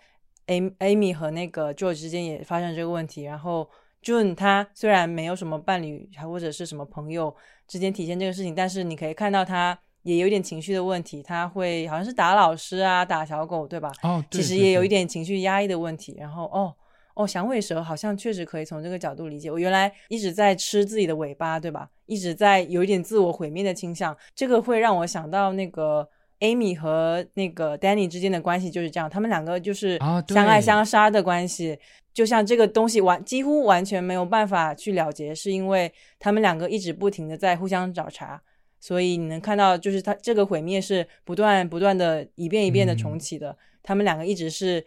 [0.47, 3.69] Amy Amy 和那个 George 之间也发生这个问题，然后
[4.03, 7.35] June 他虽然没有什么伴侣还或者是什么朋友
[7.67, 13.91] 之间体现这个事情，但是你可以看到他也有点情绪的问题，他会好像是打老师啊，打小狗，对吧？
[14.03, 16.15] 哦，对其实也有一，点情绪压抑的问题。
[16.17, 16.73] 然后哦
[17.15, 19.51] 哦，响尾蛇好像确实可以从这个角度理解。
[19.51, 21.89] 我原来一直在吃自己的尾巴，对吧？
[22.05, 26.07] 一直在有一点自我毁灭的倾向，这个会让我想到那个
[26.39, 29.97] Amy 和那个 Danny 之间的关系就是这样，他们两个就是
[30.27, 31.79] 相爱相杀的关系。
[32.13, 38.41] 就像这个东西完几乎完全没有办法去了结，是因为他们两个一直不停的在互相找茬，
[38.79, 43.55] 所以你能看到，就是他这个毁灭是不断不断的一遍一遍的重启的。
[43.83, 44.83] 他们两个一直是，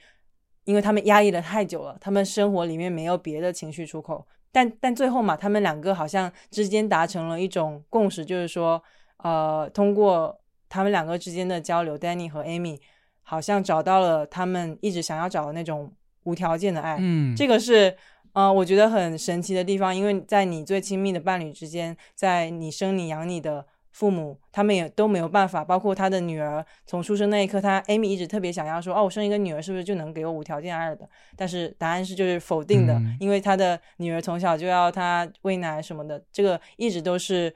[0.65, 8.83] 因为他们压抑了太久了，他们生活里面没有别的情绪出口，但但最后嘛，他们两个好像之间达成了一种共识，就是说，
[9.19, 10.40] 呃，通过
[10.71, 12.79] 他们两个之间的交流，Danny 和 Amy
[13.23, 15.93] 好像找到了他们一直想要找的那种
[16.23, 16.97] 无条件的爱。
[16.99, 17.95] 嗯，这个是，
[18.33, 31.09] 呃，我觉得很神奇的地方，因为在你最亲密的伴侣之间，在你生你养你的父母他们也都没有办法，包括他的女儿从出生那一刻，他 Amy 一直特别想要说，哦，我生一个女儿是不是就能给我无条件爱了的？
[31.37, 37.53] 但是答案是就是否定的，嗯因为他的女儿从小就要他喂奶什么的，这个一直都是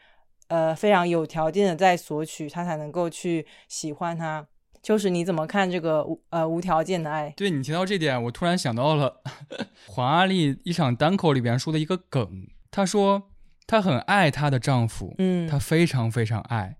[0.48, 4.46] 呃非常有条件的在索取，他才能够去喜欢他。
[4.82, 7.30] 就是，你怎么看这个无呃无条件的爱？
[7.36, 9.22] 对你提到这点，我突然想到了
[9.88, 13.30] 黄阿丽一场单口里边说的一个梗，她说
[13.66, 16.76] 她很爱她的丈夫，嗯她非常非常爱。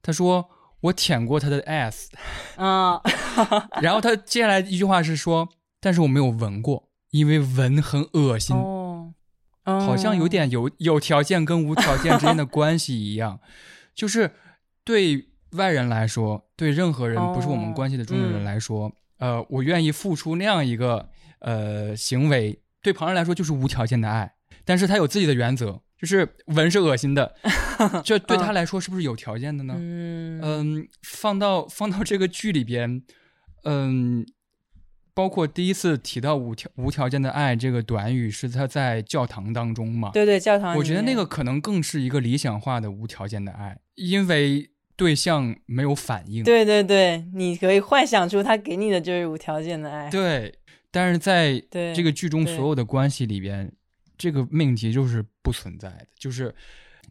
[0.00, 0.48] 她说
[0.80, 2.06] 我舔过他的 ass，
[2.56, 3.02] 啊，
[3.82, 8.56] 然后她接下来一句话是说，但是我没有闻过，因为闻很恶心。
[8.56, 8.81] 哦，
[9.64, 10.28] 好像有哦。
[10.28, 13.40] 点有有条件跟无条件之间的关系一样，
[13.94, 14.30] 就是
[14.84, 18.44] 对外人来说，对任何人不是我们哦关系的中的人嗯。
[18.44, 21.08] 来说，呃，我愿意付出那样一个
[21.40, 24.34] 呃行为，对旁人来说就是无条件的爱，
[24.64, 27.34] 但是他有自己的原则，就是闻是恶心的，
[28.02, 29.74] 这对他来说是不是有条件的呢？
[29.76, 30.40] 嗯。
[30.42, 33.02] 嗯，放到放到这个剧里边，
[33.64, 34.26] 嗯，
[35.14, 40.10] 包括第一次提到无条无条件的爱这个短语是他在教堂当中嘛？
[40.12, 46.42] 对对，教堂，我觉得那个可能更是一个理想化的无条件的爱，因为对象没有反应。
[46.44, 50.08] 对对对，你可以幻想出他给你的就是无条件的爱。
[50.10, 50.54] 对
[50.90, 53.72] 但是在这个剧中所有的关系里边，
[54.16, 56.54] 这个命题就是不存在的，就是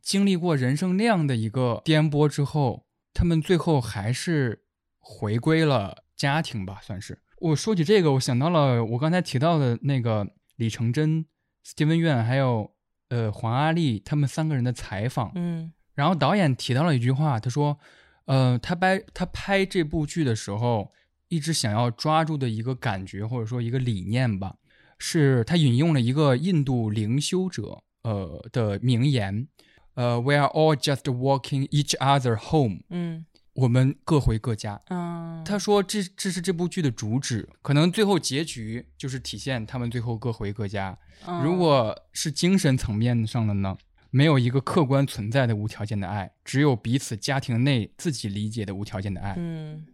[0.01, 4.63] 经历过人生那样的一个颠簸之后，他们最后还是
[4.99, 7.19] 回归了家庭吧，算是。
[7.41, 10.27] 我说起这个，我想到了我刚才提到的那个
[10.57, 11.25] 李成真、
[11.65, 12.71] Steven Yeun 还有
[13.09, 15.73] 呃黄阿丽他们三个人的采访，嗯。
[15.93, 17.77] 然后导演提到了一句话，他说
[18.25, 20.91] ：“呃，他拍他拍这部剧的时候，
[21.27, 24.55] 一直想要抓住的一个感觉或者说一个理念吧，
[24.97, 29.47] 是他引用了一个印度灵修者呃的名言，
[29.95, 34.81] 呃，We are all just walking each other home，嗯我们各回各家。
[34.89, 40.97] 嗯，他说这这是这部剧的主旨，可能最后结局就是体现他们最后各回各家。
[41.27, 43.77] 嗯如果是精神层面上的呢，
[44.09, 49.35] 没有一个客观存在的无条件的爱，只有彼此家庭内自己理解的无条件的爱。
[49.37, 49.85] 嗯，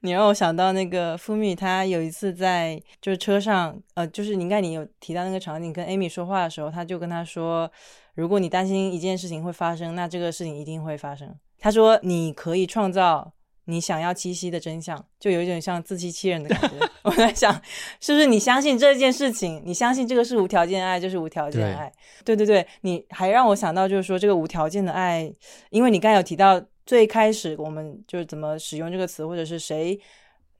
[0.00, 7.70] 你让我想到那个富米，他有一次在就是车上，呃，就是你应该你有提到那个场景，跟 Amy 说话的时候，他就跟他说，
[8.14, 11.36] 如果你担心一件事情会发生，那这个事情一定会发生。
[11.58, 13.32] 他说你可以创造
[13.64, 16.76] 你想要栖息的真相，就有一点像自欺欺人的感觉。
[17.02, 17.52] 我在想，
[18.00, 21.92] 是不是你相信这件事情，你相信这个是无条件爱，就是无条件爱。
[22.24, 25.32] 对对对，你还让我想到，就是说这个无条件的爱，
[25.70, 30.00] 因为你刚才有提到最开始我们就是怎么使用这个词，或者是谁嗯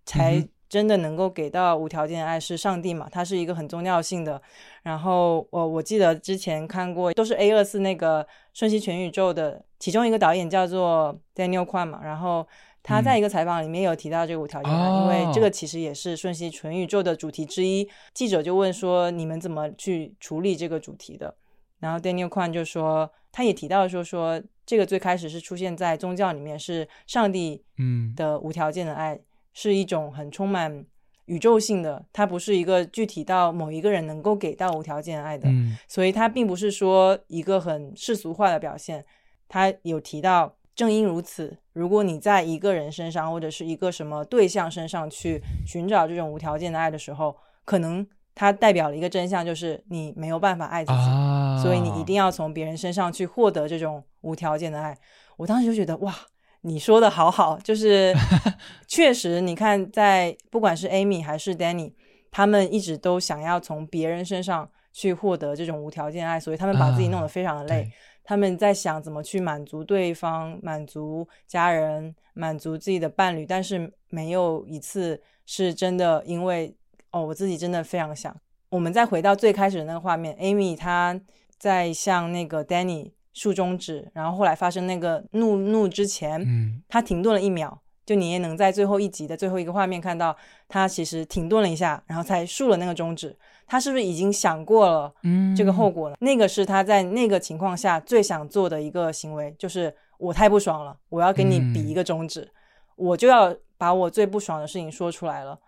[0.05, 3.09] 才哼真的能够给到无条件的爱是上帝嘛？
[3.13, 4.43] 它是一个很宗教性的。
[4.83, 12.47] 然后我我记得之前看过，都是 A 二四那个《瞬息全宇宙》的其中一个导演叫做 Daniel Kwan 嘛，然后。
[12.89, 17.91] 他在一个采访里面有提到这个无条件爱，因为这个哦其实也是《瞬息全宇宙》的主题之一。
[18.15, 21.35] 记者就问说：“你们怎么去处理这个主题的？”
[21.81, 29.19] 然后 Daniel Kwan 就说，他也提到说说这个最开始是出现在宗教里面，是上帝嗯的无条件的爱，
[29.53, 30.87] 是一种很充满
[31.25, 39.05] 宇宙性的，它不是一个具体到某一个人能够给到无条件爱的，嗯所以它并不是说一个很世俗化的表现。
[39.49, 50.99] 他有提到，正因如此，如果你在一个人身上或者是一个什么对象身上去寻找这种无条件的爱的时候，可能它代表了一个真相，就是你没有办法爱自己。
[50.99, 54.97] 啊，所以你一定要从别人身上去获得这种无条件的爱。
[55.37, 56.15] 我当时就觉得哇，
[56.61, 58.15] 你说的好好，就是
[58.87, 61.93] 确实，你看在不管是 Amy 还是 Danny，
[62.31, 67.83] 他们一直都想要从别人身上去获得这种无条件爱，所以他们把自己弄得非常的累。
[67.83, 67.93] 对
[68.27, 76.77] 他们在想怎么去满足对方、满足家人、满足自己的伴侣，但是没有一次是真的因为
[77.13, 78.37] 哦，我自己真的非常想。
[78.69, 81.19] 我们再回到最开始的那个画面，Amy 她
[81.57, 87.81] 在向那个 Danny 竖中指，然后后来发生那个怒怒之前，嗯她停顿了一秒。
[88.05, 90.37] 就你也能在最后一集的最后一个画面看到，
[90.69, 93.37] 她其实停顿了一下，然后才竖了那个中指。
[93.67, 96.17] 她是不是已经想过了嗯这个后果呢？
[96.21, 102.51] 那个是他在那个情况下最想做的一个行为，就是我太不爽了，我要跟你比一个中指，
[102.95, 105.59] 我就要把我最不爽的事情说出来了。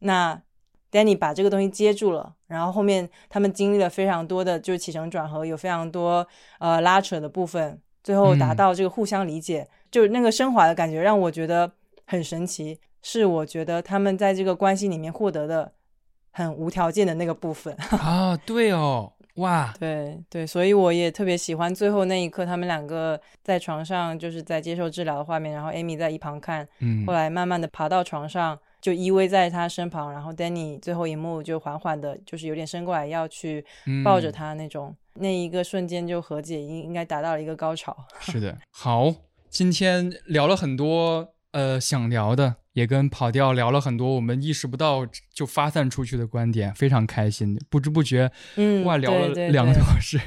[0.00, 0.40] 那
[0.92, 6.26] Danny 把这个东西接住了，然后后面他们经历了非常多的就是起承转合，有非常多
[6.58, 11.72] 呃拉扯的部分，最后达嗯到这个互相理解，就是那个升华的感觉让我觉得
[12.06, 15.72] 很神奇，是我觉得他们在这个关系里面获得的
[16.36, 17.74] 很无条件的那个部分。
[17.98, 33.64] 啊，对哦，哇，对对，所以我也特别喜欢最后那一刻，他们两个在床上就是在接受治疗的画面，然后 Amy 在一旁看，嗯后，来慢慢的爬到床上，就依偎在他身旁，然后 Danny 最后一幕就缓缓的，就是有点伸过来要去
[34.04, 37.96] 抱着嗯他那种，那一个瞬间就和解应应该达到了一个高潮。
[38.20, 39.14] 是的，好，
[39.48, 50.20] 今天聊了很多呃想聊的，也跟跑调聊了很多我们意识不到就发散出去的观点，非常开心，不知不觉嗯，哇聊了两个多小时，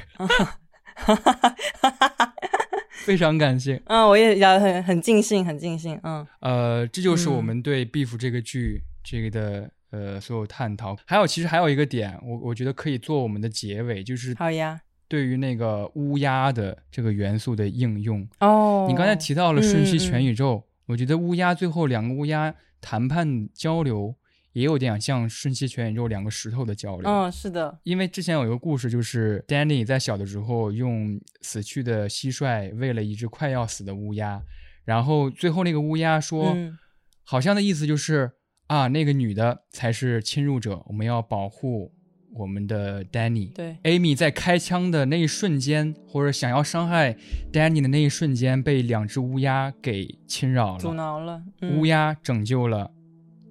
[3.04, 3.80] 非常感谢。
[3.86, 5.96] 嗯，我也聊得很很尽兴，很尽兴。
[6.02, 10.96] 嗯，呃，这就是我嗯们对《Beef》这个剧这个的呃所有探讨。
[11.06, 14.80] 还有，其实还有一个点，我我觉得可以做我们的结尾，就是好呀。
[15.06, 18.28] 对于那个乌鸦的这个元素的应用。
[18.40, 24.14] 哦，你刚才提到了瞬息全宇宙，我觉得乌鸦最后两个乌鸦谈判交流，
[24.52, 27.08] 也有点像瞬息全宇宙两个石头的交流。
[27.08, 34.42] 嗯，是的，因为之前有一个故事，就是 Danny 在小的时候用死去的蟋蟀喂了一只快要死的乌鸦，
[34.84, 36.76] 然后最后那个乌鸦说，嗯
[37.22, 38.32] 好像的意思就是
[38.66, 41.92] 啊，那个女的才是侵入者，我们要保护
[42.34, 43.52] 我们的 Danny。
[43.52, 47.16] 对，Amy 在开枪的那一瞬间，或者想要伤害
[47.52, 50.94] Danny 的那一瞬间，被两只乌鸦给侵扰了阻。
[50.94, 51.42] 挠了。
[51.60, 52.90] 嗯乌鸦拯救了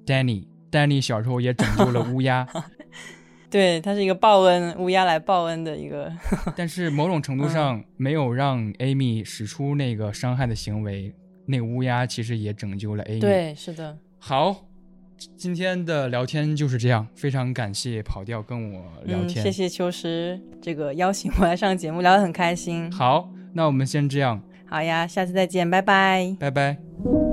[0.05, 2.47] Danny，Danny 小时候也拯救了乌鸦。
[3.51, 6.13] 对，它是一个报恩，乌鸦来报恩的一个。
[6.55, 11.11] 但是某种程度上没有让 Amy 使出那个伤害的行为，
[11.47, 13.97] 那个乌鸦其实也拯救了 Amy。，对，是的。
[14.19, 14.68] 好，
[15.35, 19.43] 今天的聊天就是这样，非常感谢跑调跟我聊嗯，天。
[19.43, 22.91] 谢谢秋实这个邀请我来上节目，聊得很开心。
[22.91, 26.35] 好，那我们先这样，好呀，下次再见，拜拜。
[26.39, 27.28] 拜拜。